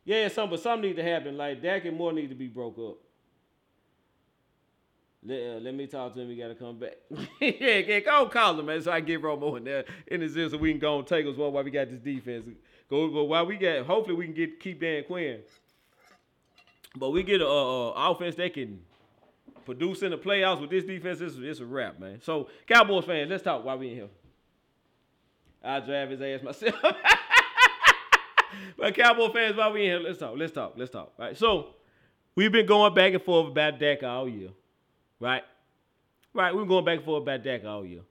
yeah, 0.07 0.29
some, 0.29 0.49
but 0.49 0.61
something 0.61 0.89
need 0.89 0.97
to 0.97 1.03
happen. 1.03 1.37
Like 1.37 1.61
Dak 1.61 1.85
and 1.85 1.97
Moore 1.97 2.13
need 2.13 2.29
to 2.29 2.37
be 2.37 2.47
broke 2.47 2.79
up. 2.79 2.99
Let, 5.25 5.41
uh, 5.41 5.59
let 5.59 5.75
me 5.75 5.89
talk 5.89 6.15
to 6.15 6.21
him. 6.21 6.29
We 6.29 6.37
got 6.37 6.49
to 6.49 6.55
come 6.55 6.79
back. 6.79 6.95
yeah, 7.41 7.79
yeah, 7.79 8.01
go 8.01 8.29
call 8.29 8.59
him, 8.59 8.67
man, 8.67 8.81
so 8.81 8.93
I 8.93 9.01
get 9.01 9.21
Romo 9.21 9.57
in 9.57 9.65
there 9.65 9.85
in 10.07 10.21
his 10.21 10.37
ear 10.37 10.49
so 10.49 10.59
we 10.59 10.71
can 10.71 10.79
go 10.79 11.01
and 11.01 11.07
take 11.07 11.27
us 11.27 11.37
while 11.37 11.51
we 11.51 11.73
got 11.73 11.91
this 11.91 11.99
defense. 11.99 12.47
Go, 12.89 13.09
but 13.09 13.25
while 13.25 13.45
we 13.45 13.57
got, 13.57 13.85
hopefully 13.85 14.15
we 14.15 14.27
can 14.27 14.35
get 14.35 14.61
keep 14.61 14.81
Dan 14.81 15.03
Quinn. 15.05 15.41
But 16.95 17.11
we 17.11 17.25
get 17.25 17.41
a, 17.41 17.47
a, 17.47 17.91
a 17.91 18.11
offense 18.13 18.37
that 18.37 18.55
can 18.55 18.81
produce 19.65 20.03
in 20.03 20.13
the 20.13 20.19
playoffs 20.19 20.61
with 20.61 20.71
this 20.71 20.85
defense. 20.85 21.21
It's, 21.21 21.35
it's 21.37 21.59
a 21.59 21.67
wrap, 21.67 21.99
man. 21.99 22.21
So 22.23 22.49
Cowboys 22.69 23.05
fans, 23.05 23.29
let's 23.29 23.43
talk 23.43 23.65
while 23.65 23.77
we 23.77 23.89
in 23.89 23.95
here. 23.97 24.09
I 25.65 25.81
drive 25.81 26.11
his 26.11 26.23
ass 26.23 26.45
myself. 26.45 26.77
but 28.77 28.95
Cowboy 28.95 29.33
fans, 29.33 29.57
while 29.57 29.73
we 29.73 29.83
in 29.83 29.87
here, 29.87 30.01
let's 30.01 30.19
talk. 30.19 30.35
Let's 30.37 30.53
talk. 30.53 30.75
Let's 30.77 30.91
talk. 30.91 31.13
Right. 31.19 31.37
So 31.37 31.75
we've 32.35 32.53
been 32.53 32.67
going 32.67 32.95
back 32.95 33.15
and 33.15 33.23
forth 33.23 33.49
about 33.49 33.79
Dak 33.79 34.03
all 34.03 34.29
year. 34.29 34.51
Right. 35.21 35.43
Right. 36.35 36.55
We're 36.55 36.65
going 36.65 36.85
back 36.85 36.99
and 36.99 37.05
forth 37.05 37.23
about 37.23 37.43
Dak 37.43 37.65
all 37.65 37.85
year. 37.85 38.03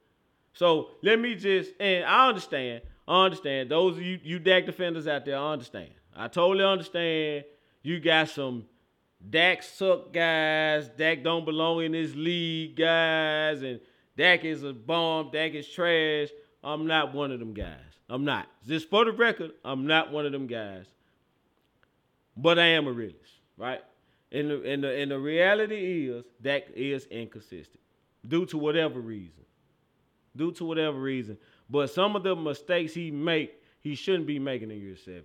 So 0.54 0.90
let 1.04 1.20
me 1.20 1.36
just 1.36 1.72
and 1.80 2.06
I 2.06 2.30
understand. 2.30 2.82
I 3.08 3.26
understand. 3.26 3.70
Those 3.70 3.98
of 3.98 4.04
you 4.04 4.20
you 4.24 4.40
Dak 4.40 4.66
defenders 4.66 5.08
out 5.08 5.26
there, 5.26 5.38
I 5.38 5.52
understand. 5.52 5.90
I 6.16 6.28
totally 6.28 6.66
understand. 6.66 7.46
You 7.84 8.00
got 8.00 8.30
some 8.30 8.66
Dak 9.30 9.64
suck 9.64 10.14
guys. 10.14 10.90
Dak 10.98 11.24
don't 11.24 11.46
belong 11.46 11.84
in 11.84 11.92
this 11.92 12.16
league 12.16 12.76
guys, 12.76 13.62
and 13.62 13.80
Dak 14.18 14.44
is 14.44 14.64
a 14.64 14.74
bomb. 14.74 15.32
Dak 15.32 15.54
is 15.54 15.68
trash. 15.68 16.30
I'm 16.64 16.88
not 16.88 17.14
one 17.14 17.32
of 17.32 17.40
them 17.40 17.54
guys. 17.54 17.85
I'm 18.10 18.24
not. 18.24 18.48
Just 18.68 18.90
for 18.90 19.06
the 19.06 19.12
record, 19.12 19.52
I'm 19.64 19.88
not 19.88 20.12
one 20.12 20.26
of 20.26 20.32
them 20.32 20.48
guys. 20.48 20.86
But 22.38 22.60
I 22.60 22.66
am 22.66 22.88
a 22.88 22.92
realist, 22.92 23.18
right? 23.58 23.82
And 24.32 24.50
the, 24.50 24.64
and 24.64 24.84
the, 24.84 24.92
and 24.92 25.12
the 25.12 25.20
reality 25.20 26.10
is 26.10 26.26
that 26.42 26.68
is 26.76 27.06
inconsistent 27.06 27.80
due 28.28 28.46
to 28.48 28.58
whatever 28.58 29.00
reason. 29.00 29.44
Due 30.36 30.52
to 30.54 30.66
whatever 30.66 31.00
reason. 31.00 31.38
But 31.70 31.90
some 31.90 32.16
of 32.16 32.24
the 32.24 32.36
mistakes 32.36 32.94
he 32.94 33.10
make, 33.10 33.54
he 33.82 33.96
shouldn't 33.96 34.28
be 34.28 34.38
making 34.40 34.72
in 34.72 34.80
year 34.80 34.98
seven. 34.98 35.24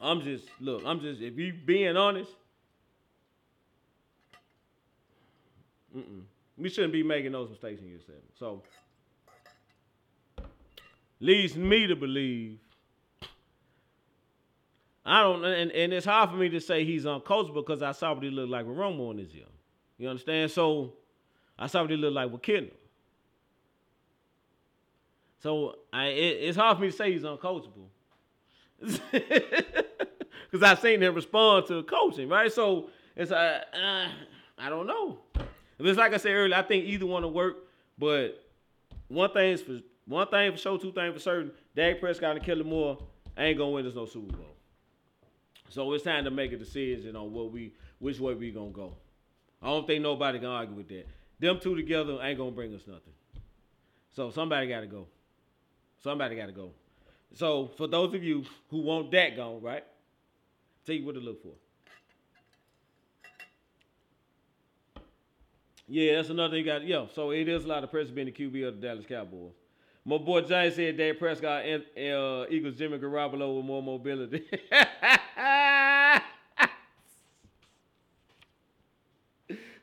I'm 0.00 0.20
just, 0.22 0.44
look, 0.60 0.82
I'm 0.84 1.00
just, 1.00 1.20
if 1.20 1.38
you 1.38 1.52
being 1.52 1.96
honest, 1.96 2.30
we 6.56 6.68
shouldn't 6.68 6.92
be 6.92 7.02
making 7.02 7.32
those 7.32 7.50
mistakes 7.50 7.80
in 7.80 7.88
year 7.88 8.00
seven. 8.04 8.22
So 8.38 8.62
leads 11.20 11.56
me 11.56 11.86
to 11.86 11.96
believe. 11.96 12.58
I 15.04 15.22
don't, 15.22 15.44
and, 15.44 15.72
and 15.72 15.92
it's 15.92 16.04
hard 16.04 16.30
for 16.30 16.36
me 16.36 16.50
to 16.50 16.60
say 16.60 16.84
he's 16.84 17.04
uncoachable 17.04 17.54
because 17.54 17.82
I 17.82 17.92
saw 17.92 18.12
what 18.12 18.22
he 18.22 18.30
looked 18.30 18.50
like 18.50 18.66
with 18.66 18.76
Romo 18.76 19.10
in 19.12 19.16
this 19.16 19.32
year. 19.32 19.46
You 19.96 20.08
understand? 20.08 20.50
So 20.50 20.92
I 21.58 21.66
saw 21.66 21.80
what 21.80 21.90
he 21.90 21.96
looked 21.96 22.14
like 22.14 22.30
with 22.30 22.42
Kendall. 22.42 22.76
So 25.40 25.76
I, 25.92 26.06
it, 26.06 26.36
it's 26.42 26.56
hard 26.56 26.76
for 26.76 26.82
me 26.82 26.90
to 26.90 26.96
say 26.96 27.12
he's 27.12 27.22
uncoachable 27.22 27.88
because 28.80 30.62
I've 30.62 30.80
seen 30.80 31.02
him 31.02 31.14
respond 31.14 31.66
to 31.68 31.82
coaching, 31.84 32.28
right? 32.28 32.52
So 32.52 32.90
it's 33.16 33.30
uh, 33.30 33.62
uh, 33.72 34.08
I 34.58 34.68
don't 34.68 34.86
know. 34.86 35.18
It's 35.78 35.98
like 35.98 36.12
I 36.12 36.16
said 36.16 36.32
earlier. 36.32 36.56
I 36.56 36.62
think 36.62 36.84
either 36.84 37.06
one 37.06 37.22
will 37.22 37.32
work, 37.32 37.56
but 37.98 38.44
one 39.08 39.32
thing 39.32 39.52
is 39.52 39.62
for 39.62 39.78
one 40.08 40.26
thing 40.28 40.50
for 40.52 40.58
sure, 40.58 40.78
two 40.78 40.92
things 40.92 41.14
for 41.14 41.20
certain. 41.20 41.52
Dak 41.76 42.00
Prescott 42.00 42.36
and 42.36 42.44
Kellen 42.44 42.66
Moore 42.66 42.98
ain't 43.36 43.58
gonna 43.58 43.70
win 43.70 43.86
us 43.86 43.94
no 43.94 44.06
Super 44.06 44.36
Bowl. 44.36 44.56
So 45.68 45.92
it's 45.92 46.02
time 46.02 46.24
to 46.24 46.30
make 46.30 46.52
a 46.52 46.56
decision 46.56 47.14
on 47.14 47.32
what 47.32 47.52
we, 47.52 47.74
which 47.98 48.18
way 48.18 48.34
we 48.34 48.50
gonna 48.50 48.70
go. 48.70 48.94
I 49.62 49.66
don't 49.66 49.86
think 49.86 50.02
nobody 50.02 50.38
can 50.38 50.48
argue 50.48 50.74
with 50.74 50.88
that. 50.88 51.06
Them 51.38 51.60
two 51.60 51.76
together 51.76 52.18
ain't 52.22 52.38
gonna 52.38 52.50
bring 52.50 52.74
us 52.74 52.82
nothing. 52.86 53.12
So 54.12 54.30
somebody 54.30 54.66
got 54.66 54.80
to 54.80 54.86
go. 54.86 55.06
Somebody 56.02 56.36
got 56.36 56.46
to 56.46 56.52
go. 56.52 56.72
So 57.34 57.70
for 57.76 57.86
those 57.86 58.14
of 58.14 58.24
you 58.24 58.44
who 58.70 58.78
want 58.78 59.10
that 59.12 59.36
gone, 59.36 59.60
right? 59.60 59.84
Tell 60.86 60.94
you 60.94 61.04
what 61.04 61.14
to 61.14 61.20
look 61.20 61.42
for. 61.42 61.52
Yeah, 65.86 66.16
that's 66.16 66.30
another 66.30 66.52
thing 66.52 66.60
you 66.60 66.64
got. 66.64 66.84
Yeah, 66.84 67.06
so 67.14 67.30
it 67.30 67.48
is 67.48 67.64
a 67.64 67.68
lot 67.68 67.84
of 67.84 67.90
pressure 67.90 68.12
being 68.12 68.26
the 68.26 68.32
QB 68.32 68.68
of 68.68 68.80
the 68.80 68.86
Dallas 68.86 69.06
Cowboys. 69.06 69.52
My 70.08 70.16
boy 70.16 70.40
James 70.40 70.74
said 70.74 70.96
Dak 70.96 71.18
Prescott 71.18 71.66
and 71.66 71.82
uh, 72.14 72.46
Eagles 72.48 72.76
Jimmy 72.78 72.98
Garoppolo 72.98 73.58
with 73.58 73.66
more 73.66 73.82
mobility. 73.82 74.38
See, 74.50 74.56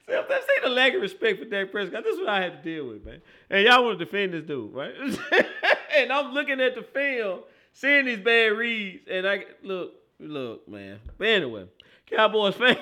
if 0.07 0.27
say 0.27 0.63
the 0.63 0.69
lack 0.69 0.95
of 0.95 1.01
respect 1.03 1.37
for 1.37 1.45
Dak 1.45 1.71
Prescott, 1.71 2.03
this 2.03 2.15
is 2.15 2.19
what 2.19 2.29
I 2.29 2.41
had 2.41 2.63
to 2.63 2.63
deal 2.63 2.87
with, 2.87 3.05
man. 3.05 3.21
And 3.51 3.67
y'all 3.67 3.83
want 3.83 3.99
to 3.99 4.05
defend 4.05 4.33
this 4.33 4.41
dude, 4.41 4.73
right? 4.73 4.95
and 5.95 6.11
I'm 6.11 6.33
looking 6.33 6.59
at 6.59 6.73
the 6.73 6.81
film, 6.81 7.41
seeing 7.73 8.05
these 8.05 8.17
bad 8.17 8.53
reads, 8.53 9.07
and 9.07 9.27
I 9.27 9.45
look, 9.61 9.93
look, 10.19 10.67
man. 10.67 11.01
But 11.19 11.27
anyway, 11.27 11.67
Cowboys 12.07 12.55
fans, 12.55 12.79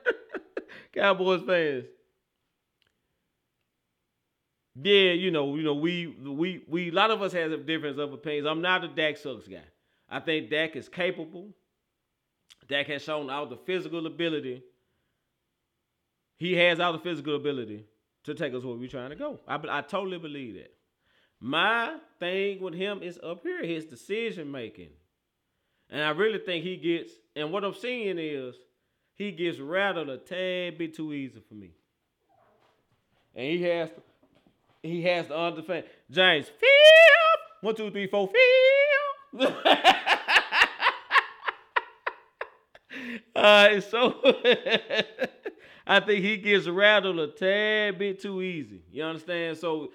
Cowboys 0.94 1.42
fans 1.46 1.84
yeah, 4.74 5.12
you 5.12 5.30
know, 5.30 5.56
you 5.56 5.62
know, 5.62 5.74
we 5.74 6.06
we 6.06 6.64
we 6.68 6.88
a 6.88 6.92
lot 6.92 7.10
of 7.10 7.22
us 7.22 7.32
has 7.32 7.52
a 7.52 7.56
difference 7.58 7.98
of 7.98 8.12
opinions. 8.12 8.46
I'm 8.46 8.62
not 8.62 8.84
a 8.84 8.88
Dak 8.88 9.16
sucks 9.16 9.48
guy. 9.48 9.64
I 10.08 10.20
think 10.20 10.50
Dak 10.50 10.76
is 10.76 10.88
capable. 10.88 11.50
Dak 12.68 12.86
has 12.86 13.02
shown 13.02 13.30
all 13.30 13.46
the 13.46 13.56
physical 13.56 14.06
ability. 14.06 14.62
he 16.40 16.54
has 16.54 16.80
all 16.80 16.94
the 16.94 16.98
physical 16.98 17.36
ability 17.36 17.84
to 18.24 18.34
take 18.34 18.54
us 18.54 18.64
where 18.64 18.74
we're 18.74 18.88
trying 18.88 19.10
to 19.10 19.16
go. 19.16 19.38
I, 19.46 19.60
I 19.68 19.82
totally 19.82 20.18
believe 20.18 20.54
that. 20.54 20.72
My 21.38 21.96
thing 22.18 22.60
with 22.60 22.74
him 22.74 23.02
is 23.02 23.18
up 23.22 23.42
here, 23.42 23.64
his 23.64 23.84
decision 23.84 24.50
making. 24.50 24.90
And 25.90 26.02
I 26.02 26.10
really 26.10 26.38
think 26.38 26.64
he 26.64 26.76
gets, 26.76 27.12
and 27.36 27.52
what 27.52 27.64
I'm 27.64 27.74
seeing 27.74 28.18
is 28.18 28.54
he 29.14 29.32
gets 29.32 29.58
rattled 29.58 30.08
a 30.08 30.16
tad 30.16 30.78
bit 30.78 30.94
too 30.94 31.12
easy 31.12 31.42
for 31.46 31.54
me. 31.54 31.72
And 33.34 33.46
he 33.46 33.62
has 33.62 33.90
to, 33.90 34.02
he 34.82 35.02
has 35.02 35.26
to 35.28 35.38
understand. 35.38 35.84
James, 36.10 36.46
feel 36.48 36.68
one, 37.60 37.74
two, 37.74 37.90
three, 37.90 38.06
four, 38.06 38.28
feel. 38.28 38.36
uh, 43.36 43.80
so 43.80 44.20
I 45.86 46.00
think 46.00 46.24
he 46.24 46.36
gets 46.38 46.66
rattled 46.66 47.18
a 47.18 47.28
tad 47.28 47.98
bit 47.98 48.20
too 48.20 48.42
easy. 48.42 48.82
You 48.90 49.04
understand? 49.04 49.58
So, 49.58 49.90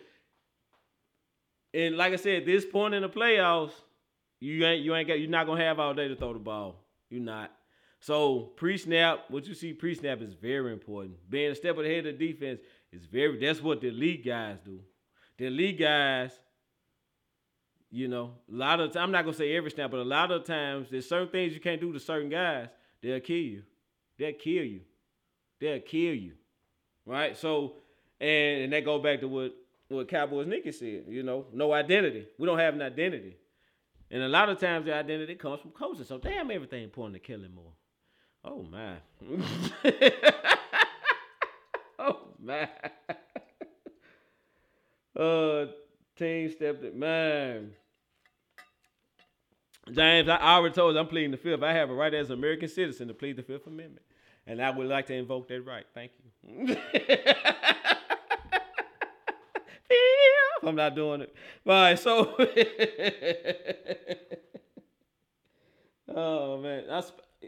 and 1.73 1.97
like 1.97 2.13
I 2.13 2.17
said, 2.17 2.45
this 2.45 2.65
point 2.65 2.93
in 2.93 3.01
the 3.01 3.09
playoffs, 3.09 3.73
you 4.39 4.65
ain't 4.65 4.83
you 4.83 4.95
ain't 4.95 5.07
got 5.07 5.19
you're 5.19 5.29
not 5.29 5.47
gonna 5.47 5.63
have 5.63 5.79
all 5.79 5.93
day 5.93 6.07
to 6.07 6.15
throw 6.15 6.33
the 6.33 6.39
ball. 6.39 6.83
You're 7.09 7.21
not. 7.21 7.51
So 7.99 8.51
pre-snap, 8.57 9.25
what 9.29 9.47
you 9.47 9.55
see 9.55 9.73
pre-snap 9.73 10.21
is 10.21 10.33
very 10.35 10.71
important. 10.71 11.15
Being 11.29 11.51
a 11.51 11.55
step 11.55 11.77
ahead 11.77 12.05
of 12.05 12.19
the 12.19 12.27
defense 12.27 12.59
is 12.91 13.05
very. 13.05 13.39
That's 13.39 13.61
what 13.61 13.81
the 13.81 13.87
elite 13.87 14.25
guys 14.25 14.57
do. 14.63 14.79
The 15.37 15.47
elite 15.47 15.79
guys, 15.79 16.31
you 17.91 18.07
know, 18.07 18.33
a 18.51 18.55
lot 18.55 18.79
of. 18.79 18.95
I'm 18.95 19.11
not 19.11 19.25
gonna 19.25 19.37
say 19.37 19.55
every 19.55 19.71
snap, 19.71 19.91
but 19.91 19.99
a 19.99 20.03
lot 20.03 20.31
of 20.31 20.43
times 20.45 20.87
there's 20.89 21.07
certain 21.07 21.29
things 21.29 21.53
you 21.53 21.59
can't 21.59 21.81
do 21.81 21.91
to 21.93 21.99
certain 21.99 22.29
guys. 22.29 22.67
They'll 23.01 23.19
kill 23.19 23.37
you. 23.37 23.63
They'll 24.17 24.33
kill 24.33 24.63
you. 24.63 24.81
They'll 25.59 25.79
kill 25.81 26.13
you. 26.13 26.33
Right. 27.05 27.37
So, 27.37 27.77
and 28.19 28.63
and 28.63 28.73
that 28.73 28.85
go 28.85 28.99
back 28.99 29.19
to 29.21 29.27
what 29.27 29.53
what 29.89 30.07
Cowboys 30.07 30.47
Nicky 30.47 30.71
said. 30.71 31.05
You 31.07 31.23
know, 31.23 31.45
no 31.53 31.73
identity. 31.73 32.27
We 32.37 32.45
don't 32.45 32.59
have 32.59 32.73
an 32.73 32.81
identity. 32.81 33.37
And 34.11 34.23
a 34.23 34.29
lot 34.29 34.49
of 34.49 34.59
times 34.59 34.85
the 34.85 34.93
identity 34.93 35.35
comes 35.35 35.61
from 35.61 35.71
coaching. 35.71 36.05
So 36.05 36.17
damn 36.17 36.51
everything 36.51 36.87
pointing 36.89 37.19
to 37.21 37.27
Kellen 37.27 37.53
Moore. 37.53 37.73
Oh 38.43 38.63
my. 38.63 38.97
man. 42.45 42.69
uh 45.19 45.65
team 46.17 46.49
stepped 46.51 46.83
it. 46.83 46.95
Man. 46.95 47.71
James, 49.91 50.27
I 50.27 50.37
already 50.37 50.73
told 50.73 50.95
you 50.95 50.99
I'm 50.99 51.07
pleading 51.07 51.31
the 51.31 51.37
fifth. 51.37 51.61
I 51.61 51.73
have 51.73 51.89
a 51.89 51.93
right 51.93 52.13
as 52.13 52.29
an 52.29 52.33
American 52.39 52.67
citizen 52.67 53.07
to 53.07 53.13
plead 53.13 53.35
the 53.37 53.43
Fifth 53.43 53.67
Amendment. 53.67 54.03
And 54.47 54.59
I 54.61 54.71
would 54.71 54.87
like 54.87 55.05
to 55.07 55.13
invoke 55.13 55.47
that 55.49 55.61
right. 55.61 55.85
Thank 55.93 56.11
you. 56.47 56.75
I'm 60.63 60.75
not 60.75 60.95
doing 60.95 61.21
it. 61.21 61.35
All 61.67 61.73
right, 61.73 61.99
so 61.99 62.35
Oh 66.15 66.57
man. 66.61 66.83
I, 66.89 67.03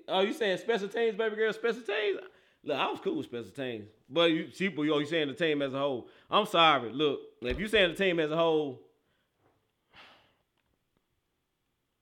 oh, 0.09 0.21
you 0.21 0.33
saying 0.33 0.57
special 0.57 0.87
teams, 0.89 1.15
baby 1.15 1.35
girl, 1.35 1.53
special 1.53 1.81
teams? 1.81 2.19
Look, 2.68 2.78
I 2.78 2.91
was 2.91 2.99
cool 2.99 3.15
with 3.15 3.28
special 3.28 3.51
teams. 3.51 3.88
But 4.09 4.30
you 4.32 4.51
see, 4.51 4.65
yo, 4.65 4.99
you 4.99 5.05
saying 5.05 5.30
the 5.30 5.34
team 5.34 5.61
as 5.61 5.74
a 5.74 5.80
whole. 5.80 6.09
I'm 6.30 6.45
sorry. 6.45 6.91
Look, 6.91 7.22
if 7.41 7.57
you 7.57 7.68
saying 7.70 7.91
the 7.91 7.95
team 7.95 8.20
as 8.20 8.30
a 8.30 8.36
whole, 8.36 8.82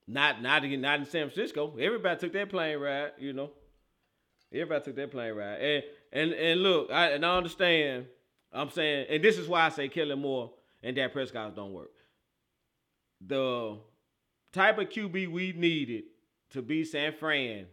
not 0.08 0.42
not 0.42 0.66
in 0.66 0.82
not 0.82 1.00
in 1.00 1.06
San 1.06 1.30
Francisco. 1.30 1.76
Everybody 1.80 2.20
took 2.20 2.34
that 2.34 2.50
plane 2.50 2.80
ride, 2.80 3.12
you 3.20 3.34
know. 3.34 3.52
Everybody 4.52 4.86
took 4.86 4.96
that 4.96 5.12
plane 5.12 5.36
ride. 5.36 5.62
And 5.62 5.84
and 6.12 6.34
and 6.34 6.64
look, 6.64 6.92
I 6.92 7.12
and 7.12 7.24
I 7.24 7.38
understand. 7.38 8.08
I'm 8.52 8.72
saying, 8.72 9.06
and 9.10 9.24
this 9.24 9.38
is 9.38 9.48
why 9.48 9.68
I 9.68 9.70
say 9.70 9.88
Kellen 9.88 10.20
Moore 10.20 10.52
and 10.82 10.96
Dak 10.96 11.14
Prescott 11.14 11.56
don't 11.56 11.74
work. 11.74 11.92
The 13.22 13.78
type 14.52 14.80
of 14.80 14.90
QB 14.90 15.32
we 15.32 15.54
needed 15.56 16.06
to 16.52 16.64
be 16.64 16.86
San 16.86 17.14
Fran, 17.14 17.68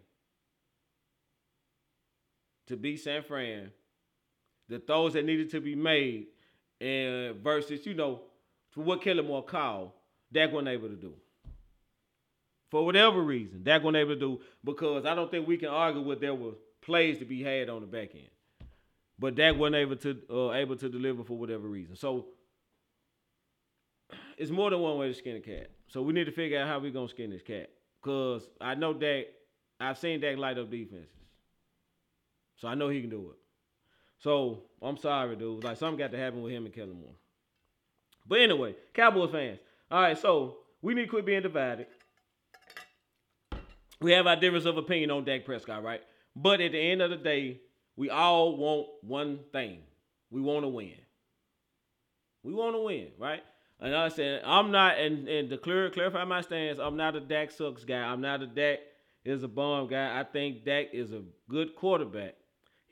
to 2.73 2.77
be 2.77 2.97
San 2.97 3.23
Fran, 3.23 3.71
the 4.69 4.79
throws 4.79 5.13
that 5.13 5.25
needed 5.25 5.51
to 5.51 5.61
be 5.61 5.75
made, 5.75 6.27
and 6.81 7.37
versus, 7.37 7.87
you 7.87 7.95
know, 7.95 8.23
for 8.71 8.83
what 8.83 9.03
Kellen 9.03 9.27
Moore 9.27 9.45
called, 9.45 9.93
Dak 10.33 10.51
wasn't 10.51 10.69
able 10.69 10.89
to 10.89 10.97
do. 10.97 11.13
For 12.71 12.85
whatever 12.85 13.21
reason, 13.21 13.63
Dak 13.63 13.83
wasn't 13.83 13.99
able 13.99 14.15
to 14.15 14.21
do 14.21 14.41
because 14.65 15.05
I 15.05 15.15
don't 15.15 15.31
think 15.31 15.47
we 15.47 15.59
can 15.59 15.69
argue 15.69 16.01
with 16.01 16.21
there 16.21 16.35
were 16.35 16.53
plays 16.81 17.19
to 17.19 17.25
be 17.27 17.43
had 17.43 17.69
on 17.69 17.83
the 17.83 17.87
back 17.87 18.15
end. 18.15 18.31
But 19.19 19.35
Dak 19.35 19.57
wasn't 19.57 19.77
able 19.77 19.97
to 19.97 20.19
uh, 20.31 20.53
able 20.53 20.77
to 20.77 20.89
deliver 20.89 21.23
for 21.23 21.37
whatever 21.37 21.69
reason. 21.69 21.95
So 21.97 22.27
it's 24.39 24.51
more 24.51 24.71
than 24.71 24.81
one 24.81 24.97
way 24.99 25.09
to 25.09 25.15
skin 25.15 25.37
a 25.37 25.41
cat. 25.41 25.71
So 25.89 26.01
we 26.01 26.15
need 26.15 26.25
to 26.25 26.33
figure 26.33 26.59
out 26.59 26.67
how 26.67 26.79
we're 26.79 26.91
gonna 26.91 27.09
skin 27.09 27.31
this 27.31 27.43
cat. 27.43 27.69
Cause 28.01 28.49
I 28.61 28.75
know 28.75 28.95
Dak, 28.95 29.27
I've 29.79 29.99
seen 29.99 30.21
Dak 30.21 30.39
light 30.39 30.59
up 30.59 30.71
defenses. 30.71 31.22
So 32.63 32.69
I 32.69 32.77
know 32.77 32.89
he 32.89 33.01
can 33.01 33.11
do 33.11 33.33
it. 33.33 33.39
So 34.21 34.63
I'm 34.81 34.97
sorry, 34.97 35.35
dude. 35.35 35.65
Like 35.65 35.77
something 35.77 35.99
got 35.99 36.13
to 36.13 36.17
happen 36.17 36.43
with 36.43 36.53
him 36.53 36.65
and 36.65 36.73
Kellen 36.73 36.93
Moore. 36.93 37.17
But 38.25 38.39
anyway, 38.39 38.77
Cowboys 38.95 39.33
fans. 39.33 39.59
All 39.91 40.01
right, 40.01 40.17
so 40.17 40.59
we 40.81 40.95
need 40.95 41.07
to 41.07 41.09
quit 41.09 41.27
being 41.27 41.43
divided. 41.43 41.89
We 44.01 44.13
have 44.13 44.29
our 44.29 44.37
difference 44.37 44.65
of 44.65 44.77
opinion 44.77 45.11
on 45.11 45.25
Dak 45.25 45.45
Prescott, 45.45 45.83
right? 45.83 46.03
But 46.37 46.61
at 46.61 46.71
the 46.71 46.79
end 46.79 47.03
of 47.03 47.11
the 47.11 47.17
day, 47.17 47.63
we 47.97 48.11
all 48.11 48.57
want 48.57 48.87
one 49.03 49.41
thing. 49.53 49.81
We 50.31 50.41
want 50.41 50.63
to 50.63 50.69
win. 50.69 50.95
We 52.45 52.55
want 52.55 52.77
to 52.77 52.81
win, 52.81 53.09
right? 53.19 53.43
And 53.81 53.93
I 53.93 54.09
said, 54.09 54.43
I'm 54.45 54.71
not, 54.71 54.99
and, 54.99 55.27
and 55.27 55.51
to 55.51 55.59
clear, 55.59 55.91
clarify 55.91 56.25
my 56.25 56.43
stance, 56.43 56.79
I'm 56.79 56.97
not 56.97 57.17
a 57.17 57.21
Dak 57.21 57.51
sucks 57.51 57.85
guy. 57.85 58.03
I'm 58.03 58.21
not 58.21 58.41
a 58.41 58.47
Dak 58.47 58.79
is 59.25 59.43
a 59.43 59.49
bomb 59.49 59.89
guy. 59.89 60.21
I 60.21 60.23
think 60.23 60.65
Dak 60.65 60.91
is 60.93 61.11
a 61.11 61.23
good 61.49 61.75
quarterback. 61.75 62.37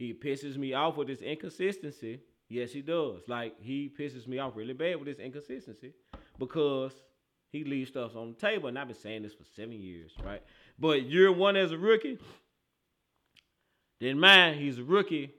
He 0.01 0.15
pisses 0.15 0.57
me 0.57 0.73
off 0.73 0.97
with 0.97 1.09
his 1.09 1.21
inconsistency. 1.21 2.21
Yes, 2.49 2.73
he 2.73 2.81
does. 2.81 3.21
Like, 3.29 3.61
he 3.61 3.93
pisses 4.01 4.27
me 4.27 4.39
off 4.39 4.57
really 4.57 4.73
bad 4.73 4.97
with 4.97 5.07
his 5.07 5.19
inconsistency 5.19 5.93
because 6.39 6.95
he 7.53 7.65
leaves 7.65 7.91
stuff 7.91 8.17
on 8.17 8.31
the 8.31 8.35
table. 8.35 8.71
And 8.71 8.79
I've 8.79 8.87
been 8.87 8.97
saying 8.97 9.25
this 9.25 9.35
for 9.35 9.45
seven 9.55 9.79
years, 9.79 10.13
right? 10.25 10.43
But 10.79 11.03
year 11.03 11.31
one 11.31 11.55
as 11.55 11.71
a 11.73 11.77
rookie, 11.77 12.19
then 14.01 14.19
mine, 14.19 14.57
he's 14.57 14.79
a 14.79 14.85
rookie. 14.85 15.35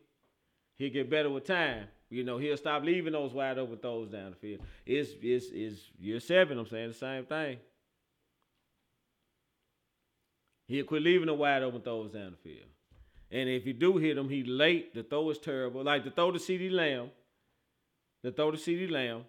He'll 0.78 0.94
get 0.94 1.10
better 1.10 1.32
with 1.32 1.46
time. 1.46 1.88
You 2.12 2.24
know, 2.24 2.38
he'll 2.38 2.56
stop 2.56 2.84
leaving 2.84 3.14
those 3.14 3.34
wide 3.34 3.58
open 3.58 3.80
throws 3.80 4.10
down 4.10 4.30
the 4.30 4.36
field. 4.36 4.62
It's 4.86 5.10
it's 5.24 5.48
it's 5.52 5.90
year 5.98 6.20
seven, 6.20 6.60
I'm 6.60 6.68
saying 6.68 6.90
the 6.90 6.94
same 6.94 7.26
thing. 7.26 7.58
He'll 10.68 10.86
quit 10.86 11.02
leaving 11.02 11.26
the 11.26 11.34
wide 11.34 11.64
open 11.64 11.82
throws 11.82 12.12
down 12.12 12.32
the 12.32 12.38
field. 12.38 12.68
And 13.32 13.48
if 13.48 13.66
you 13.66 13.74
do 13.74 13.98
hit 13.98 14.18
him, 14.18 14.30
he 14.30 14.44
late. 14.44 14.94
The 14.94 15.04
throw 15.04 15.30
is 15.30 15.40
terrible. 15.40 15.84
Like 15.84 16.04
the 16.04 16.12
throw 16.12 16.32
to 16.32 16.40
CeeDee 16.40 16.72
Lamb, 16.72 17.12
the 18.24 18.32
throw 18.32 18.52
to 18.52 18.58
CeeDee 18.58 18.92
Lamb, 18.92 19.24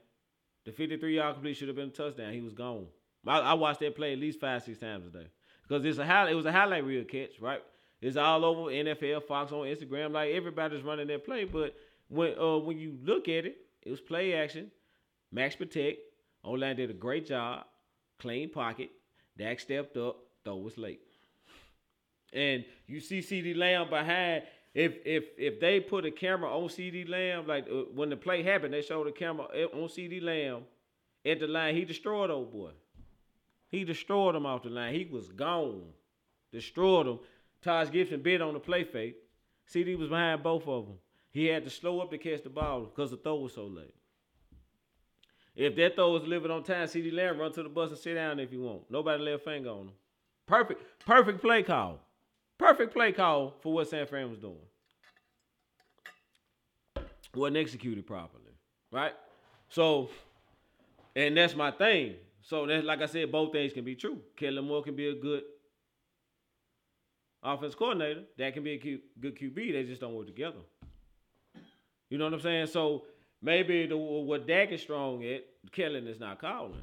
the 0.65 0.73
53 0.73 1.17
yard 1.17 1.35
complete 1.35 1.55
should 1.55 1.69
have 1.69 1.77
been 1.77 1.89
a 1.89 1.93
touchdown. 1.93 2.33
He 2.33 2.41
was 2.41 2.53
gone. 2.53 2.87
I, 3.27 3.39
I, 3.39 3.55
watched 3.55 3.81
that 3.81 3.95
play 3.95 4.13
at 4.13 4.19
least 4.19 4.41
five, 4.41 4.63
six 4.65 4.79
times 4.79 5.07
a 5.07 5.11
day. 5.11 5.27
Because 5.63 5.85
it's 5.85 5.99
a 5.99 6.05
highlight, 6.05 6.33
it 6.33 6.37
was 6.37 6.47
a 6.47 6.53
highlight 6.53 6.85
reel 6.85 7.05
catch, 7.05 7.41
right? 7.41 7.63
It's 8.01 8.17
all 8.17 8.45
over 8.45 8.63
NFL, 8.63 9.25
Fox 9.25 9.53
on 9.53 9.67
Instagram. 9.67 10.11
Like 10.11 10.33
everybody's 10.33 10.83
running 10.83 11.07
that 11.07 11.25
play, 11.25 11.45
but 11.45 11.75
when 12.09 12.37
uh 12.39 12.59
when 12.59 12.79
you 12.79 12.99
look 13.05 13.29
at 13.29 13.47
it, 13.47 13.57
it 13.83 13.91
was 13.91 14.01
play 14.01 14.35
action. 14.35 14.71
Max 15.31 15.55
protect. 15.55 15.99
O-line 16.45 16.77
did 16.77 16.91
a 16.91 16.95
great 16.95 17.27
job. 17.27 17.65
Clean 18.19 18.51
pocket. 18.51 18.91
Dak 19.39 19.61
stepped 19.61 19.97
up. 19.97 20.17
Throw 20.45 20.57
was 20.57 20.77
late. 20.77 21.01
And 22.33 22.65
you 22.87 23.01
see 23.01 23.21
CeeDee 23.21 23.57
Lamb 23.57 23.91
behind. 23.91 24.45
If 24.75 24.95
if 25.05 25.25
if 25.37 25.61
they 25.61 25.81
put 25.81 26.07
a 26.07 26.11
camera 26.11 26.51
on 26.51 26.69
CeeDee 26.69 27.09
Lamb, 27.09 27.47
like 27.47 27.67
uh, 27.71 27.85
when 27.95 28.09
the 28.09 28.17
play 28.17 28.43
happened, 28.43 28.73
they 28.73 28.83
showed 28.83 29.07
the 29.07 29.13
camera 29.13 29.45
on 29.45 29.89
CeeDee 29.89 30.23
Lamb 30.23 30.63
at 31.25 31.41
the 31.41 31.47
line. 31.47 31.75
He 31.75 31.85
destroyed 31.85 32.31
old 32.31 32.53
boy. 32.53 32.71
He 33.69 33.85
destroyed 33.85 34.35
him 34.35 34.47
off 34.47 34.63
the 34.63 34.71
line. 34.71 34.95
He 34.95 35.09
was 35.11 35.29
gone. 35.33 35.85
Destroyed 36.53 37.07
him. 37.07 37.19
Tashaun 37.65 37.93
Gipson 37.93 38.23
bit 38.23 38.43
on 38.43 38.55
the 38.55 38.61
play 38.61 38.85
fake. 38.85 39.17
CeeDee 39.73 39.99
was 39.99 40.09
behind 40.09 40.43
both 40.43 40.67
of 40.67 40.87
them. 40.87 40.99
He 41.31 41.47
had 41.47 41.65
to 41.65 41.71
slow 41.71 42.01
up 42.01 42.11
to 42.11 42.19
catch 42.19 42.43
the 42.43 42.51
ball 42.51 42.83
because 42.83 43.11
the 43.11 43.17
throw 43.17 43.37
was 43.37 43.55
so 43.55 43.67
late. 43.67 43.95
If 45.55 45.77
that 45.77 45.97
throw 45.97 46.13
was 46.13 46.23
delivered 46.23 46.51
on 46.51 46.63
time, 46.63 46.87
CeeDee 46.87 47.13
Lamb 47.13 47.39
run 47.39 47.53
to 47.53 47.63
the 47.63 47.69
bus 47.69 47.91
and 47.91 47.99
sit 47.99 48.15
down 48.15 48.41
if 48.41 48.53
you 48.53 48.63
want. 48.63 48.91
Nobody 48.91 49.23
lay 49.23 49.33
a 49.33 49.39
finger 49.39 49.71
on 49.71 49.89
him. 49.89 49.93
Perfect, 50.47 50.83
perfect 51.07 51.41
play 51.41 51.63
call. 51.63 52.01
Perfect 52.63 52.93
play 52.95 53.11
call 53.11 53.55
for 53.61 53.73
what 53.73 53.89
San 53.89 54.07
Fran 54.07 54.31
was 54.31 54.39
doing. 54.39 54.55
Wasn't 57.35 57.57
executed 57.57 58.07
properly, 58.07 58.53
right? 58.93 59.15
So, 59.69 60.11
and 61.17 61.37
that's 61.37 61.57
my 61.57 61.73
thing. 61.73 62.15
So 62.41 62.65
that's 62.67 62.87
like 62.87 63.03
I 63.03 63.07
said, 63.07 63.33
both 63.33 63.51
things 63.51 63.73
can 63.73 63.85
be 63.85 63.97
true. 63.97 64.21
Kellen 64.37 64.65
Moore 64.65 64.85
can 64.85 64.95
be 64.95 65.09
a 65.09 65.15
good 65.15 65.43
offense 67.43 67.75
coordinator. 67.75 68.23
That 68.39 68.55
can 68.55 68.63
be 68.63 68.75
a 68.75 68.79
Q, 68.79 69.01
good 69.19 69.37
QB. 69.37 69.73
They 69.73 69.83
just 69.83 70.01
don't 70.01 70.15
work 70.15 70.27
together. 70.27 70.61
You 72.11 72.19
know 72.19 72.27
what 72.27 72.35
I'm 72.35 72.41
saying? 72.41 72.69
So 72.69 73.07
maybe 73.43 73.87
the 73.87 73.97
what 73.97 74.47
Dak 74.47 74.71
is 74.71 74.81
strong 74.81 75.25
at, 75.25 75.43
Kellen 75.73 76.07
is 76.07 76.21
not 76.21 76.41
calling. 76.41 76.83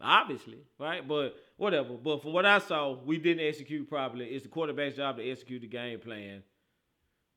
Obviously, 0.00 0.58
right? 0.76 1.06
But 1.06 1.36
whatever. 1.58 1.94
But 2.02 2.22
from 2.22 2.32
what 2.32 2.46
I 2.46 2.58
saw, 2.58 2.96
we 3.04 3.18
didn't 3.18 3.46
execute 3.46 3.88
properly. 3.90 4.26
It's 4.26 4.44
the 4.44 4.48
quarterback's 4.48 4.96
job 4.96 5.18
to 5.18 5.30
execute 5.30 5.60
the 5.60 5.68
game 5.68 5.98
plan. 5.98 6.42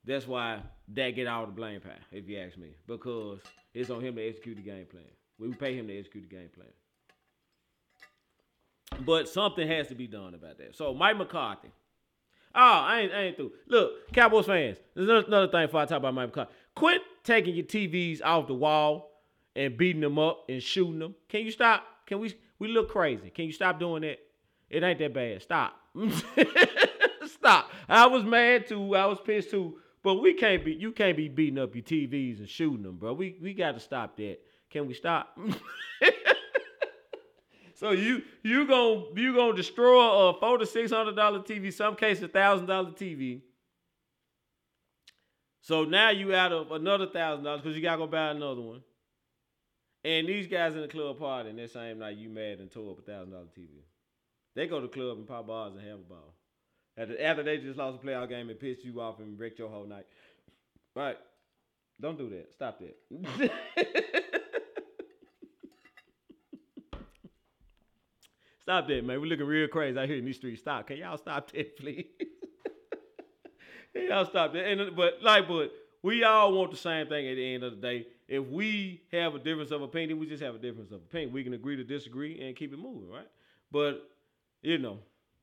That's 0.06 0.26
why 0.26 0.62
that 0.94 1.12
get 1.12 1.28
all 1.28 1.46
the 1.46 1.52
blame 1.52 1.82
pie, 1.82 2.00
if 2.12 2.28
you 2.28 2.40
ask 2.40 2.58
me. 2.58 2.70
Because 2.88 3.40
it's 3.74 3.90
on 3.90 4.02
him 4.02 4.16
to 4.16 4.28
execute 4.28 4.58
the 4.58 4.64
game 4.64 4.86
plan. 4.86 5.04
We 5.38 5.54
pay 5.54 5.76
him 5.76 5.88
to 5.88 6.00
execute 6.00 6.30
the 6.30 6.36
game 6.36 6.50
plan. 6.56 6.68
But 9.06 9.28
something 9.28 9.68
has 9.68 9.88
to 9.88 9.96
be 9.96 10.08
done 10.08 10.34
about 10.34 10.58
that. 10.60 10.76
So 10.76 10.94
Mike 10.94 11.18
McCarthy. 11.18 11.72
Oh, 12.54 12.60
I 12.60 13.02
ain't, 13.02 13.14
I 13.14 13.22
ain't 13.24 13.38
through. 13.38 13.52
Look, 13.68 14.12
Cowboys 14.12 14.46
fans, 14.46 14.78
there's 14.94 15.26
another 15.26 15.48
thing 15.48 15.68
before 15.68 15.82
I 15.82 15.86
talk 15.86 15.98
about 15.98 16.14
Mike 16.14 16.28
McCarthy. 16.28 16.52
Quit 16.76 17.02
taking 17.24 17.56
your 17.56 17.66
TVs 17.66 18.22
off 18.24 18.48
the 18.48 18.54
wall 18.54 19.12
and 19.56 19.78
beating 19.78 20.02
them 20.02 20.20
up 20.20 20.46
and 20.50 20.62
shooting 20.62 21.00
them. 21.00 21.16
Can 21.30 21.42
you 21.42 21.52
stop? 21.52 21.84
Can 22.06 22.20
we 22.20 22.34
we 22.62 22.68
look 22.68 22.90
crazy? 22.90 23.32
Can 23.32 23.46
you 23.46 23.52
stop 23.52 23.80
doing 23.80 24.04
that? 24.04 24.20
It 24.70 24.84
ain't 24.84 25.00
that 25.00 25.14
bad. 25.16 25.42
Stop. 25.42 25.74
stop. 27.26 27.72
I 27.90 28.06
was 28.06 28.24
mad 28.24 28.68
too. 28.68 28.96
I 28.96 29.08
was 29.08 29.18
pissed 29.20 29.50
too. 29.50 29.80
But 30.04 30.16
we 30.16 30.36
can't 30.36 30.64
be 30.64 30.74
you 30.74 30.92
can't 30.92 31.18
be 31.18 31.28
beating 31.28 31.58
up 31.58 31.74
your 31.74 31.84
TVs 31.84 32.38
and 32.38 32.48
shooting 32.48 32.84
them, 32.84 32.98
bro. 32.98 33.14
We 33.14 33.36
we 33.42 33.56
got 33.56 33.72
to 33.72 33.80
stop 33.80 34.16
that. 34.18 34.38
Can 34.70 34.86
we 34.86 34.94
stop? 34.94 35.36
so 37.74 37.92
you 37.92 38.22
you 38.44 38.68
gonna 38.68 39.06
you 39.16 39.36
gonna 39.36 39.56
destroy 39.56 40.30
a 40.30 40.40
four 40.40 40.60
to 40.60 40.66
six 40.68 40.92
hundred 40.92 41.16
dollar 41.16 41.40
TV, 41.40 41.74
some 41.74 41.96
cases 41.96 42.30
thousand 42.30 42.68
dollar 42.68 42.92
TV. 42.92 43.42
So 45.62 45.84
now 45.84 46.12
you 46.12 46.36
out 46.36 46.52
of 46.52 46.72
another 46.72 47.08
thousand 47.08 47.44
dollars 47.44 47.62
because 47.62 47.76
you 47.76 47.82
gotta 47.82 47.98
go 47.98 48.08
buy 48.08 48.30
another 48.30 48.62
one. 48.62 48.84
And 50.04 50.28
these 50.28 50.48
guys 50.48 50.74
in 50.74 50.82
the 50.82 50.88
club 50.88 51.20
party 51.20 51.50
and 51.50 51.60
that 51.60 51.72
same 51.72 52.00
night 52.00 52.18
you 52.18 52.30
mad 52.30 52.60
and 52.60 52.72
tore 52.72 52.92
up 52.92 53.00
a 53.00 53.02
thousand 53.04 53.32
dollar 53.32 53.46
TV. 53.58 53.84
They 54.56 54.68
go 54.68 54.80
to 54.80 54.88
the 54.88 54.94
club 54.94 55.18
and 55.18 55.28
pop 55.28 55.48
bars 55.48 55.74
and 55.76 55.88
have 55.88 56.00
a 56.00 56.04
ball. 56.04 56.34
After, 56.98 57.22
after 57.22 57.44
they 57.44 57.58
just 57.58 57.78
lost 57.78 58.00
a 58.02 58.06
playoff 58.06 58.30
game 58.30 58.50
and 58.50 58.60
pissed 58.60 58.84
you 58.84 59.00
off 59.00 59.20
and 59.20 59.40
wrecked 59.40 59.60
your 59.60 59.70
whole 59.70 59.86
night. 59.86 60.08
Right. 60.96 61.18
Don't 62.00 62.18
do 62.18 62.30
that. 62.32 62.52
Stop 62.52 62.80
that. 62.80 62.98
stop 68.62 68.88
that, 68.88 69.06
man. 69.06 69.22
We're 69.22 69.28
looking 69.28 69.46
real 69.46 69.68
crazy 69.68 70.00
out 70.00 70.08
here 70.10 70.18
in 70.18 70.26
these 70.26 70.38
streets. 70.38 70.62
Stop. 70.62 70.88
Can 70.88 70.98
y'all 70.98 71.18
stop 71.18 71.52
that, 71.52 71.78
please? 71.78 72.08
y'all 73.96 74.26
stop 74.26 74.54
that. 74.54 74.66
And 74.66 74.96
but 74.96 75.22
like, 75.22 75.48
but 75.48 75.72
we 76.02 76.24
all 76.24 76.54
want 76.54 76.72
the 76.72 76.78
same 76.78 77.08
thing 77.08 77.28
at 77.28 77.36
the 77.36 77.54
end 77.54 77.64
of 77.64 77.76
the 77.76 77.82
day. 77.82 78.08
If 78.32 78.48
we 78.48 79.02
have 79.12 79.36
a 79.36 79.40
difference 79.40 79.72
of 79.72 79.82
opinion, 79.82 80.18
we 80.18 80.26
just 80.26 80.42
have 80.42 80.56
a 80.56 80.58
difference 80.58 80.92
of 80.92 81.02
opinion. 81.02 81.34
We 81.34 81.44
can 81.44 81.54
agree 81.54 81.76
to 81.76 81.84
disagree 81.84 82.40
and 82.40 82.56
keep 82.56 82.72
it 82.72 82.80
moving, 82.80 83.10
right? 83.10 83.28
But 83.74 84.10
you 84.62 84.78
know, 84.78 85.00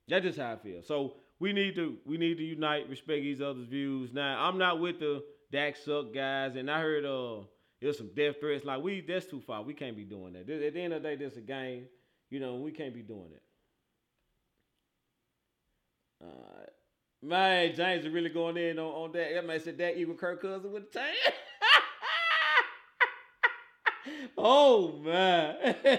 that's 0.09 0.25
just 0.25 0.39
how 0.39 0.53
I 0.53 0.57
feel. 0.57 0.81
So 0.81 1.17
we 1.39 1.53
need 1.53 1.75
to 1.75 1.99
we 2.07 2.17
need 2.17 2.39
to 2.39 2.43
unite, 2.43 2.89
respect 2.89 3.25
each 3.25 3.43
other's 3.43 3.67
views. 3.67 4.15
Now, 4.15 4.43
I'm 4.43 4.57
not 4.57 4.81
with 4.81 5.01
the 5.01 5.23
Dak 5.53 5.77
suck 5.77 6.15
guys, 6.15 6.57
and 6.57 6.71
I 6.71 6.81
heard 6.81 7.05
uh 7.05 7.45
there's 7.83 7.99
some 7.99 8.09
death 8.17 8.41
threats. 8.41 8.65
Like 8.65 8.83
we 8.83 9.03
that's 9.03 9.27
too 9.27 9.43
far. 9.43 9.63
We 9.63 9.75
can't 9.75 9.95
be 9.95 10.05
doing 10.05 10.33
that. 10.33 10.49
At 10.49 10.73
the 10.73 10.81
end 10.81 10.95
of 10.95 11.03
the 11.03 11.11
day, 11.11 11.17
this 11.17 11.37
a 11.37 11.43
game. 11.43 11.89
You 12.31 12.41
know, 12.41 12.55
we 12.55 12.73
can't 12.73 12.95
be 12.95 13.03
doing 13.03 13.33
that. 16.21 16.27
Uh, 16.27 16.65
man, 17.23 17.77
James 17.77 18.07
is 18.07 18.13
really 18.13 18.31
going 18.31 18.57
in 18.57 18.79
on, 18.79 18.87
on 18.87 19.13
that. 19.13 19.35
That 19.35 19.47
man 19.47 19.61
said 19.61 19.77
that 19.77 19.99
equal 19.99 20.15
Kirk 20.15 20.41
Cousins 20.41 20.73
with 20.73 20.91
the 20.91 21.01
tan. 21.01 21.15
oh 24.37 24.99
man. 25.05 25.77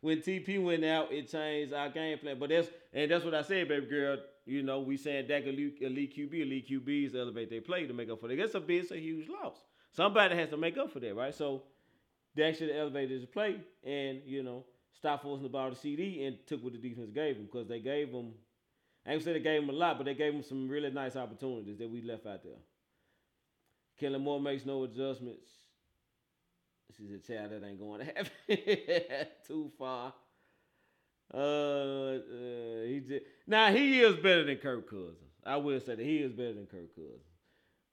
when 0.00 0.18
TP 0.18 0.62
went 0.62 0.84
out, 0.84 1.12
it 1.12 1.30
changed 1.30 1.72
our 1.72 1.90
game 1.90 2.18
plan. 2.18 2.38
But 2.38 2.50
that's 2.50 2.68
and 2.92 3.10
that's 3.10 3.24
what 3.24 3.34
I 3.34 3.42
said, 3.42 3.68
baby 3.68 3.86
girl. 3.86 4.18
You 4.46 4.62
know, 4.62 4.80
we 4.80 4.96
saying 4.96 5.28
Dak 5.28 5.44
elite, 5.44 5.78
elite 5.80 6.16
QB, 6.16 6.40
elite 6.40 6.68
QBs 6.68 7.14
elevate 7.14 7.50
their 7.50 7.60
play 7.60 7.86
to 7.86 7.92
make 7.92 8.10
up 8.10 8.20
for 8.20 8.28
that. 8.28 8.36
That's 8.36 8.54
a 8.54 8.60
big, 8.60 8.82
it's 8.82 8.90
a 8.90 8.98
huge 8.98 9.28
loss. 9.28 9.56
Somebody 9.92 10.34
has 10.36 10.48
to 10.50 10.56
make 10.56 10.78
up 10.78 10.92
for 10.92 11.00
that, 11.00 11.14
right? 11.14 11.34
So 11.34 11.62
Dak 12.36 12.56
should 12.56 12.68
have 12.68 12.78
elevated 12.78 13.20
his 13.20 13.28
play 13.28 13.60
and 13.84 14.20
you 14.24 14.42
know 14.42 14.64
stop 14.92 15.22
forcing 15.22 15.42
the 15.42 15.48
ball 15.48 15.70
to 15.70 15.76
CeeDee 15.76 16.26
and 16.26 16.36
took 16.46 16.62
what 16.62 16.72
the 16.72 16.78
defense 16.78 17.10
gave 17.14 17.36
him 17.36 17.44
because 17.44 17.68
they 17.68 17.80
gave 17.80 18.10
him. 18.10 18.32
I 19.06 19.14
ain't 19.14 19.22
say 19.22 19.32
they 19.32 19.40
gave 19.40 19.62
him 19.62 19.70
a 19.70 19.72
lot, 19.72 19.96
but 19.96 20.04
they 20.04 20.14
gave 20.14 20.34
him 20.34 20.42
some 20.42 20.68
really 20.68 20.90
nice 20.90 21.16
opportunities 21.16 21.78
that 21.78 21.90
we 21.90 22.02
left 22.02 22.26
out 22.26 22.42
there. 22.42 22.58
Kellen 23.98 24.22
Moore 24.22 24.40
makes 24.40 24.66
no 24.66 24.84
adjustments. 24.84 25.48
Is 27.02 27.12
a 27.12 27.32
child 27.32 27.52
that 27.52 27.66
ain't 27.66 27.80
going 27.80 28.00
to 28.00 28.04
happen 28.04 29.26
too 29.46 29.70
far. 29.78 30.12
Uh, 31.32 31.36
uh, 31.36 32.82
he 32.86 33.02
just 33.06 33.24
now 33.46 33.72
he 33.72 34.00
is 34.00 34.16
better 34.16 34.44
than 34.44 34.56
Kirk 34.56 34.88
Cousins. 34.90 35.16
I 35.46 35.56
will 35.56 35.80
say 35.80 35.94
that 35.94 36.04
he 36.04 36.18
is 36.18 36.32
better 36.32 36.54
than 36.54 36.66
Kirk 36.66 36.94
Cousins. 36.94 37.24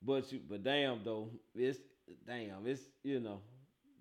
But 0.02 0.32
you, 0.32 0.42
but 0.50 0.64
damn 0.64 1.04
though, 1.04 1.30
it's 1.56 1.80
damn, 2.26 2.66
it's 2.66 2.82
you 3.04 3.20
know, 3.20 3.40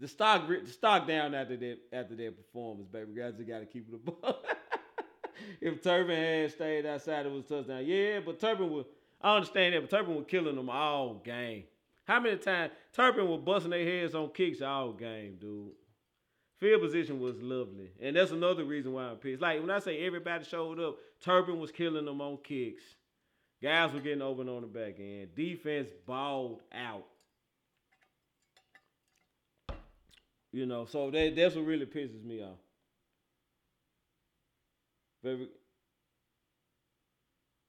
the 0.01 0.09
stock 0.09 0.49
the 0.49 0.71
stock 0.71 1.07
down 1.07 1.35
after 1.35 1.57
that 1.57 1.79
after 1.93 2.17
their 2.17 2.33
performance, 2.33 2.89
baby. 2.89 3.13
Guys 3.17 3.35
just 3.37 3.49
got 3.49 3.61
to 3.61 3.67
keep 3.67 3.89
it 3.89 3.95
above. 3.95 4.37
if 5.61 5.83
Turpin 5.83 6.17
had 6.17 6.51
stayed 6.51 6.87
outside, 6.87 7.27
it 7.27 7.33
was 7.33 7.45
touchdown. 7.45 7.85
Yeah, 7.85 8.21
but 8.25 8.41
Turpin 8.41 8.71
was. 8.71 8.87
I 9.21 9.37
understand 9.37 9.75
that, 9.75 9.83
but 9.83 9.91
Turpin 9.91 10.17
was 10.17 10.27
killing 10.27 10.57
them 10.57 10.69
all 10.71 11.15
game. 11.25 11.65
How 12.07 12.21
many 12.21 12.37
times 12.37 12.73
Turpin 12.93 13.29
was 13.29 13.41
busting 13.41 13.71
their 13.71 13.85
heads 13.85 14.15
on 14.15 14.31
kicks 14.31 14.63
all 14.63 14.93
game, 14.93 15.39
dude? 15.41 15.73
Field 16.59 16.81
position 16.81 17.21
was 17.21 17.41
lovely. 17.43 17.91
And 18.01 18.17
that's 18.17 18.31
another 18.31 18.65
reason 18.65 18.93
why 18.93 19.05
I'm 19.05 19.17
pissed. 19.17 19.43
Like 19.43 19.61
when 19.61 19.71
I 19.71 19.81
say 19.81 20.07
everybody 20.07 20.45
showed 20.45 20.81
up, 20.81 20.97
Turpin 21.21 21.59
was 21.59 21.71
killing 21.71 22.05
them 22.05 22.21
on 22.21 22.39
kicks. 22.43 22.85
Guys 23.63 23.93
were 23.93 24.01
getting 24.01 24.23
open 24.23 24.49
on 24.49 24.63
the 24.63 24.69
back 24.69 24.95
end. 24.99 25.35
Defense 25.35 25.89
balled 26.07 26.61
out. 26.73 27.05
You 30.53 30.65
know, 30.65 30.87
so 30.87 31.11
that, 31.11 31.35
that's 31.37 31.55
what 31.55 31.67
really 31.67 31.87
pisses 31.87 32.25
me 32.25 32.43
off. 32.43 32.59
Very, 35.23 35.49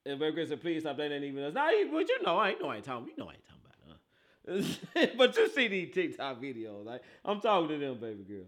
and 0.06 0.20
very 0.20 0.46
said, 0.46 0.62
please 0.62 0.84
stop 0.84 0.96
that 0.98 1.12
ain't 1.12 1.24
even 1.24 1.44
us. 1.44 1.54
Nah, 1.54 1.70
but 1.92 2.08
you 2.08 2.24
know, 2.24 2.38
I 2.38 2.52
ain't 2.52 2.62
know 2.62 2.70
I 2.70 2.76
ain't 2.78 2.86
talking. 2.86 3.08
You 3.10 3.16
know 3.18 3.30
I 3.30 3.34
ain't 3.34 3.46
talking. 3.46 3.67
but 5.18 5.36
you 5.36 5.50
see 5.50 5.68
these 5.68 5.94
TikTok 5.94 6.42
videos. 6.42 6.86
Like 6.86 7.02
I'm 7.26 7.42
talking 7.42 7.68
to 7.68 7.78
them, 7.78 8.00
baby 8.00 8.24
girl. 8.24 8.46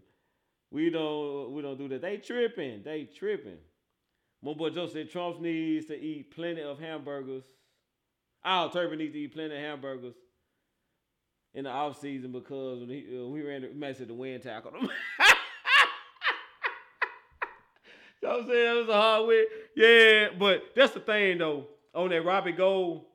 We 0.72 0.89
don't 0.89 1.54
we 1.54 1.62
don't 1.62 1.78
do 1.78 1.89
that. 1.89 2.02
They 2.02 2.18
tripping. 2.18 2.84
They 2.84 3.04
tripping. 3.04 3.58
My 4.41 4.54
boy 4.54 4.70
Joe 4.70 4.88
said 4.88 5.12
Trump 5.12 5.41
needs 5.41 5.88
to 5.88 6.00
eat 6.00 6.34
plenty 6.34 6.62
of 6.62 6.80
hamburgers. 6.80 7.43
Al 8.45 8.70
Turpin 8.70 9.00
needs 9.00 9.14
to 9.14 9.20
eat 9.20 9.34
plenty 9.34 9.56
of 9.56 9.62
hamburgers 9.62 10.14
in 11.54 11.66
the 11.66 11.70
off 11.70 12.00
season 12.00 12.32
because 12.32 12.80
when 12.80 12.89
he, 12.89 13.06
uh, 13.20 13.28
we 13.28 13.41
ran 13.41 13.64
the 13.64 13.70
mess 13.74 14.00
at 14.00 14.08
the 14.08 14.14
wind 14.14 14.43
tackled 14.43 14.76
him. 14.76 14.84
you 18.22 18.28
know 18.28 18.30
what 18.30 18.41
I'm 18.43 18.47
saying? 18.47 18.66
That 18.66 18.80
was 18.80 18.89
a 18.89 18.93
hard 18.93 19.28
win. 19.28 19.45
Yeah, 19.76 20.28
but 20.39 20.64
that's 20.76 20.93
the 20.93 21.02
thing 21.02 21.39
though. 21.39 21.68
On 21.93 22.10
that 22.10 22.24
Robbie 22.24 22.54
Gould 22.54 23.06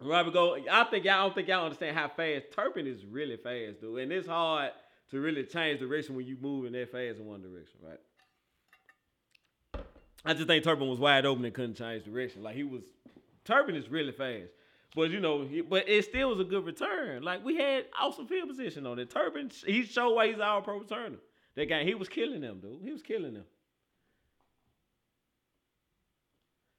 Robert 0.00 0.32
Gould, 0.32 0.68
I 0.70 0.84
think 0.84 1.04
y'all 1.04 1.26
don't 1.26 1.34
think 1.34 1.48
y'all 1.48 1.64
understand 1.64 1.96
how 1.96 2.08
fast 2.08 2.46
Turpin 2.54 2.86
is 2.86 3.04
really 3.04 3.36
fast, 3.36 3.80
dude. 3.80 4.00
And 4.00 4.12
it's 4.12 4.28
hard 4.28 4.70
to 5.10 5.20
really 5.20 5.44
change 5.44 5.80
direction 5.80 6.14
when 6.14 6.26
you 6.26 6.36
move 6.40 6.66
in 6.66 6.72
that 6.72 6.90
fast 6.90 7.18
in 7.18 7.26
one 7.26 7.42
direction, 7.42 7.78
right? 7.82 8.00
I 10.24 10.34
just 10.34 10.46
think 10.46 10.64
Turpin 10.64 10.88
was 10.88 10.98
wide 10.98 11.26
open 11.26 11.44
and 11.44 11.54
couldn't 11.54 11.76
change 11.76 12.04
direction. 12.04 12.42
Like 12.42 12.56
he 12.56 12.64
was 12.64 12.82
Turpin 13.44 13.76
is 13.76 13.88
really 13.88 14.12
fast. 14.12 14.50
But 14.94 15.10
you 15.10 15.20
know, 15.20 15.44
he, 15.44 15.60
but 15.60 15.88
it 15.88 16.04
still 16.04 16.30
was 16.30 16.40
a 16.40 16.44
good 16.44 16.64
return. 16.64 17.22
Like 17.22 17.44
we 17.44 17.56
had 17.56 17.86
awesome 18.00 18.26
field 18.26 18.48
position 18.48 18.86
on 18.86 18.98
it. 18.98 19.10
Turpin, 19.10 19.50
he 19.66 19.84
showed 19.84 20.14
why 20.14 20.28
he's 20.28 20.38
our 20.38 20.62
pro 20.62 20.80
returner. 20.80 21.18
That 21.56 21.66
guy, 21.66 21.84
he 21.84 21.94
was 21.94 22.08
killing 22.08 22.40
them, 22.40 22.60
dude. 22.60 22.80
He 22.82 22.92
was 22.92 23.02
killing 23.02 23.34
them. 23.34 23.44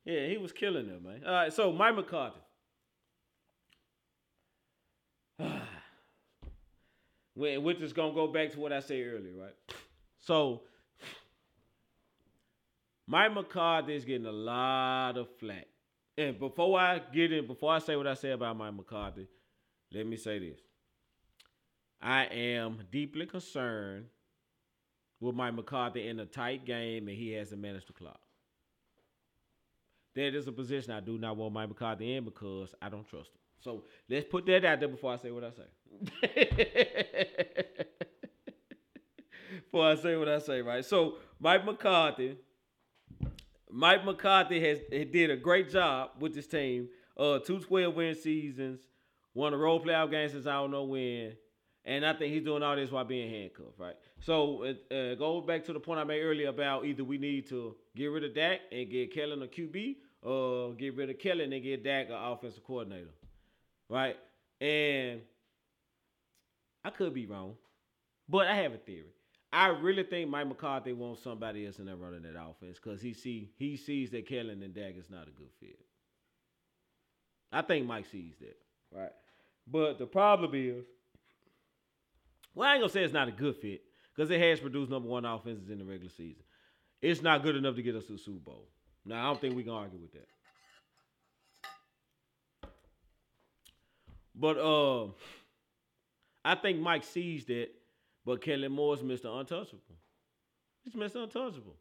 Yeah, 0.06 0.28
he 0.28 0.38
was 0.38 0.52
killing 0.52 0.88
them, 0.88 1.04
man. 1.04 1.22
All 1.26 1.34
right, 1.34 1.54
so 1.54 1.72
Mike 1.72 1.96
McCarthy. 1.96 2.40
Which 7.36 7.82
is 7.82 7.94
gonna 7.94 8.14
go 8.14 8.28
back 8.28 8.52
to 8.52 8.60
what 8.60 8.72
I 8.72 8.80
said 8.80 9.04
earlier, 9.06 9.34
right? 9.38 9.56
So 10.20 10.62
Mike 13.08 13.34
McCarthy 13.34 13.96
is 13.96 14.06
getting 14.06 14.26
a 14.26 14.32
lot 14.32 15.18
of 15.18 15.28
flack. 15.38 15.68
And 16.18 16.40
before 16.40 16.80
I 16.80 17.00
get 17.14 17.34
in, 17.34 17.46
before 17.46 17.74
I 17.74 17.80
say 17.80 17.96
what 17.96 18.08
I 18.08 18.14
say 18.14 18.32
about 18.32 18.58
Mike 18.58 18.74
McCarthy, 18.74 19.28
let 19.94 20.08
me 20.08 20.16
say 20.16 20.40
this. 20.40 20.60
I 22.02 22.26
am 22.26 22.80
deeply 22.92 23.26
concerned 23.26 24.06
with 25.20 25.36
Mike 25.36 25.56
McCarthy 25.56 26.08
in 26.08 26.20
a 26.20 26.26
tight 26.26 26.66
game 26.66 27.08
and 27.08 27.18
he 27.18 27.32
hasn't 27.32 27.62
managed 27.62 27.90
the 27.90 27.94
clock. 27.94 28.20
That 30.16 30.34
is 30.34 30.48
a 30.48 30.52
position 30.52 30.92
I 30.92 31.02
do 31.02 31.18
not 31.18 31.36
want 31.36 31.54
Mike 31.54 31.70
McCarthy 31.70 32.16
in 32.16 32.24
because 32.24 32.74
I 32.82 32.90
don't 32.90 33.08
trust 33.08 33.32
him. 33.32 33.45
So 33.62 33.84
let's 34.10 34.26
put 34.30 34.46
that 34.48 34.66
out 34.66 34.80
there 34.80 34.90
before 34.90 35.14
I 35.14 35.18
say 35.18 35.32
what 35.32 35.44
I 35.44 35.52
say. 35.52 35.64
before 39.66 39.90
I 39.90 39.96
say 39.96 40.16
what 40.16 40.30
I 40.30 40.40
say, 40.40 40.62
right? 40.62 40.86
So 40.86 41.16
Mike 41.40 41.66
McCarthy, 41.66 42.38
Mike 43.72 44.06
McCarthy 44.06 44.60
has 44.68 44.80
did 44.90 45.32
a 45.32 45.38
great 45.38 45.70
job 45.70 46.12
with 46.20 46.34
this 46.34 46.48
team. 46.48 46.90
Uh, 47.18 47.40
two 47.40 47.60
12 47.60 47.96
win 47.96 48.16
seasons, 48.16 48.82
won 49.34 49.54
a 49.54 49.58
role 49.58 49.84
playoff 49.84 50.12
game 50.12 50.30
since 50.30 50.46
I 50.46 50.54
don't 50.54 50.72
know 50.72 50.84
when. 50.84 51.34
And 51.86 52.04
I 52.06 52.14
think 52.14 52.34
he's 52.34 52.44
doing 52.44 52.64
all 52.64 52.76
this 52.76 52.90
while 52.90 53.06
being 53.06 53.30
handcuffed, 53.30 53.78
right? 53.78 53.96
So 54.20 54.64
uh, 54.64 54.94
uh, 54.94 55.16
go 55.16 55.42
back 55.42 55.64
to 55.66 55.74
the 55.74 55.80
point 55.80 56.00
I 56.00 56.04
made 56.04 56.22
earlier 56.22 56.50
about 56.50 56.86
either 56.86 57.04
we 57.04 57.20
need 57.20 57.48
to 57.50 57.76
get 57.96 58.08
rid 58.08 58.24
of 58.24 58.34
Dak 58.34 58.62
and 58.72 58.90
get 58.90 59.14
Kellen 59.14 59.44
a 59.44 59.48
QB, 59.48 59.96
or 60.24 60.74
get 60.74 60.96
rid 60.96 61.12
of 61.12 61.20
Kellen 61.20 61.54
and 61.54 61.64
get 61.64 61.84
Dak 61.84 62.08
an 62.08 62.16
offensive 62.16 62.64
coordinator, 62.66 63.12
right? 63.90 64.16
And 64.62 65.22
I 66.84 66.90
could 66.90 67.14
be 67.14 67.26
wrong, 67.26 67.56
but 68.30 68.48
I 68.48 68.56
have 68.56 68.74
a 68.74 68.78
theory. 68.78 69.14
I 69.52 69.68
really 69.68 70.04
think 70.04 70.30
Mike 70.30 70.48
McCarthy 70.48 70.94
wants 70.94 71.24
somebody 71.24 71.66
else 71.66 71.80
in 71.80 71.86
there 71.86 71.96
running 71.96 72.24
that 72.24 72.36
offense 72.40 72.78
because 72.82 73.02
he 73.02 73.14
see 73.14 73.50
he 73.58 73.78
sees 73.78 74.12
that 74.12 74.28
Kellen 74.28 74.62
and 74.62 74.74
Dak 74.74 74.98
is 74.98 75.10
not 75.10 75.28
a 75.28 75.32
good 75.32 75.50
fit. 75.60 75.80
I 77.52 77.62
think 77.62 77.88
Mike 77.88 78.06
sees 78.12 78.34
that, 78.42 78.58
right? 78.92 79.14
But 79.66 79.98
the 79.98 80.06
problem 80.06 80.52
is, 80.54 80.84
well, 82.54 82.68
I 82.68 82.74
ain't 82.74 82.82
gonna 82.82 82.92
say 82.92 83.04
it's 83.04 83.14
not 83.14 83.30
a 83.30 83.32
good 83.32 83.56
fit 83.56 83.82
because 84.14 84.30
it 84.30 84.42
has 84.42 84.60
produced 84.60 84.92
number 84.92 85.08
one 85.08 85.26
offenses 85.26 85.70
in 85.70 85.80
the 85.80 85.86
regular 85.86 86.12
season. 86.12 86.44
It's 87.02 87.22
not 87.22 87.44
good 87.44 87.56
enough 87.56 87.76
to 87.76 87.82
get 87.82 87.96
us 87.96 88.06
to 88.06 88.14
the 88.14 88.20
Super 88.20 88.40
Bowl. 88.40 88.68
Now, 89.06 89.24
I 89.24 89.26
don't 89.28 89.40
think 89.40 89.56
we 89.56 89.64
can 89.64 89.74
argue 89.74 90.00
with 90.00 90.12
that. 90.14 90.28
But 94.38 94.58
uh, 94.58 95.08
I 96.44 96.56
think 96.56 96.80
Mike 96.80 97.04
sees 97.04 97.46
that, 97.46 97.70
but 98.26 98.42
Kellen 98.42 98.72
Moore's 98.72 99.02
Mr. 99.02 99.26
Untouchable. 99.26 99.82
He's 100.84 100.94
Mr. 100.94 101.24
Untouchable. 101.24 101.76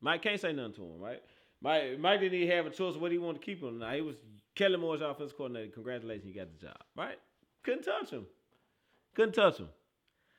Mike 0.00 0.22
can't 0.22 0.40
say 0.40 0.52
nothing 0.52 0.74
to 0.74 0.82
him, 0.82 1.00
right? 1.00 1.22
Mike, 1.60 1.98
Mike 1.98 2.20
didn't 2.20 2.38
even 2.40 2.56
have 2.56 2.66
a 2.66 2.70
choice 2.70 2.96
what 2.96 3.12
he 3.12 3.18
wanted 3.18 3.40
to 3.40 3.44
keep 3.44 3.62
him. 3.62 3.78
Now 3.78 3.92
he 3.92 4.00
was 4.00 4.16
Kellen 4.54 4.80
Moore's 4.80 5.02
offense 5.02 5.32
coordinator. 5.36 5.72
Congratulations, 5.72 6.26
you 6.26 6.34
got 6.34 6.48
the 6.50 6.66
job, 6.66 6.78
right? 6.96 7.18
Couldn't 7.62 7.82
touch 7.82 8.10
him. 8.10 8.26
Couldn't 9.14 9.34
touch 9.34 9.58
him. 9.58 9.68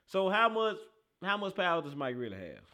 So 0.08 0.30
how 0.30 0.50
much 0.50 0.78
how 1.24 1.38
much 1.38 1.56
power 1.56 1.82
does 1.82 1.96
Mike 1.96 2.16
really 2.18 2.38
have? 2.38 2.66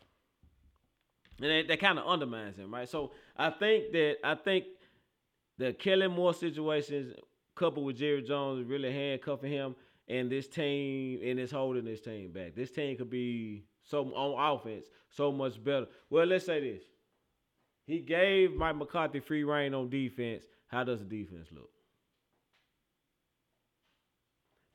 And 1.41 1.51
that, 1.51 1.67
that 1.67 1.79
kind 1.79 1.99
of 1.99 2.07
undermines 2.07 2.57
him, 2.57 2.73
right? 2.73 2.87
So 2.87 3.11
I 3.35 3.49
think 3.49 3.91
that 3.91 4.15
I 4.23 4.35
think 4.35 4.65
the 5.57 5.73
Kellen 5.73 6.11
Moore 6.11 6.33
situations 6.33 7.13
coupled 7.57 7.85
with 7.85 7.97
Jerry 7.97 8.21
Jones 8.21 8.65
really 8.67 8.91
handcuffing 8.91 9.51
him 9.51 9.75
and 10.07 10.31
this 10.31 10.47
team 10.47 11.19
and 11.23 11.39
it's 11.39 11.51
holding 11.51 11.85
this 11.85 12.01
team 12.01 12.31
back. 12.31 12.55
This 12.55 12.71
team 12.71 12.95
could 12.97 13.09
be 13.09 13.65
so 13.83 14.13
on 14.13 14.55
offense 14.55 14.85
so 15.09 15.31
much 15.31 15.61
better. 15.63 15.87
Well, 16.09 16.25
let's 16.25 16.45
say 16.45 16.59
this. 16.59 16.83
He 17.85 17.99
gave 17.99 18.53
Mike 18.53 18.75
McCarthy 18.75 19.19
free 19.19 19.43
reign 19.43 19.73
on 19.73 19.89
defense. 19.89 20.43
How 20.67 20.83
does 20.83 20.99
the 20.99 21.05
defense 21.05 21.47
look? 21.51 21.69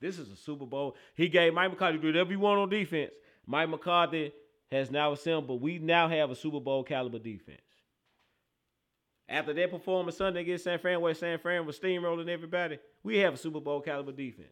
This 0.00 0.18
is 0.18 0.30
a 0.32 0.36
Super 0.36 0.66
Bowl. 0.66 0.96
He 1.14 1.28
gave 1.28 1.54
Mike 1.54 1.70
McCarthy 1.70 1.98
do 1.98 2.08
whatever 2.08 2.32
you 2.32 2.40
want 2.40 2.58
on 2.58 2.68
defense. 2.68 3.12
Mike 3.46 3.68
McCarthy 3.68 4.32
has 4.70 4.90
now 4.90 5.12
assembled. 5.12 5.60
We 5.60 5.78
now 5.78 6.08
have 6.08 6.30
a 6.30 6.34
Super 6.34 6.60
Bowl 6.60 6.82
caliber 6.82 7.18
defense. 7.18 7.60
After 9.28 9.52
that 9.54 9.70
performance 9.70 10.16
Sunday 10.16 10.40
against 10.42 10.64
San 10.64 10.78
Fran, 10.78 11.00
where 11.00 11.14
San 11.14 11.38
Fran 11.38 11.64
was 11.64 11.78
steamrolling 11.78 12.28
everybody, 12.28 12.78
we 13.02 13.18
have 13.18 13.34
a 13.34 13.36
Super 13.36 13.60
Bowl 13.60 13.80
caliber 13.80 14.12
defense. 14.12 14.48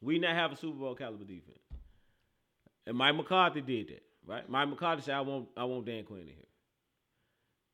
We 0.00 0.18
now 0.18 0.34
have 0.34 0.52
a 0.52 0.56
Super 0.56 0.78
Bowl 0.78 0.94
caliber 0.94 1.24
defense. 1.24 1.58
And 2.86 2.96
Mike 2.96 3.16
McCarthy 3.16 3.60
did 3.60 3.88
that, 3.88 4.02
right? 4.26 4.48
Mike 4.48 4.68
McCarthy 4.68 5.02
said, 5.02 5.14
I 5.14 5.20
want, 5.20 5.48
I 5.56 5.64
want 5.64 5.86
Dan 5.86 6.04
Quinn 6.04 6.22
in 6.22 6.26
here. 6.26 6.36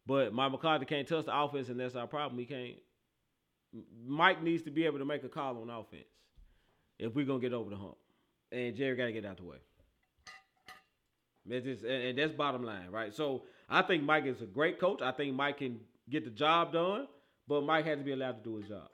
But 0.06 0.32
Mike 0.32 0.52
McCarthy 0.52 0.84
can't 0.86 1.08
touch 1.08 1.26
the 1.26 1.38
offense, 1.38 1.68
and 1.68 1.80
that's 1.80 1.94
our 1.94 2.06
problem. 2.06 2.38
He 2.38 2.46
can't 2.46 2.76
Mike 4.06 4.42
needs 4.42 4.62
to 4.62 4.70
be 4.70 4.86
able 4.86 4.98
to 4.98 5.04
make 5.04 5.24
a 5.24 5.28
call 5.28 5.60
on 5.60 5.70
offense 5.70 6.08
if 6.98 7.14
we're 7.14 7.26
gonna 7.26 7.40
get 7.40 7.52
over 7.52 7.70
the 7.70 7.76
hump. 7.76 7.96
And 8.50 8.74
Jerry 8.74 8.96
gotta 8.96 9.12
get 9.12 9.26
out 9.26 9.36
the 9.36 9.44
way. 9.44 9.58
Just, 11.48 11.82
and, 11.82 12.04
and 12.04 12.18
that's 12.18 12.32
bottom 12.32 12.62
line, 12.62 12.90
right? 12.90 13.14
So 13.14 13.44
I 13.68 13.82
think 13.82 14.02
Mike 14.02 14.24
is 14.26 14.40
a 14.40 14.46
great 14.46 14.80
coach. 14.80 15.02
I 15.02 15.12
think 15.12 15.34
Mike 15.34 15.58
can 15.58 15.80
get 16.08 16.24
the 16.24 16.30
job 16.30 16.72
done, 16.72 17.06
but 17.46 17.62
Mike 17.62 17.84
has 17.86 17.98
to 17.98 18.04
be 18.04 18.12
allowed 18.12 18.42
to 18.42 18.50
do 18.50 18.56
his 18.56 18.68
job. 18.68 18.88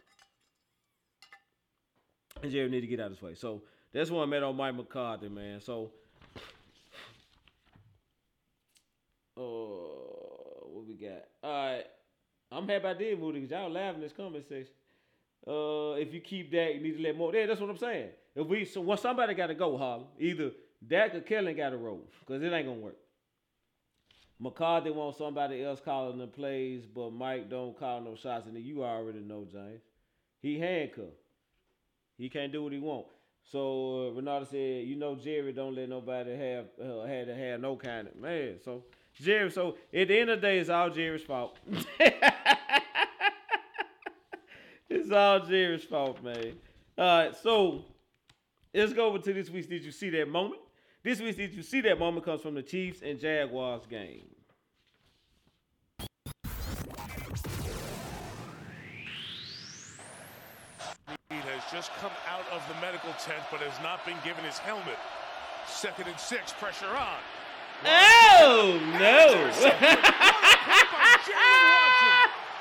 And 2.42 2.50
Jerry 2.50 2.68
need 2.68 2.80
to 2.80 2.86
get 2.86 3.00
out 3.00 3.06
of 3.06 3.12
his 3.12 3.22
way. 3.22 3.34
So 3.34 3.62
that's 3.92 4.10
what 4.10 4.22
I 4.22 4.26
met 4.26 4.42
on 4.42 4.56
Mike 4.56 4.74
McCarthy, 4.74 5.28
man. 5.28 5.60
So 5.60 5.92
uh 9.36 9.40
what 10.72 10.86
we 10.86 10.94
got? 10.94 11.24
All 11.42 11.52
right. 11.52 11.84
I'm 12.50 12.68
happy 12.68 12.86
I 12.86 12.94
did 12.94 13.20
move 13.20 13.34
because 13.34 13.50
y'all 13.50 13.70
laughing 13.70 13.96
in 13.96 14.00
this 14.02 14.12
comment 14.12 14.44
section. 14.48 14.72
Uh, 15.46 15.92
if 15.94 16.12
you 16.14 16.20
keep 16.20 16.50
that, 16.52 16.74
you 16.74 16.80
need 16.80 16.96
to 16.96 17.02
let 17.02 17.16
more. 17.16 17.34
Yeah, 17.34 17.46
that's 17.46 17.60
what 17.60 17.68
I'm 17.68 17.76
saying. 17.76 18.10
If 18.34 18.46
we 18.46 18.64
so 18.64 18.80
well, 18.80 18.96
somebody 18.96 19.34
got 19.34 19.48
to 19.48 19.54
go, 19.54 19.76
Harlem. 19.76 20.06
Either 20.18 20.52
Dak 20.86 21.14
or 21.14 21.20
Kellen 21.20 21.56
got 21.56 21.70
to 21.70 21.76
roll 21.76 22.00
because 22.20 22.42
it 22.42 22.52
ain't 22.52 22.66
gonna 22.66 22.80
work. 22.80 22.96
McCarthy 24.40 24.90
wants 24.90 25.18
somebody 25.18 25.62
else 25.62 25.80
calling 25.84 26.18
the 26.18 26.26
plays, 26.26 26.84
but 26.86 27.12
Mike 27.12 27.48
don't 27.48 27.78
call 27.78 28.00
no 28.00 28.14
shots, 28.14 28.46
and 28.46 28.58
you 28.58 28.84
already 28.84 29.20
know, 29.20 29.46
James. 29.50 29.82
He 30.40 30.58
handcuffed. 30.58 31.08
He 32.18 32.28
can't 32.28 32.52
do 32.52 32.62
what 32.62 32.72
he 32.72 32.78
want. 32.78 33.06
So 33.50 34.08
uh, 34.08 34.10
Renata 34.14 34.46
said, 34.46 34.86
"You 34.86 34.96
know, 34.96 35.14
Jerry 35.14 35.52
don't 35.52 35.74
let 35.74 35.88
nobody 35.88 36.36
have 36.36 36.66
uh, 36.82 37.04
had 37.04 37.26
to 37.26 37.34
have 37.34 37.60
no 37.60 37.76
kind 37.76 38.08
of 38.08 38.16
man." 38.16 38.56
So 38.64 38.84
Jerry. 39.20 39.50
So 39.50 39.76
at 39.92 40.08
the 40.08 40.18
end 40.18 40.30
of 40.30 40.40
the 40.40 40.46
day, 40.46 40.58
it's 40.58 40.70
all 40.70 40.90
Jerry's 40.90 41.22
fault. 41.22 41.58
it's 44.88 45.10
all 45.10 45.40
Jerry's 45.40 45.84
fault, 45.84 46.22
man. 46.22 46.54
All 46.96 47.04
right, 47.04 47.36
so 47.36 47.84
let's 48.72 48.92
go 48.92 49.06
over 49.06 49.18
to 49.18 49.32
this 49.32 49.50
week. 49.50 49.68
Did 49.68 49.84
you 49.84 49.92
see 49.92 50.10
that 50.10 50.28
moment? 50.28 50.60
This 51.04 51.20
week, 51.20 51.36
did 51.36 51.52
you 51.52 51.62
see 51.62 51.82
that 51.82 51.98
moment 51.98 52.24
comes 52.24 52.40
from 52.40 52.54
the 52.54 52.62
Chiefs 52.62 53.02
and 53.04 53.20
Jaguars 53.20 53.82
game. 53.84 54.24
Has 61.28 61.70
just 61.70 61.90
come 62.00 62.10
out 62.26 62.46
of 62.50 62.66
the 62.68 62.80
medical 62.80 63.12
tent, 63.20 63.42
but 63.50 63.60
has 63.60 63.82
not 63.82 64.06
been 64.06 64.16
given 64.24 64.42
his 64.44 64.56
helmet. 64.56 64.96
Second 65.68 66.08
and 66.08 66.18
six, 66.18 66.54
pressure 66.54 66.86
on. 66.86 67.18
Oh 67.84 68.80
no! 68.98 69.50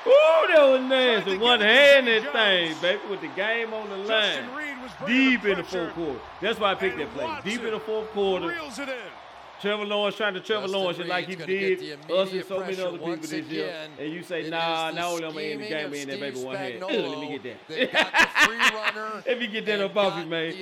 Ooh, 0.06 0.52
that 0.52 0.68
was 0.68 0.82
nasty. 0.82 1.38
One 1.38 1.60
handed 1.60 2.30
thing, 2.30 2.74
baby, 2.82 3.00
with 3.08 3.22
the 3.22 3.28
game 3.28 3.72
on 3.72 3.88
the 3.88 3.96
line. 3.96 4.44
Deep 5.06 5.44
in 5.44 5.58
the 5.58 5.64
fourth 5.64 5.92
quarter. 5.94 6.20
That's 6.40 6.58
why 6.58 6.72
I 6.72 6.74
picked 6.74 6.98
that 6.98 7.12
play. 7.14 7.38
Deep 7.44 7.62
in 7.62 7.72
the 7.72 7.80
fourth 7.80 8.10
quarter. 8.10 8.54
Trevor 9.60 9.86
Lawrence 9.86 10.16
trying 10.16 10.34
to 10.34 10.40
Trevor 10.40 10.66
Justin 10.66 10.80
Lawrence 10.80 10.98
like 11.08 11.26
he 11.26 11.36
did 11.36 11.98
us 12.10 12.32
and 12.32 12.44
so 12.44 12.60
many 12.60 12.78
other 12.80 12.98
people 12.98 13.16
this 13.16 13.32
year. 13.32 13.74
And 13.98 14.12
you 14.12 14.22
say, 14.22 14.50
nah, 14.50 14.90
not 14.90 15.22
only 15.22 15.24
am 15.24 15.38
I 15.38 15.40
in 15.42 15.60
the 15.60 15.68
game, 15.68 15.90
we 15.90 16.02
in 16.02 16.08
that 16.08 16.20
baby 16.20 16.42
one 16.42 16.56
hand. 16.56 16.82
Ugh, 16.82 16.90
let 16.90 17.20
me 17.20 17.38
get 17.38 17.68
that. 17.68 19.22
let 19.26 19.38
me 19.38 19.46
get 19.46 19.66
that 19.66 19.80
up 19.80 19.96
off 19.96 20.18
you, 20.18 20.26
man. 20.26 20.54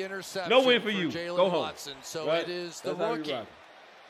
No 0.49 0.64
win 0.64 0.81
for 0.81 0.91
you. 0.91 1.11
Go 1.11 1.49
home. 1.49 1.62
Watson. 1.62 1.95
So 2.03 2.27
right? 2.27 2.43
it 2.43 2.49
is 2.49 2.81
the 2.81 2.95
That's 2.95 3.18
rookie. 3.18 3.49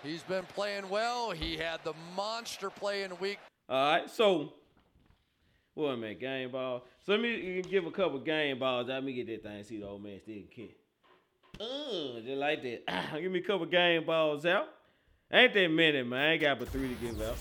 He's 0.03 0.23
been 0.25 0.45
playing 0.45 0.89
well. 0.91 1.31
He 1.31 1.57
had 1.57 1.81
the 1.85 1.95
monster 2.17 2.71
play 2.71 3.05
in 3.05 3.17
week. 3.19 3.39
All 3.69 3.93
right, 3.93 4.11
so 4.11 4.53
what 5.75 5.99
man, 5.99 6.19
game 6.19 6.51
ball. 6.51 6.85
So 7.05 7.13
let 7.13 7.21
me 7.21 7.63
give 7.63 7.87
a 7.87 7.91
couple 7.91 8.19
game 8.19 8.59
balls. 8.59 8.89
Let 8.89 9.03
me 9.05 9.13
get 9.13 9.27
that 9.29 9.43
thing. 9.43 9.65
See 9.65 9.79
the 9.79 9.87
old 9.87 10.03
man 10.03 10.21
still 10.21 10.43
can. 10.55 10.69
Uh, 11.61 12.21
just 12.21 12.39
like 12.39 12.63
that. 12.63 13.13
give 13.21 13.33
me 13.33 13.39
a 13.39 13.43
couple 13.43 13.67
game 13.67 14.05
balls 14.05 14.45
out. 14.47 14.69
Ain't 15.33 15.55
that 15.55 15.69
many, 15.69 16.03
man. 16.03 16.21
I 16.21 16.33
ain't 16.33 16.41
got 16.43 16.59
but 16.59 16.69
three 16.69 16.89
to 16.89 16.95
give 16.95 17.21
out. 17.23 17.37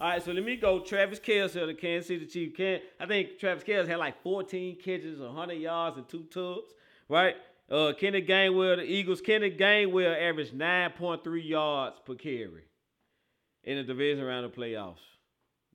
All 0.00 0.10
right, 0.10 0.22
so 0.22 0.30
let 0.30 0.44
me 0.44 0.56
go. 0.56 0.80
Travis 0.80 1.18
Kelce 1.18 1.66
the 1.66 1.74
Kansas 1.74 2.08
City 2.08 2.26
Chiefs. 2.26 2.56
Can 2.56 2.80
I 3.00 3.06
think 3.06 3.38
Travis 3.38 3.64
Kelce 3.64 3.88
had 3.88 3.98
like 3.98 4.22
14 4.22 4.78
catches, 4.84 5.20
100 5.20 5.54
yards, 5.54 5.96
and 5.96 6.08
two 6.08 6.24
tubs, 6.32 6.72
right? 7.08 7.34
Uh, 7.70 7.92
Kenny 7.98 8.22
Gainwell, 8.22 8.76
the 8.76 8.84
Eagles. 8.84 9.20
Kenny 9.20 9.50
Gainwell 9.50 10.16
averaged 10.20 10.54
9.3 10.54 11.48
yards 11.48 11.96
per 12.04 12.14
carry 12.14 12.64
in 13.64 13.76
the 13.76 13.82
division 13.82 14.24
round 14.24 14.46
of 14.46 14.52
playoffs. 14.52 14.96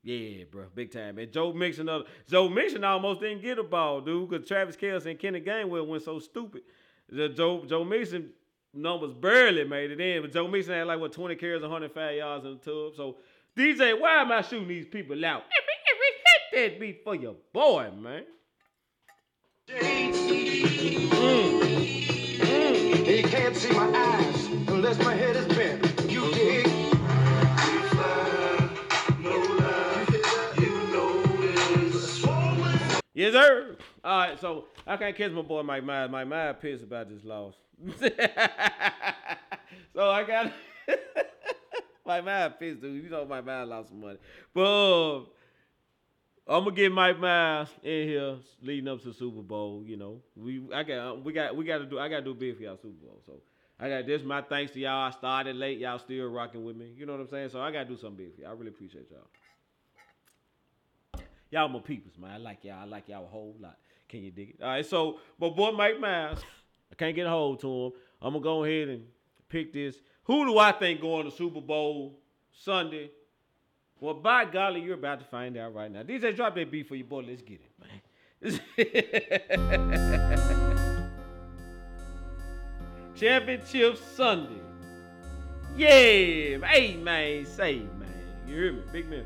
Yeah, 0.04 0.44
bro, 0.50 0.66
big 0.74 0.92
time. 0.92 1.18
And 1.18 1.32
Joe 1.32 1.54
Mixon, 1.54 1.88
other, 1.88 2.04
Joe 2.28 2.48
Mixon 2.50 2.84
almost 2.84 3.20
didn't 3.20 3.40
get 3.40 3.58
a 3.58 3.62
ball, 3.62 4.02
dude, 4.02 4.28
because 4.28 4.46
Travis 4.46 4.76
Kelce 4.76 5.06
and 5.06 5.18
Kenny 5.18 5.40
Gainwell 5.40 5.86
went 5.86 6.02
so 6.02 6.18
stupid. 6.18 6.60
The 7.08 7.30
Joe 7.30 7.64
Joe 7.66 7.84
Mixon 7.84 8.30
numbers 8.74 9.14
barely 9.14 9.64
made 9.64 9.90
it 9.90 10.00
in, 10.00 10.20
but 10.22 10.32
Joe 10.32 10.46
Mixon 10.46 10.74
had 10.74 10.86
like 10.86 11.00
what 11.00 11.12
20 11.12 11.36
carries, 11.36 11.62
105 11.62 12.16
yards 12.16 12.44
in 12.44 12.52
the 12.52 12.58
tub. 12.58 12.94
So 12.96 13.16
DJ, 13.56 13.98
why 13.98 14.20
am 14.20 14.30
I 14.30 14.42
shooting 14.42 14.68
these 14.68 14.86
people 14.86 15.24
out? 15.24 15.44
that 16.52 16.78
beat 16.78 17.02
for 17.02 17.14
your 17.14 17.36
boy, 17.52 17.90
man. 17.98 18.24
Mm. 19.68 20.12
Mm. 22.44 23.30
Can't 23.30 23.56
see 23.56 23.72
my 23.72 23.86
eyes 23.86 24.46
unless 24.68 24.98
my 24.98 25.14
head 25.14 25.36
is 25.36 25.46
bent. 25.56 26.10
You 26.10 26.30
dig? 26.32 26.73
Yes, 33.14 33.32
sir. 33.32 33.76
All 34.02 34.18
right, 34.18 34.40
so 34.40 34.64
I 34.84 34.96
can't 34.96 35.16
catch 35.16 35.30
my 35.30 35.42
boy 35.42 35.62
Mike 35.62 35.84
Myers. 35.84 36.10
Mike 36.10 36.26
Myers 36.26 36.56
pissed 36.60 36.82
about 36.82 37.08
this 37.08 37.24
loss. 37.24 37.54
so 39.94 40.10
I 40.10 40.24
got 40.24 40.52
Mike 42.06 42.24
Myers 42.24 42.52
pissed, 42.58 42.80
dude. 42.82 43.04
You 43.04 43.08
know 43.08 43.24
Mike 43.24 43.46
Myers 43.46 43.68
lost 43.68 43.90
some 43.90 44.00
money. 44.00 44.18
But 44.52 44.62
uh, 44.62 45.18
I'm 46.48 46.64
gonna 46.64 46.72
get 46.72 46.90
Mike 46.90 47.20
Myers 47.20 47.68
in 47.84 48.08
here 48.08 48.36
leading 48.62 48.88
up 48.88 49.00
to 49.04 49.12
Super 49.12 49.42
Bowl. 49.42 49.84
You 49.86 49.96
know, 49.96 50.20
we 50.36 50.66
I 50.74 50.82
got 50.82 51.24
we 51.24 51.32
got 51.32 51.54
we 51.54 51.64
got 51.64 51.78
to 51.78 51.86
do 51.86 52.00
I 52.00 52.08
got 52.08 52.16
to 52.16 52.24
do 52.24 52.34
big 52.34 52.56
for 52.56 52.64
y'all 52.64 52.76
Super 52.76 53.06
Bowl. 53.06 53.22
So 53.24 53.34
I 53.78 53.88
got 53.90 54.06
this. 54.06 54.24
My 54.24 54.42
thanks 54.42 54.72
to 54.72 54.80
y'all. 54.80 55.06
I 55.06 55.10
started 55.12 55.54
late. 55.54 55.78
Y'all 55.78 56.00
still 56.00 56.26
rocking 56.30 56.64
with 56.64 56.74
me. 56.74 56.92
You 56.96 57.06
know 57.06 57.12
what 57.12 57.20
I'm 57.20 57.28
saying? 57.28 57.50
So 57.50 57.60
I 57.60 57.70
got 57.70 57.84
to 57.84 57.90
do 57.90 57.96
something 57.96 58.24
big 58.24 58.34
for 58.34 58.40
y'all. 58.40 58.50
I 58.50 58.54
really 58.54 58.70
appreciate 58.70 59.08
y'all. 59.08 59.28
Y'all 61.54 61.68
my 61.68 61.78
peoples, 61.78 62.18
man. 62.18 62.32
I 62.32 62.36
like 62.38 62.64
y'all. 62.64 62.80
I 62.80 62.84
like 62.84 63.08
y'all 63.08 63.24
a 63.24 63.28
whole 63.28 63.54
lot. 63.60 63.76
Can 64.08 64.24
you 64.24 64.32
dig 64.32 64.50
it? 64.50 64.56
All 64.60 64.70
right, 64.70 64.84
so 64.84 65.20
my 65.38 65.48
boy 65.50 65.70
Mike 65.70 66.00
Myers, 66.00 66.40
I 66.90 66.96
can't 66.96 67.14
get 67.14 67.28
a 67.28 67.30
hold 67.30 67.60
to 67.60 67.68
him. 67.68 67.92
I'm 68.20 68.32
gonna 68.32 68.42
go 68.42 68.64
ahead 68.64 68.88
and 68.88 69.04
pick 69.48 69.72
this. 69.72 69.94
Who 70.24 70.46
do 70.46 70.58
I 70.58 70.72
think 70.72 71.00
going 71.00 71.30
to 71.30 71.30
Super 71.30 71.60
Bowl 71.60 72.18
Sunday? 72.50 73.12
Well, 74.00 74.14
by 74.14 74.46
golly, 74.46 74.80
you're 74.80 74.94
about 74.94 75.20
to 75.20 75.26
find 75.26 75.56
out 75.56 75.72
right 75.76 75.92
now. 75.92 76.02
DJ, 76.02 76.34
drop 76.34 76.56
that 76.56 76.72
beat 76.72 76.88
for 76.88 76.96
you, 76.96 77.04
boy. 77.04 77.24
Let's 77.24 77.42
get 77.42 77.60
it, 77.60 77.70
man. 77.78 78.00
Championship 83.14 83.96
Sunday. 84.16 84.60
Yeah, 85.76 86.66
hey 86.66 86.96
man, 87.00 87.46
say 87.46 87.76
man. 87.76 88.08
You 88.48 88.54
hear 88.56 88.72
me? 88.72 88.82
Big 88.92 89.08
man. 89.08 89.24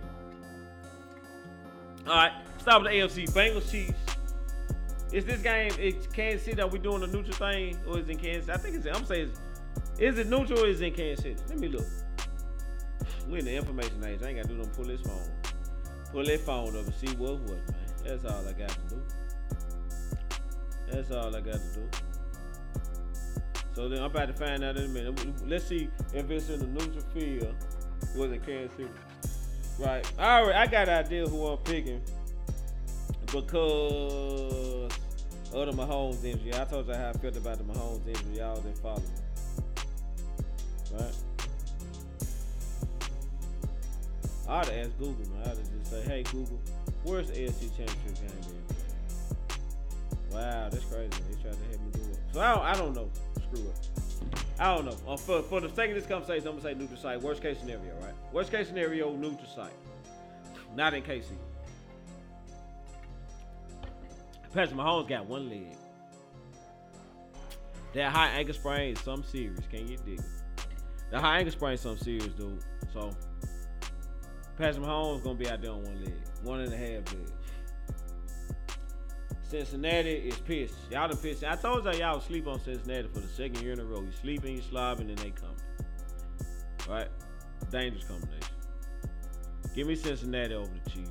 All 2.09 2.15
right, 2.15 2.33
start 2.59 2.83
with 2.83 2.91
the 2.91 2.99
AFC. 3.01 3.31
Bengals 3.35 3.71
Chiefs. 3.71 3.93
Is 5.13 5.27
this 5.27 5.43
game? 5.43 5.73
It's 5.79 6.07
Kansas 6.07 6.43
City. 6.43 6.59
Are 6.63 6.67
we 6.67 6.79
doing 6.79 7.03
a 7.03 7.07
neutral 7.07 7.37
thing, 7.37 7.79
or 7.87 7.99
is 7.99 8.09
it 8.09 8.13
in 8.13 8.19
Kansas? 8.19 8.49
I 8.49 8.57
think 8.57 8.77
it's. 8.77 8.87
I'm 8.87 9.05
saying, 9.05 9.31
is 9.99 10.19
it 10.19 10.27
neutral 10.27 10.65
or 10.65 10.69
is 10.69 10.81
it 10.81 10.87
in 10.87 10.95
Kansas 10.95 11.23
City? 11.23 11.37
Let 11.51 11.59
me 11.59 11.69
look. 11.69 11.85
We 13.29 13.41
in 13.41 13.45
the 13.45 13.55
information 13.55 14.03
age. 14.07 14.23
I 14.23 14.29
ain't 14.29 14.37
gotta 14.37 14.49
do 14.49 14.55
nothing. 14.55 14.73
Pull 14.73 14.85
this 14.87 15.03
phone. 15.03 15.31
Pull 16.11 16.25
that 16.25 16.41
phone 16.41 16.69
up 16.79 16.87
and 16.87 16.95
see 16.95 17.15
what 17.17 17.41
what, 17.41 17.51
man. 17.51 17.87
That's 18.07 18.25
all 18.25 18.49
I 18.49 18.53
got 18.53 18.71
to 18.71 18.95
do. 18.95 19.03
That's 20.91 21.11
all 21.11 21.37
I 21.37 21.41
got 21.43 21.61
to 21.61 21.75
do. 21.75 21.91
So 23.75 23.91
then 23.91 23.99
I'm 23.99 24.07
about 24.07 24.29
to 24.29 24.33
find 24.33 24.65
out 24.65 24.79
in 24.79 24.85
a 24.85 24.89
minute. 24.89 25.47
Let's 25.47 25.67
see 25.67 25.91
if 26.15 26.31
it's 26.31 26.49
in 26.49 26.61
the 26.61 26.67
neutral 26.69 27.05
field. 27.13 27.55
Was 28.17 28.33
it 28.33 28.47
Kansas 28.47 28.75
City? 28.79 28.89
Right. 29.79 30.13
All 30.19 30.47
right. 30.47 30.57
I 30.57 30.67
got 30.67 30.89
an 30.89 31.05
idea 31.05 31.27
who 31.27 31.47
I'm 31.47 31.59
picking 31.59 32.01
because 33.27 34.91
of 35.53 35.67
the 35.67 35.73
Mahomes 35.73 36.25
injury. 36.25 36.53
I 36.55 36.65
told 36.65 36.89
you 36.89 36.95
how 36.95 37.11
I 37.11 37.13
felt 37.13 37.37
about 37.37 37.59
the 37.59 37.65
Mahomes 37.65 38.07
injury. 38.07 38.39
Y'all 38.39 38.57
didn't 38.57 38.79
follow 38.79 38.99
me. 38.99 39.05
Right. 40.95 41.15
I 44.49 44.53
ought 44.53 44.65
to 44.65 44.75
ask 44.75 44.91
Google, 44.99 45.29
man. 45.31 45.43
I 45.47 45.51
ought 45.51 45.57
to 45.57 45.63
just 45.63 45.91
say, 45.91 46.03
hey, 46.03 46.23
Google, 46.25 46.59
where's 47.05 47.31
the 47.31 47.35
AFC 47.35 47.69
Championship 47.77 48.15
game 48.15 48.31
being 48.47 48.63
Wow, 50.33 50.69
that's 50.71 50.85
crazy. 50.85 51.11
They 51.29 51.43
tried 51.43 51.53
to 51.53 51.65
have 51.71 51.81
me 51.81 51.91
do 51.93 52.01
it. 52.01 52.19
So 52.33 52.41
I 52.41 52.55
don't, 52.55 52.65
I 52.65 52.75
don't 52.75 52.95
know. 52.95 53.11
Screw 53.37 53.69
it. 53.69 53.98
I 54.59 54.75
don't 54.75 54.87
know. 54.87 54.97
Uh, 55.07 55.17
for, 55.17 55.43
for 55.43 55.61
the 55.61 55.69
sake 55.69 55.91
of 55.91 55.97
this 55.97 56.07
conversation, 56.07 56.49
I'm 56.49 56.57
to 56.57 56.63
say 56.63 56.75
neutral 56.75 56.99
site. 56.99 57.23
Worst 57.23 57.43
case 57.43 57.59
scenario, 57.59 57.95
right? 58.01 58.15
Worst 58.33 58.51
case 58.51 58.69
scenario, 58.69 59.15
neutral 59.15 59.47
site. 59.55 59.73
Not 60.75 60.95
in 60.95 61.03
KC. 61.03 61.25
Patrick 64.53 64.77
Mahomes 64.77 65.09
got 65.09 65.27
one 65.27 65.49
leg. 65.49 65.67
That 67.95 68.13
high 68.13 68.29
ankle 68.29 68.55
sprain 68.55 68.93
is 68.93 69.01
some 69.01 69.23
serious. 69.23 69.61
Can 69.71 69.89
you 69.89 69.97
dig 69.99 70.19
it? 70.19 70.25
The 71.11 71.19
high 71.19 71.39
ankle 71.39 71.53
sprain 71.53 71.75
is 71.75 71.81
some 71.81 71.99
serious, 71.99 72.29
dude. 72.35 72.63
So 72.93 73.11
Patrick 74.57 74.85
Mahomes 74.85 75.23
gonna 75.23 75.37
be 75.37 75.49
out 75.49 75.63
there 75.63 75.71
on 75.71 75.85
one 75.85 76.05
leg, 76.05 76.15
one 76.43 76.61
and 76.61 76.73
a 76.73 76.77
half 76.77 77.13
leg. 77.13 77.31
Cincinnati 79.49 80.11
is 80.11 80.37
pissed. 80.41 80.75
Y'all 80.91 81.09
done 81.09 81.17
pissed. 81.17 81.43
I 81.43 81.57
told 81.57 81.85
y'all 81.85 81.97
y'all 81.97 82.21
sleep 82.21 82.47
on 82.47 82.61
Cincinnati 82.61 83.09
for 83.09 83.21
the 83.21 83.29
second 83.29 83.63
year 83.63 83.73
in 83.73 83.81
a 83.81 83.85
row. 83.85 84.03
You 84.03 84.13
sleeping, 84.21 84.57
you 84.57 84.63
slobbing, 84.63 85.09
and 85.09 85.17
they 85.19 85.31
come. 85.31 85.57
Right? 86.87 87.09
Dangerous 87.71 88.05
combination. 88.05 88.55
Give 89.75 89.87
me 89.87 89.95
Cincinnati 89.95 90.55
over 90.55 90.71
the 90.85 90.91
Chiefs. 90.91 91.11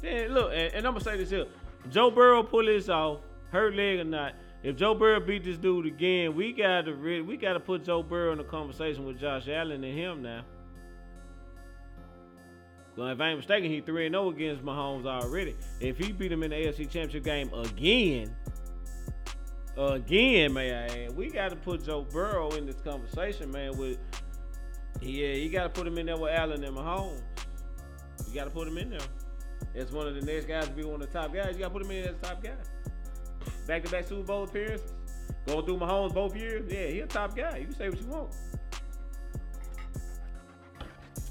Then 0.00 0.32
look, 0.32 0.52
and, 0.52 0.72
and 0.72 0.86
I'm 0.86 0.94
gonna 0.94 1.04
say 1.04 1.18
this 1.18 1.28
here. 1.28 1.46
Joe 1.90 2.10
Burrow 2.10 2.42
pull 2.42 2.64
this 2.64 2.88
off, 2.88 3.20
hurt 3.50 3.74
leg 3.74 3.98
or 3.98 4.04
not. 4.04 4.32
If 4.62 4.76
Joe 4.76 4.94
Burrow 4.94 5.20
beat 5.20 5.44
this 5.44 5.58
dude 5.58 5.86
again, 5.86 6.34
we 6.34 6.52
gotta 6.52 6.94
we 6.94 7.36
gotta 7.36 7.60
put 7.60 7.84
Joe 7.84 8.02
Burrow 8.02 8.32
in 8.32 8.40
a 8.40 8.44
conversation 8.44 9.04
with 9.04 9.18
Josh 9.18 9.48
Allen 9.48 9.84
and 9.84 9.98
him 9.98 10.22
now. 10.22 10.44
So 12.96 13.06
if 13.06 13.20
I 13.20 13.28
ain't 13.28 13.38
mistaken, 13.38 13.70
he 13.70 13.80
3 13.80 14.10
0 14.10 14.30
against 14.30 14.64
Mahomes 14.64 15.06
already. 15.06 15.56
If 15.80 15.96
he 15.98 16.12
beat 16.12 16.32
him 16.32 16.42
in 16.42 16.50
the 16.50 16.56
AFC 16.56 16.90
Championship 16.90 17.24
game 17.24 17.52
again, 17.54 18.34
again, 19.76 20.52
man, 20.52 21.14
we 21.14 21.30
got 21.30 21.50
to 21.50 21.56
put 21.56 21.84
Joe 21.84 22.06
Burrow 22.10 22.50
in 22.50 22.66
this 22.66 22.80
conversation, 22.82 23.50
man. 23.50 23.76
With 23.78 23.98
yeah, 25.00 25.28
you 25.28 25.50
got 25.50 25.62
to 25.62 25.68
put 25.68 25.86
him 25.86 25.98
in 25.98 26.06
there 26.06 26.16
with 26.16 26.32
Allen 26.32 26.64
and 26.64 26.76
Mahomes. 26.76 27.22
You 28.28 28.34
got 28.34 28.44
to 28.44 28.50
put 28.50 28.68
him 28.68 28.76
in 28.76 28.90
there. 28.90 29.00
As 29.74 29.92
one 29.92 30.06
of 30.06 30.14
the 30.14 30.20
next 30.20 30.46
guys 30.46 30.66
to 30.66 30.72
be 30.72 30.84
one 30.84 31.00
of 31.00 31.12
the 31.12 31.18
top 31.18 31.32
guys. 31.32 31.52
You 31.52 31.60
got 31.60 31.68
to 31.68 31.70
put 31.70 31.84
him 31.84 31.90
in 31.92 32.04
as 32.04 32.16
the 32.20 32.26
top 32.26 32.42
guy. 32.42 32.56
Back 33.66 33.84
to 33.84 33.90
back 33.90 34.06
Super 34.06 34.24
Bowl 34.24 34.44
appearances. 34.44 34.92
Going 35.46 35.64
through 35.64 35.78
Mahomes 35.78 36.12
both 36.12 36.36
years. 36.36 36.70
Yeah, 36.70 36.86
he 36.88 37.00
a 37.00 37.06
top 37.06 37.36
guy. 37.36 37.58
You 37.58 37.66
can 37.66 37.74
say 37.76 37.88
what 37.88 38.00
you 38.00 38.06
want. 38.08 38.34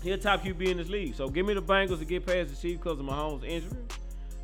He 0.02 0.12
a 0.12 0.18
top 0.18 0.44
QB 0.44 0.68
in 0.68 0.78
this 0.78 0.90
league. 0.90 1.16
So 1.16 1.28
give 1.30 1.46
me 1.46 1.54
the 1.54 1.62
Bengals 1.62 2.00
to 2.00 2.06
get 2.06 2.26
past 2.26 2.50
the 2.50 2.56
Chiefs 2.56 2.82
because 2.82 3.00
of 3.00 3.06
Mahomes' 3.06 3.44
injury. 3.44 3.78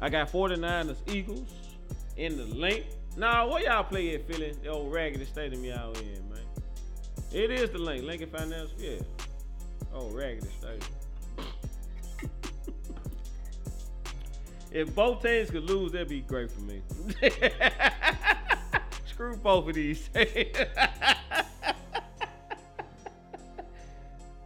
I 0.01 0.09
got 0.09 0.29
49ers 0.31 0.97
Eagles 1.13 1.49
in 2.17 2.37
the 2.37 2.45
link. 2.45 2.85
Nah, 3.15 3.47
what 3.47 3.63
y'all 3.63 3.83
play 3.83 4.13
at 4.15 4.27
Philly? 4.27 4.53
The 4.61 4.69
old 4.69 4.91
raggedy 4.91 5.23
stadium 5.23 5.63
y'all 5.63 5.93
in, 5.93 6.29
man. 6.29 6.39
It 7.31 7.51
is 7.51 7.69
the 7.69 7.77
link. 7.77 8.03
Lincoln 8.03 8.29
Financial, 8.29 8.77
yeah. 8.77 8.99
Oh, 9.93 10.09
raggedy 10.09 10.49
stadium. 10.59 10.81
if 14.71 14.93
both 14.93 15.23
teams 15.23 15.49
could 15.49 15.63
lose, 15.63 15.93
that'd 15.93 16.09
be 16.09 16.19
great 16.21 16.51
for 16.51 16.61
me. 16.61 16.81
Screw 19.05 19.37
both 19.37 19.69
of 19.69 19.75
these. 19.75 20.09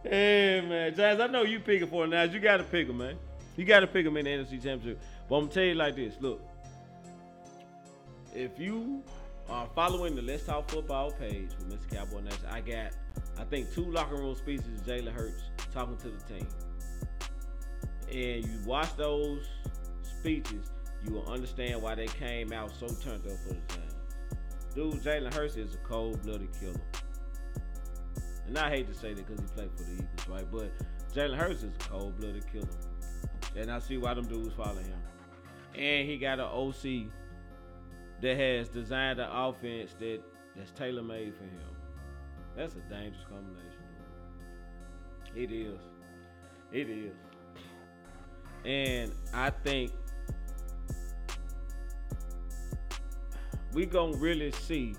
Hey 0.02 0.64
man, 0.66 0.94
Jazz, 0.94 1.20
I 1.20 1.26
know 1.26 1.42
you 1.42 1.60
picking 1.60 1.86
for 1.86 2.06
now. 2.06 2.22
You 2.22 2.40
gotta 2.40 2.64
pick 2.64 2.86
them, 2.86 2.98
man. 2.98 3.18
You 3.56 3.66
gotta 3.66 3.86
pick 3.86 4.06
them 4.06 4.16
in 4.16 4.24
the 4.24 4.30
NFC 4.30 4.52
Championship. 4.52 4.98
But 5.28 5.36
I'm 5.36 5.42
gonna 5.42 5.52
tell 5.52 5.62
you 5.62 5.74
like 5.74 5.94
this: 5.94 6.14
Look, 6.20 6.40
if 8.34 8.58
you 8.58 9.02
are 9.50 9.68
following 9.74 10.16
the 10.16 10.22
Let's 10.22 10.46
Talk 10.46 10.70
Football 10.70 11.10
page 11.10 11.50
with 11.58 11.68
Mr. 11.68 11.94
Cowboy 11.94 12.22
Nation, 12.22 12.46
I 12.50 12.62
got, 12.62 12.92
I 13.38 13.44
think, 13.44 13.74
two 13.74 13.84
locker 13.90 14.16
room 14.16 14.34
speeches 14.34 14.66
of 14.80 14.86
Jalen 14.86 15.12
Hurts 15.12 15.42
talking 15.70 15.98
to 15.98 16.08
the 16.08 16.24
team, 16.24 16.48
and 18.10 18.46
you 18.46 18.58
watch 18.64 18.96
those 18.96 19.46
speeches, 20.02 20.70
you 21.04 21.12
will 21.12 21.28
understand 21.30 21.82
why 21.82 21.94
they 21.94 22.06
came 22.06 22.54
out 22.54 22.70
so 22.70 22.86
turned 22.86 23.26
up 23.26 23.36
for 23.46 23.50
the 23.50 23.60
team. 23.68 23.82
Dude, 24.74 24.94
Jalen 25.02 25.34
Hurts 25.34 25.56
is 25.56 25.74
a 25.74 25.78
cold-blooded 25.78 26.48
killer. 26.58 26.80
And 28.50 28.58
I 28.58 28.68
hate 28.68 28.88
to 28.88 28.94
say 28.94 29.14
that 29.14 29.24
because 29.24 29.40
he 29.40 29.46
played 29.54 29.70
for 29.76 29.84
the 29.84 29.92
Eagles, 29.92 30.28
right? 30.28 30.44
But 30.50 30.72
Jalen 31.14 31.36
Hurts 31.36 31.62
is 31.62 31.72
a 31.72 31.88
cold-blooded 31.88 32.52
killer. 32.52 32.66
And 33.54 33.70
I 33.70 33.78
see 33.78 33.96
why 33.96 34.12
them 34.14 34.26
dudes 34.26 34.52
follow 34.54 34.80
him. 34.80 34.98
And 35.76 36.08
he 36.08 36.18
got 36.18 36.40
an 36.40 36.46
OC 36.46 37.12
that 38.20 38.36
has 38.36 38.68
designed 38.68 39.20
an 39.20 39.28
offense 39.30 39.94
that 40.00 40.20
that's 40.56 40.72
tailor-made 40.72 41.32
for 41.36 41.44
him. 41.44 41.60
That's 42.56 42.74
a 42.74 42.80
dangerous 42.92 43.24
combination. 43.28 43.70
It 45.36 45.52
is. 45.52 45.78
It 46.72 46.90
is. 46.90 47.14
And 48.64 49.12
I 49.32 49.50
think 49.50 49.92
we 53.72 53.86
gonna 53.86 54.16
really 54.16 54.50
see 54.50 54.96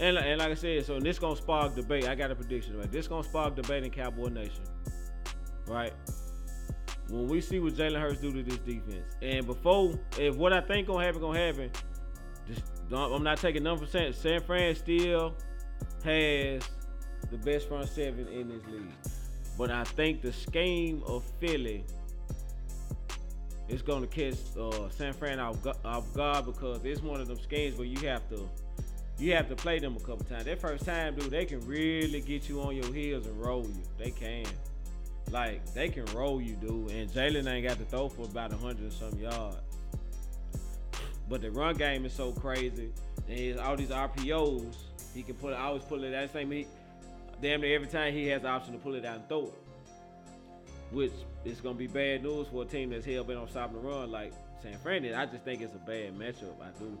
and, 0.00 0.18
and 0.18 0.38
like 0.40 0.50
I 0.50 0.54
said, 0.54 0.84
so 0.86 0.98
this 0.98 1.18
gonna 1.18 1.36
spark 1.36 1.74
debate. 1.74 2.08
I 2.08 2.14
got 2.14 2.30
a 2.30 2.34
prediction, 2.34 2.76
right? 2.76 2.90
This 2.90 3.08
gonna 3.08 3.24
spark 3.24 3.56
debate 3.56 3.84
in 3.84 3.90
Cowboy 3.90 4.28
Nation, 4.28 4.64
right? 5.66 5.92
when 7.08 7.28
we 7.28 7.40
see 7.40 7.60
what 7.60 7.74
Jalen 7.74 8.00
Hurts 8.00 8.20
do 8.20 8.32
to 8.32 8.42
this 8.42 8.58
defense, 8.58 9.14
and 9.20 9.46
before 9.46 9.98
if 10.18 10.36
what 10.36 10.52
I 10.52 10.60
think 10.60 10.86
gonna 10.86 11.04
happen 11.04 11.20
gonna 11.20 11.38
happen, 11.38 11.70
just 12.46 12.62
I'm 12.92 13.22
not 13.22 13.38
taking 13.38 13.62
number 13.62 13.84
percent. 13.84 14.14
San 14.14 14.40
Fran 14.40 14.74
still 14.74 15.34
has 16.04 16.62
the 17.30 17.38
best 17.38 17.68
front 17.68 17.88
seven 17.88 18.28
in 18.28 18.48
this 18.48 18.64
league, 18.66 18.92
but 19.58 19.70
I 19.70 19.84
think 19.84 20.22
the 20.22 20.32
scheme 20.32 21.02
of 21.06 21.24
Philly 21.40 21.84
is 23.68 23.82
gonna 23.82 24.06
catch 24.06 24.34
uh, 24.58 24.88
San 24.90 25.12
Fran 25.12 25.40
off, 25.40 25.58
off 25.84 26.12
guard 26.14 26.46
because 26.46 26.84
it's 26.84 27.02
one 27.02 27.20
of 27.20 27.28
them 27.28 27.38
schemes 27.38 27.76
where 27.76 27.86
you 27.86 28.08
have 28.08 28.28
to 28.30 28.48
you 29.24 29.34
have 29.34 29.48
to 29.48 29.56
play 29.56 29.78
them 29.78 29.96
a 29.96 30.00
couple 30.00 30.24
times. 30.26 30.44
That 30.44 30.60
first 30.60 30.84
time, 30.84 31.14
dude, 31.14 31.30
they 31.30 31.46
can 31.46 31.66
really 31.66 32.20
get 32.20 32.46
you 32.46 32.60
on 32.60 32.76
your 32.76 32.92
heels 32.92 33.26
and 33.26 33.40
roll 33.40 33.62
you. 33.62 33.82
They 33.98 34.10
can. 34.10 34.44
Like, 35.30 35.64
they 35.72 35.88
can 35.88 36.04
roll 36.14 36.42
you, 36.42 36.54
dude. 36.56 36.90
And 36.90 37.10
Jalen 37.10 37.50
ain't 37.50 37.66
got 37.66 37.78
to 37.78 37.84
throw 37.86 38.10
for 38.10 38.26
about 38.26 38.50
100 38.50 38.78
and 38.78 38.92
some 38.92 39.18
yards. 39.18 39.56
But 41.28 41.40
the 41.40 41.50
run 41.50 41.74
game 41.76 42.04
is 42.04 42.12
so 42.12 42.32
crazy. 42.32 42.92
And 43.26 43.58
all 43.60 43.76
these 43.76 43.88
RPOs, 43.88 44.74
he 45.14 45.22
can 45.22 45.36
put 45.36 45.54
it, 45.54 45.58
always 45.58 45.82
pull 45.84 46.04
it 46.04 46.10
that 46.10 46.30
same 46.30 46.50
he 46.50 46.66
damn 47.40 47.62
near 47.62 47.74
every 47.76 47.88
time 47.88 48.12
he 48.12 48.26
has 48.28 48.42
the 48.42 48.48
option 48.48 48.74
to 48.74 48.78
pull 48.78 48.94
it 48.94 49.06
out 49.06 49.16
and 49.16 49.28
throw 49.28 49.44
it. 49.44 49.54
Which 50.90 51.12
is 51.46 51.62
gonna 51.62 51.74
be 51.74 51.86
bad 51.86 52.22
news 52.22 52.46
for 52.48 52.62
a 52.62 52.66
team 52.66 52.90
that's 52.90 53.06
hell 53.06 53.24
bent 53.24 53.38
on 53.38 53.48
stopping 53.48 53.82
the 53.82 53.88
run 53.88 54.10
like 54.10 54.32
San 54.62 54.76
Fran. 54.78 55.04
I 55.14 55.24
just 55.24 55.44
think 55.44 55.62
it's 55.62 55.74
a 55.74 55.78
bad 55.78 56.14
matchup. 56.18 56.60
I 56.60 56.78
do. 56.78 56.98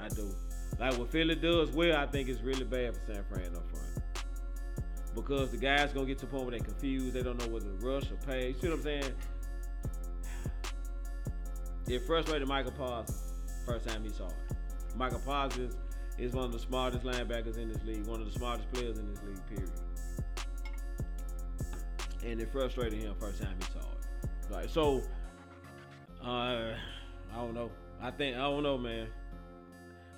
I 0.00 0.08
do. 0.08 0.34
Like 0.78 0.96
what 0.96 1.10
Philly 1.10 1.34
does 1.34 1.70
well, 1.70 1.96
I 1.96 2.06
think 2.06 2.28
it's 2.28 2.40
really 2.42 2.64
bad 2.64 2.94
for 2.94 3.12
San 3.12 3.24
Fran 3.24 3.56
up 3.56 3.68
front. 3.68 4.24
Because 5.14 5.50
the 5.50 5.56
guys 5.56 5.92
gonna 5.92 6.06
get 6.06 6.18
to 6.18 6.26
the 6.26 6.30
point 6.30 6.44
where 6.44 6.58
they 6.58 6.64
confused, 6.64 7.12
they 7.12 7.22
don't 7.22 7.38
know 7.38 7.48
whether 7.48 7.66
to 7.66 7.86
rush 7.86 8.10
or 8.10 8.16
pay. 8.26 8.48
You 8.48 8.54
see 8.60 8.68
what 8.68 8.76
I'm 8.76 8.82
saying? 8.82 9.14
It 11.88 12.06
frustrated 12.06 12.46
Micah 12.46 12.70
Parsons 12.70 13.28
first 13.68 13.86
time 13.86 14.02
he 14.02 14.10
saw 14.10 14.26
it. 14.26 14.56
Micah 14.96 15.20
Parsons 15.24 15.76
is 16.16 16.32
one 16.32 16.44
of 16.44 16.52
the 16.52 16.58
smartest 16.58 17.04
linebackers 17.04 17.58
in 17.58 17.68
this 17.68 17.82
league, 17.84 18.06
one 18.06 18.20
of 18.20 18.32
the 18.32 18.38
smartest 18.38 18.70
players 18.72 18.98
in 18.98 19.08
this 19.10 19.22
league, 19.22 19.46
period. 19.46 19.70
And 22.24 22.40
it 22.40 22.50
frustrated 22.50 23.00
him 23.00 23.14
first 23.20 23.42
time 23.42 23.54
he 23.58 23.64
saw 23.72 23.86
it. 23.90 24.28
Like 24.50 24.68
so, 24.70 25.02
uh, 26.24 26.26
I 26.26 27.36
don't 27.36 27.54
know. 27.54 27.70
I 28.00 28.10
think 28.10 28.36
I 28.36 28.40
don't 28.40 28.62
know, 28.62 28.78
man. 28.78 29.08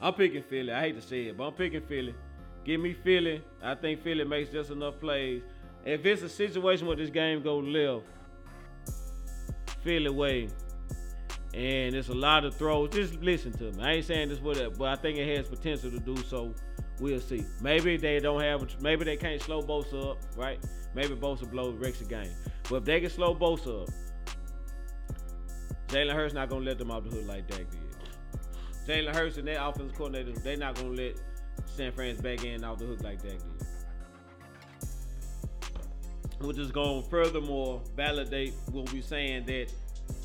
I'm 0.01 0.15
picking 0.15 0.43
Philly. 0.43 0.73
I 0.73 0.81
hate 0.81 1.01
to 1.01 1.03
say 1.03 1.27
it, 1.27 1.37
but 1.37 1.45
I'm 1.49 1.53
picking 1.53 1.83
Philly. 1.83 2.15
Give 2.65 2.81
me 2.81 2.95
Philly. 2.95 3.43
I 3.63 3.75
think 3.75 4.03
Philly 4.03 4.25
makes 4.25 4.51
just 4.51 4.71
enough 4.71 4.99
plays. 5.01 5.43
If 5.85 6.05
it's 6.05 6.23
a 6.23 6.29
situation 6.29 6.87
where 6.87 6.97
this 6.97 7.11
game 7.11 7.43
go 7.43 7.59
left, 7.59 8.07
Philly 9.83 10.11
way. 10.11 10.49
And 11.53 11.97
it's 11.97 12.09
a 12.09 12.15
lot 12.15 12.45
of 12.45 12.55
throws. 12.55 12.91
Just 12.91 13.15
listen 13.17 13.53
to 13.53 13.73
me. 13.73 13.83
I 13.83 13.93
ain't 13.95 14.05
saying 14.05 14.29
this 14.29 14.41
with 14.41 14.59
it, 14.59 14.79
but 14.79 14.89
I 14.89 14.97
think 14.97 15.19
it 15.19 15.37
has 15.37 15.49
potential 15.49 15.91
to 15.91 15.99
do 15.99 16.17
so. 16.19 16.55
We'll 17.01 17.19
see. 17.19 17.45
Maybe 17.61 17.97
they 17.97 18.21
don't 18.21 18.41
have. 18.41 18.81
Maybe 18.81 19.05
they 19.05 19.17
can't 19.17 19.41
slow 19.43 19.63
Bosa 19.63 20.13
up, 20.13 20.19
right? 20.37 20.65
Maybe 20.95 21.15
Bosa 21.15 21.51
blows 21.51 21.75
wrecks 21.77 21.99
the 21.99 22.05
game. 22.05 22.31
But 22.69 22.77
if 22.77 22.85
they 22.85 23.01
can 23.01 23.11
slow 23.11 23.35
Bosa 23.35 23.83
up, 23.83 23.89
Jalen 25.89 26.15
Hurts 26.15 26.35
not 26.35 26.49
gonna 26.49 26.65
let 26.65 26.79
them 26.79 26.91
off 26.91 27.05
the 27.05 27.11
hook 27.11 27.27
like 27.27 27.49
Dak 27.49 27.69
did. 27.71 27.89
Jalen 28.91 29.14
Hurts 29.14 29.36
and 29.36 29.47
their 29.47 29.62
offensive 29.62 29.97
coordinator, 29.97 30.32
they're 30.41 30.57
not 30.57 30.74
gonna 30.74 30.91
let 30.91 31.14
San 31.64 31.93
Fran's 31.93 32.20
back 32.20 32.45
in 32.45 32.64
off 32.64 32.78
the 32.78 32.86
hook 32.86 33.05
like 33.05 33.22
that 33.22 33.38
did. 33.38 33.66
Which 36.41 36.59
is 36.59 36.72
going 36.72 37.05
to 37.05 37.09
furthermore 37.09 37.82
validate 37.95 38.55
what 38.72 38.93
we're 38.93 39.03
saying 39.03 39.45
Dak 39.45 39.68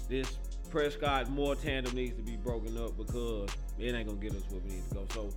this 0.10 0.38
Prescott 0.72 1.30
Moore 1.30 1.56
tandem 1.56 1.94
needs 1.94 2.16
to 2.16 2.24
be 2.24 2.38
broken 2.38 2.76
up 2.78 2.98
because 2.98 3.50
it 3.78 3.94
ain't 3.94 4.08
gonna 4.08 4.20
get 4.20 4.34
us 4.34 4.42
where 4.50 4.62
we 4.62 4.72
need 4.72 4.90
to 4.90 4.96
go. 4.96 5.06
So 5.14 5.30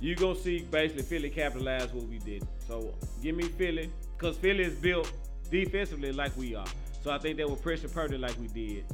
you're 0.00 0.16
gonna 0.16 0.34
see 0.34 0.66
basically 0.68 1.04
Philly 1.04 1.30
capitalize 1.30 1.92
what 1.92 2.08
we 2.08 2.18
did. 2.18 2.44
So 2.66 2.92
give 3.22 3.36
me 3.36 3.44
Philly, 3.44 3.88
because 4.18 4.36
Philly 4.36 4.64
is 4.64 4.74
built 4.74 5.12
defensively 5.48 6.10
like 6.10 6.36
we 6.36 6.56
are. 6.56 6.66
So 7.04 7.12
I 7.12 7.18
think 7.18 7.36
they 7.36 7.44
will 7.44 7.54
pressure 7.54 7.88
Purdy 7.88 8.18
like 8.18 8.36
we 8.40 8.48
did. 8.48 8.84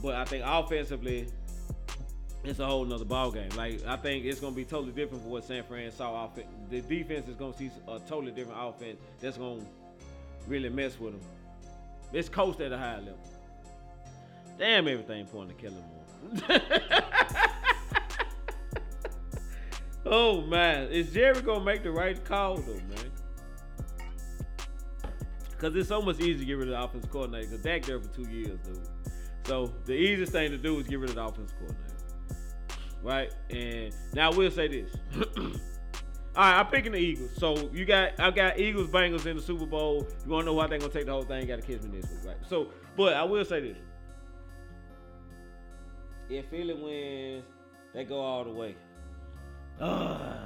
But 0.00 0.14
I 0.14 0.24
think 0.24 0.44
offensively, 0.46 1.26
it's 2.46 2.60
a 2.60 2.66
whole 2.66 2.84
nother 2.84 3.04
ball 3.04 3.30
game. 3.30 3.50
Like 3.56 3.84
I 3.86 3.96
think 3.96 4.24
it's 4.24 4.40
gonna 4.40 4.54
be 4.54 4.64
totally 4.64 4.92
different 4.92 5.24
for 5.24 5.30
what 5.30 5.44
San 5.44 5.64
Fran 5.64 5.90
saw. 5.90 6.14
Off 6.14 6.30
the 6.70 6.80
defense 6.80 7.28
is 7.28 7.34
gonna 7.34 7.56
see 7.56 7.70
a 7.88 7.98
totally 8.00 8.32
different 8.32 8.58
offense 8.62 8.98
that's 9.20 9.36
gonna 9.36 9.62
really 10.46 10.68
mess 10.68 10.98
with 10.98 11.12
them. 11.12 11.22
It's 12.12 12.28
coached 12.28 12.60
at 12.60 12.72
a 12.72 12.78
high 12.78 12.98
level. 12.98 13.18
Damn, 14.58 14.88
everything 14.88 15.26
pointing 15.26 15.56
to 15.56 15.62
Kellen 15.62 15.84
Moore. 15.90 16.60
oh 20.06 20.40
man, 20.42 20.88
is 20.90 21.12
Jerry 21.12 21.42
gonna 21.42 21.64
make 21.64 21.82
the 21.82 21.90
right 21.90 22.22
call 22.24 22.58
though, 22.58 22.74
man? 22.74 23.10
Because 25.50 25.74
it's 25.74 25.88
so 25.88 26.00
much 26.00 26.20
easier 26.20 26.38
to 26.38 26.44
get 26.44 26.52
rid 26.54 26.68
of 26.68 26.74
the 26.74 26.82
offense 26.82 27.06
coordinator. 27.10 27.48
Because 27.48 27.64
Dak 27.64 27.82
there 27.82 27.98
for 27.98 28.08
two 28.08 28.28
years, 28.30 28.58
dude. 28.60 28.78
So 29.46 29.72
the 29.84 29.94
easiest 29.94 30.32
thing 30.32 30.50
to 30.50 30.58
do 30.58 30.78
is 30.78 30.86
get 30.86 30.98
rid 30.98 31.10
of 31.10 31.16
the 31.16 31.24
offense 31.24 31.52
coordinator 31.52 31.85
right? 33.06 33.32
And 33.50 33.94
now 34.14 34.32
we'll 34.32 34.50
say 34.50 34.66
this. 34.66 34.90
All 35.16 36.42
right, 36.42 36.58
I'm 36.58 36.66
picking 36.66 36.92
the 36.92 36.98
Eagles. 36.98 37.30
So 37.38 37.70
you 37.72 37.86
got 37.86 38.20
I 38.20 38.30
got 38.30 38.58
Eagles 38.58 38.90
Bengals 38.90 39.24
in 39.24 39.36
the 39.36 39.42
Super 39.42 39.64
Bowl. 39.64 40.06
You 40.24 40.32
want 40.32 40.42
to 40.42 40.46
know 40.46 40.54
why 40.54 40.66
they're 40.66 40.78
gonna 40.78 40.92
take 40.92 41.06
the 41.06 41.12
whole 41.12 41.22
thing? 41.22 41.46
Got 41.46 41.62
to 41.62 41.66
catch 41.66 41.82
me 41.82 42.00
this 42.00 42.10
week, 42.10 42.26
right? 42.26 42.36
So, 42.46 42.72
but 42.96 43.14
I 43.14 43.22
will 43.22 43.44
say 43.44 43.60
this: 43.60 43.78
if 46.28 46.46
Philly 46.50 46.74
wins, 46.74 47.44
they 47.94 48.04
go 48.04 48.20
all 48.20 48.44
the 48.44 48.50
way. 48.50 48.76
Uh, 49.80 49.86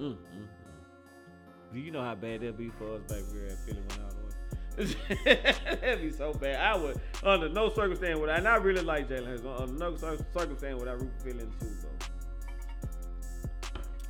mm, 0.00 0.16
mm. 0.16 0.46
Do 1.72 1.78
you 1.78 1.90
know 1.90 2.02
how 2.02 2.14
bad 2.14 2.40
that'd 2.40 2.56
be 2.56 2.70
for 2.70 2.94
us 2.94 3.02
back 3.02 3.22
here 3.32 3.46
at 3.46 3.58
Philly 3.66 3.80
went 3.80 4.00
all 4.02 4.10
the 4.10 4.16
way? 4.16 4.19
That'd 5.24 6.02
be 6.02 6.10
so 6.10 6.32
bad. 6.32 6.60
I 6.60 6.76
would, 6.76 7.00
under 7.22 7.48
no 7.48 7.68
circumstance 7.68 8.18
would 8.18 8.30
I, 8.30 8.36
and 8.36 8.48
I 8.48 8.56
really 8.56 8.82
like 8.82 9.08
Jalen 9.08 9.26
Hurts. 9.26 9.42
Under 9.44 9.72
no 9.72 9.96
circumstance 9.96 10.80
would 10.80 10.88
I 10.88 10.92
root 10.92 11.10
for 11.18 11.24
Philly 11.24 11.42
in 11.42 11.50
the 11.50 11.64
Super 11.64 11.82
Bowl. 11.82 11.90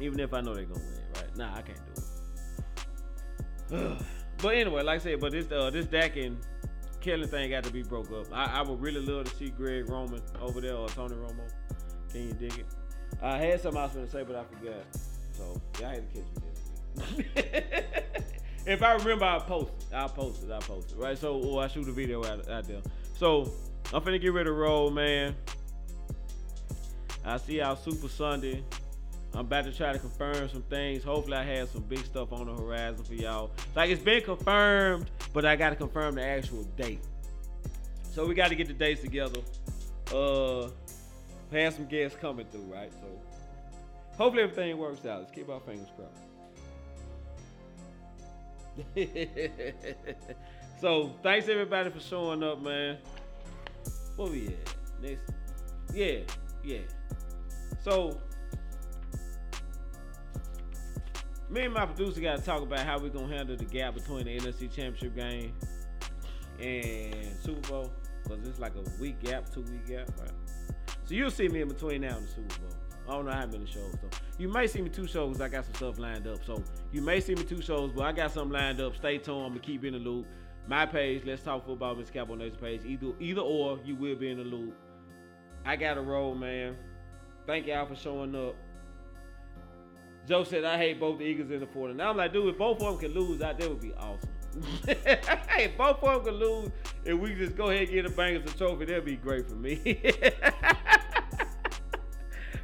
Even 0.01 0.21
if 0.21 0.33
I 0.33 0.41
know 0.41 0.55
they're 0.55 0.65
gonna 0.65 0.81
win, 0.81 1.03
right? 1.15 1.37
Nah, 1.37 1.55
I 1.55 1.63
can't 1.63 1.79
do 3.71 3.77
it. 3.77 3.99
but 4.43 4.55
anyway, 4.55 4.83
like 4.83 5.01
I 5.01 5.03
said, 5.03 5.21
but 5.21 5.33
this 5.33 5.51
uh, 5.51 5.71
this 5.71 5.87
Dak 5.87 6.17
and 6.17 6.39
Kellen 7.01 7.29
thing 7.29 7.51
got 7.51 7.65
to 7.65 7.73
be 7.73 7.83
broke 7.83 8.11
up. 8.13 8.27
I, 8.33 8.61
I 8.61 8.63
would 8.63 8.81
really 8.81 9.01
love 9.01 9.31
to 9.31 9.37
see 9.37 9.51
Greg 9.51 9.89
Roman 9.89 10.23
over 10.41 10.61
there 10.61 10.77
or 10.77 10.89
Tony 10.89 11.15
Romo. 11.15 11.51
Can 12.11 12.29
you 12.29 12.33
dig 12.33 12.59
it? 12.59 12.67
I 13.23 13.39
had 13.39 13.61
something 13.61 13.81
else 13.81 13.95
to 13.95 14.09
say, 14.09 14.23
but 14.23 14.37
I 14.37 14.45
forgot. 14.45 14.85
So 15.33 15.61
y'all 15.81 15.91
had 15.91 16.13
to 16.13 16.21
catch 16.21 16.29
me 17.17 17.25
this 17.35 18.33
if 18.67 18.83
I 18.83 18.95
remember, 18.95 19.25
I'll 19.25 19.41
post 19.41 19.73
it. 19.79 19.95
I'll 19.95 20.09
post 20.09 20.45
it. 20.45 20.51
I'll 20.51 20.61
post 20.61 20.93
it. 20.93 20.99
Right. 20.99 21.17
So, 21.17 21.39
or 21.39 21.63
I 21.63 21.69
shoot 21.69 21.89
a 21.89 21.93
video 21.93 22.25
out, 22.25 22.49
out 22.49 22.65
there. 22.65 22.83
So, 23.17 23.53
I'm 23.93 24.03
finna 24.03 24.21
get 24.21 24.33
rid 24.33 24.47
of 24.47 24.57
roll, 24.57 24.91
man. 24.91 25.35
I 27.25 27.37
see 27.37 27.59
y'all 27.59 27.77
Super 27.77 28.09
Sunday. 28.09 28.63
I'm 29.35 29.41
about 29.41 29.65
to 29.65 29.73
try 29.73 29.93
to 29.93 29.99
confirm 29.99 30.49
some 30.49 30.63
things. 30.63 31.05
Hopefully, 31.05 31.37
I 31.37 31.45
have 31.45 31.69
some 31.69 31.83
big 31.83 32.05
stuff 32.05 32.33
on 32.33 32.47
the 32.47 32.55
horizon 32.55 33.05
for 33.05 33.15
y'all. 33.15 33.51
Like 33.77 33.91
it's 33.91 34.03
been 34.03 34.23
confirmed, 34.23 35.11
but 35.33 35.45
I 35.45 35.57
got 35.57 35.71
to 35.71 35.77
confirm 35.77 36.17
the 36.17 36.25
actual 36.25 36.65
date. 36.77 37.01
So 38.13 38.27
we 38.27 38.35
got 38.35 38.49
to 38.49 38.57
get 38.57 38.67
the 38.67 38.75
dates 38.75 39.03
together. 39.03 39.41
Uh, 40.13 40.69
have 41.53 41.75
some 41.75 41.87
guests 41.87 42.19
coming 42.21 42.47
through, 42.51 42.73
right? 42.73 42.93
So 43.01 43.07
hopefully 44.17 44.43
everything 44.43 44.77
works 44.79 45.05
out. 45.07 45.21
Let's 45.21 45.33
keep 45.33 45.49
our 45.49 45.61
fingers 45.61 45.89
crossed. 45.97 46.30
So 50.81 51.13
thanks 51.23 51.49
everybody 51.49 51.91
for 51.91 52.01
showing 52.01 52.43
up, 52.43 52.63
man. 52.63 52.99
What 54.17 54.31
we 54.31 54.49
at? 54.49 54.75
Next. 55.03 55.23
Yeah, 55.95 56.21
yeah. 56.63 56.81
So 57.83 58.21
me 61.51 61.63
and 61.63 61.75
my 61.75 61.87
producer 61.87 62.21
got 62.21 62.39
to 62.39 62.45
talk 62.45 62.63
about 62.63 62.81
how 62.81 62.99
we're 62.99 63.09
gonna 63.09 63.35
handle 63.35 63.57
the 63.57 63.65
gap 63.65 63.95
between 63.95 64.25
the 64.25 64.39
NFC 64.39 64.73
Championship 64.73 65.17
game 65.17 65.53
and 66.61 67.37
Super 67.43 67.69
Bowl, 67.69 67.93
cause 68.29 68.39
it's 68.47 68.61
like 68.61 68.73
a 68.77 69.03
week 69.03 69.21
gap, 69.21 69.53
two 69.53 69.63
week 69.63 69.87
gap, 69.87 70.09
right? 70.21 70.31
So 71.05 71.15
you'll 71.15 71.31
see 71.31 71.49
me 71.49 71.63
in 71.63 71.69
between 71.69 72.03
now 72.03 72.17
and 72.17 72.27
the 72.27 72.31
Super 72.31 72.61
Bowl. 72.61 72.80
I 73.11 73.15
don't 73.15 73.25
know 73.25 73.33
how 73.33 73.47
many 73.47 73.67
shows 73.67 73.97
though. 74.01 74.17
You 74.39 74.49
may 74.49 74.69
see 74.69 74.81
me 74.81 74.89
two 74.89 75.09
shows. 75.09 75.41
I 75.41 75.49
got 75.49 75.65
some 75.65 75.75
stuff 75.75 75.99
lined 75.99 76.29
up. 76.29 76.45
So 76.47 76.63
you 76.93 77.03
may 77.03 77.19
see 77.19 77.35
me 77.35 77.43
two 77.43 77.61
shows, 77.61 77.91
but 77.91 78.05
I 78.05 78.13
got 78.13 78.31
something 78.31 78.53
lined 78.53 78.81
up. 78.81 78.95
Stay 78.95 79.19
tuned. 79.19 79.47
I'm 79.47 79.49
gonna 79.49 79.59
keep 79.59 79.85
in 79.85 79.95
the 79.95 79.99
loop. 79.99 80.27
My 80.69 80.87
page, 80.87 81.23
let's 81.27 81.43
talk 81.43 81.67
football, 81.67 81.97
Miss 81.97 82.09
Cowboy 82.09 82.37
Nation 82.37 82.59
page. 82.61 82.83
Either 82.85 83.09
either 83.19 83.41
or, 83.41 83.81
you 83.85 83.97
will 83.97 84.15
be 84.15 84.31
in 84.31 84.39
the 84.39 84.45
loop. 84.45 84.77
I 85.65 85.75
got 85.75 85.99
a 85.99 86.01
roll, 86.01 86.37
man. 86.37 86.77
Thank 87.49 87.67
y'all 87.67 87.85
for 87.85 87.97
showing 87.97 88.37
up. 88.37 88.55
Joe 90.29 90.45
said 90.45 90.65
I 90.65 90.77
hate 90.77 91.01
both 91.01 91.19
the 91.19 91.25
Eagles 91.25 91.51
and 91.51 91.63
the 91.63 91.67
49. 91.67 91.97
Now 91.97 92.11
I'm 92.11 92.17
like, 92.17 92.33
dude, 92.33 92.51
if 92.51 92.59
both 92.59 92.81
of 92.81 92.87
them 92.93 92.99
can 92.99 93.13
lose 93.13 93.43
out, 93.43 93.59
that 93.59 93.69
would 93.69 93.81
be 93.81 93.93
awesome. 93.95 94.31
hey, 95.49 95.75
both 95.77 96.01
of 96.01 96.25
them 96.25 96.25
can 96.25 96.35
lose, 96.35 96.71
and 97.05 97.21
we 97.21 97.35
just 97.35 97.57
go 97.57 97.71
ahead 97.71 97.89
and 97.89 97.91
get 97.91 98.05
the 98.05 98.23
Bengals 98.23 98.55
a 98.55 98.57
trophy. 98.57 98.85
That'd 98.85 99.05
be 99.05 99.17
great 99.17 99.49
for 99.49 99.57
me. 99.57 100.01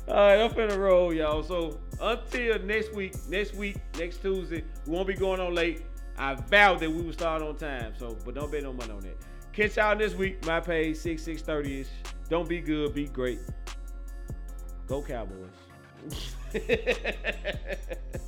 All 0.08 0.14
right, 0.14 0.40
I'm 0.40 0.50
finna 0.50 0.78
roll, 0.78 1.12
y'all. 1.12 1.42
So 1.42 1.80
until 2.00 2.60
next 2.60 2.94
week, 2.94 3.14
next 3.28 3.54
week, 3.54 3.76
next 3.98 4.18
Tuesday, 4.18 4.62
we 4.86 4.92
won't 4.92 5.08
be 5.08 5.14
going 5.14 5.40
on 5.40 5.52
late. 5.52 5.84
I 6.16 6.34
vowed 6.34 6.78
that 6.80 6.90
we 6.90 7.02
would 7.02 7.14
start 7.14 7.42
on 7.42 7.56
time. 7.56 7.92
So, 7.98 8.16
but 8.24 8.36
don't 8.36 8.50
bet 8.50 8.62
no 8.62 8.72
money 8.72 8.92
on 8.92 9.00
that. 9.00 9.16
Catch 9.52 9.76
y'all 9.76 9.96
this 9.96 10.14
week. 10.14 10.46
My 10.46 10.60
page 10.60 10.96
six 10.96 11.22
six 11.22 11.42
thirty 11.42 11.80
ish. 11.80 11.88
Don't 12.28 12.48
be 12.48 12.60
good, 12.60 12.94
be 12.94 13.06
great. 13.06 13.40
Go 14.86 15.02
Cowboys. 15.02 15.50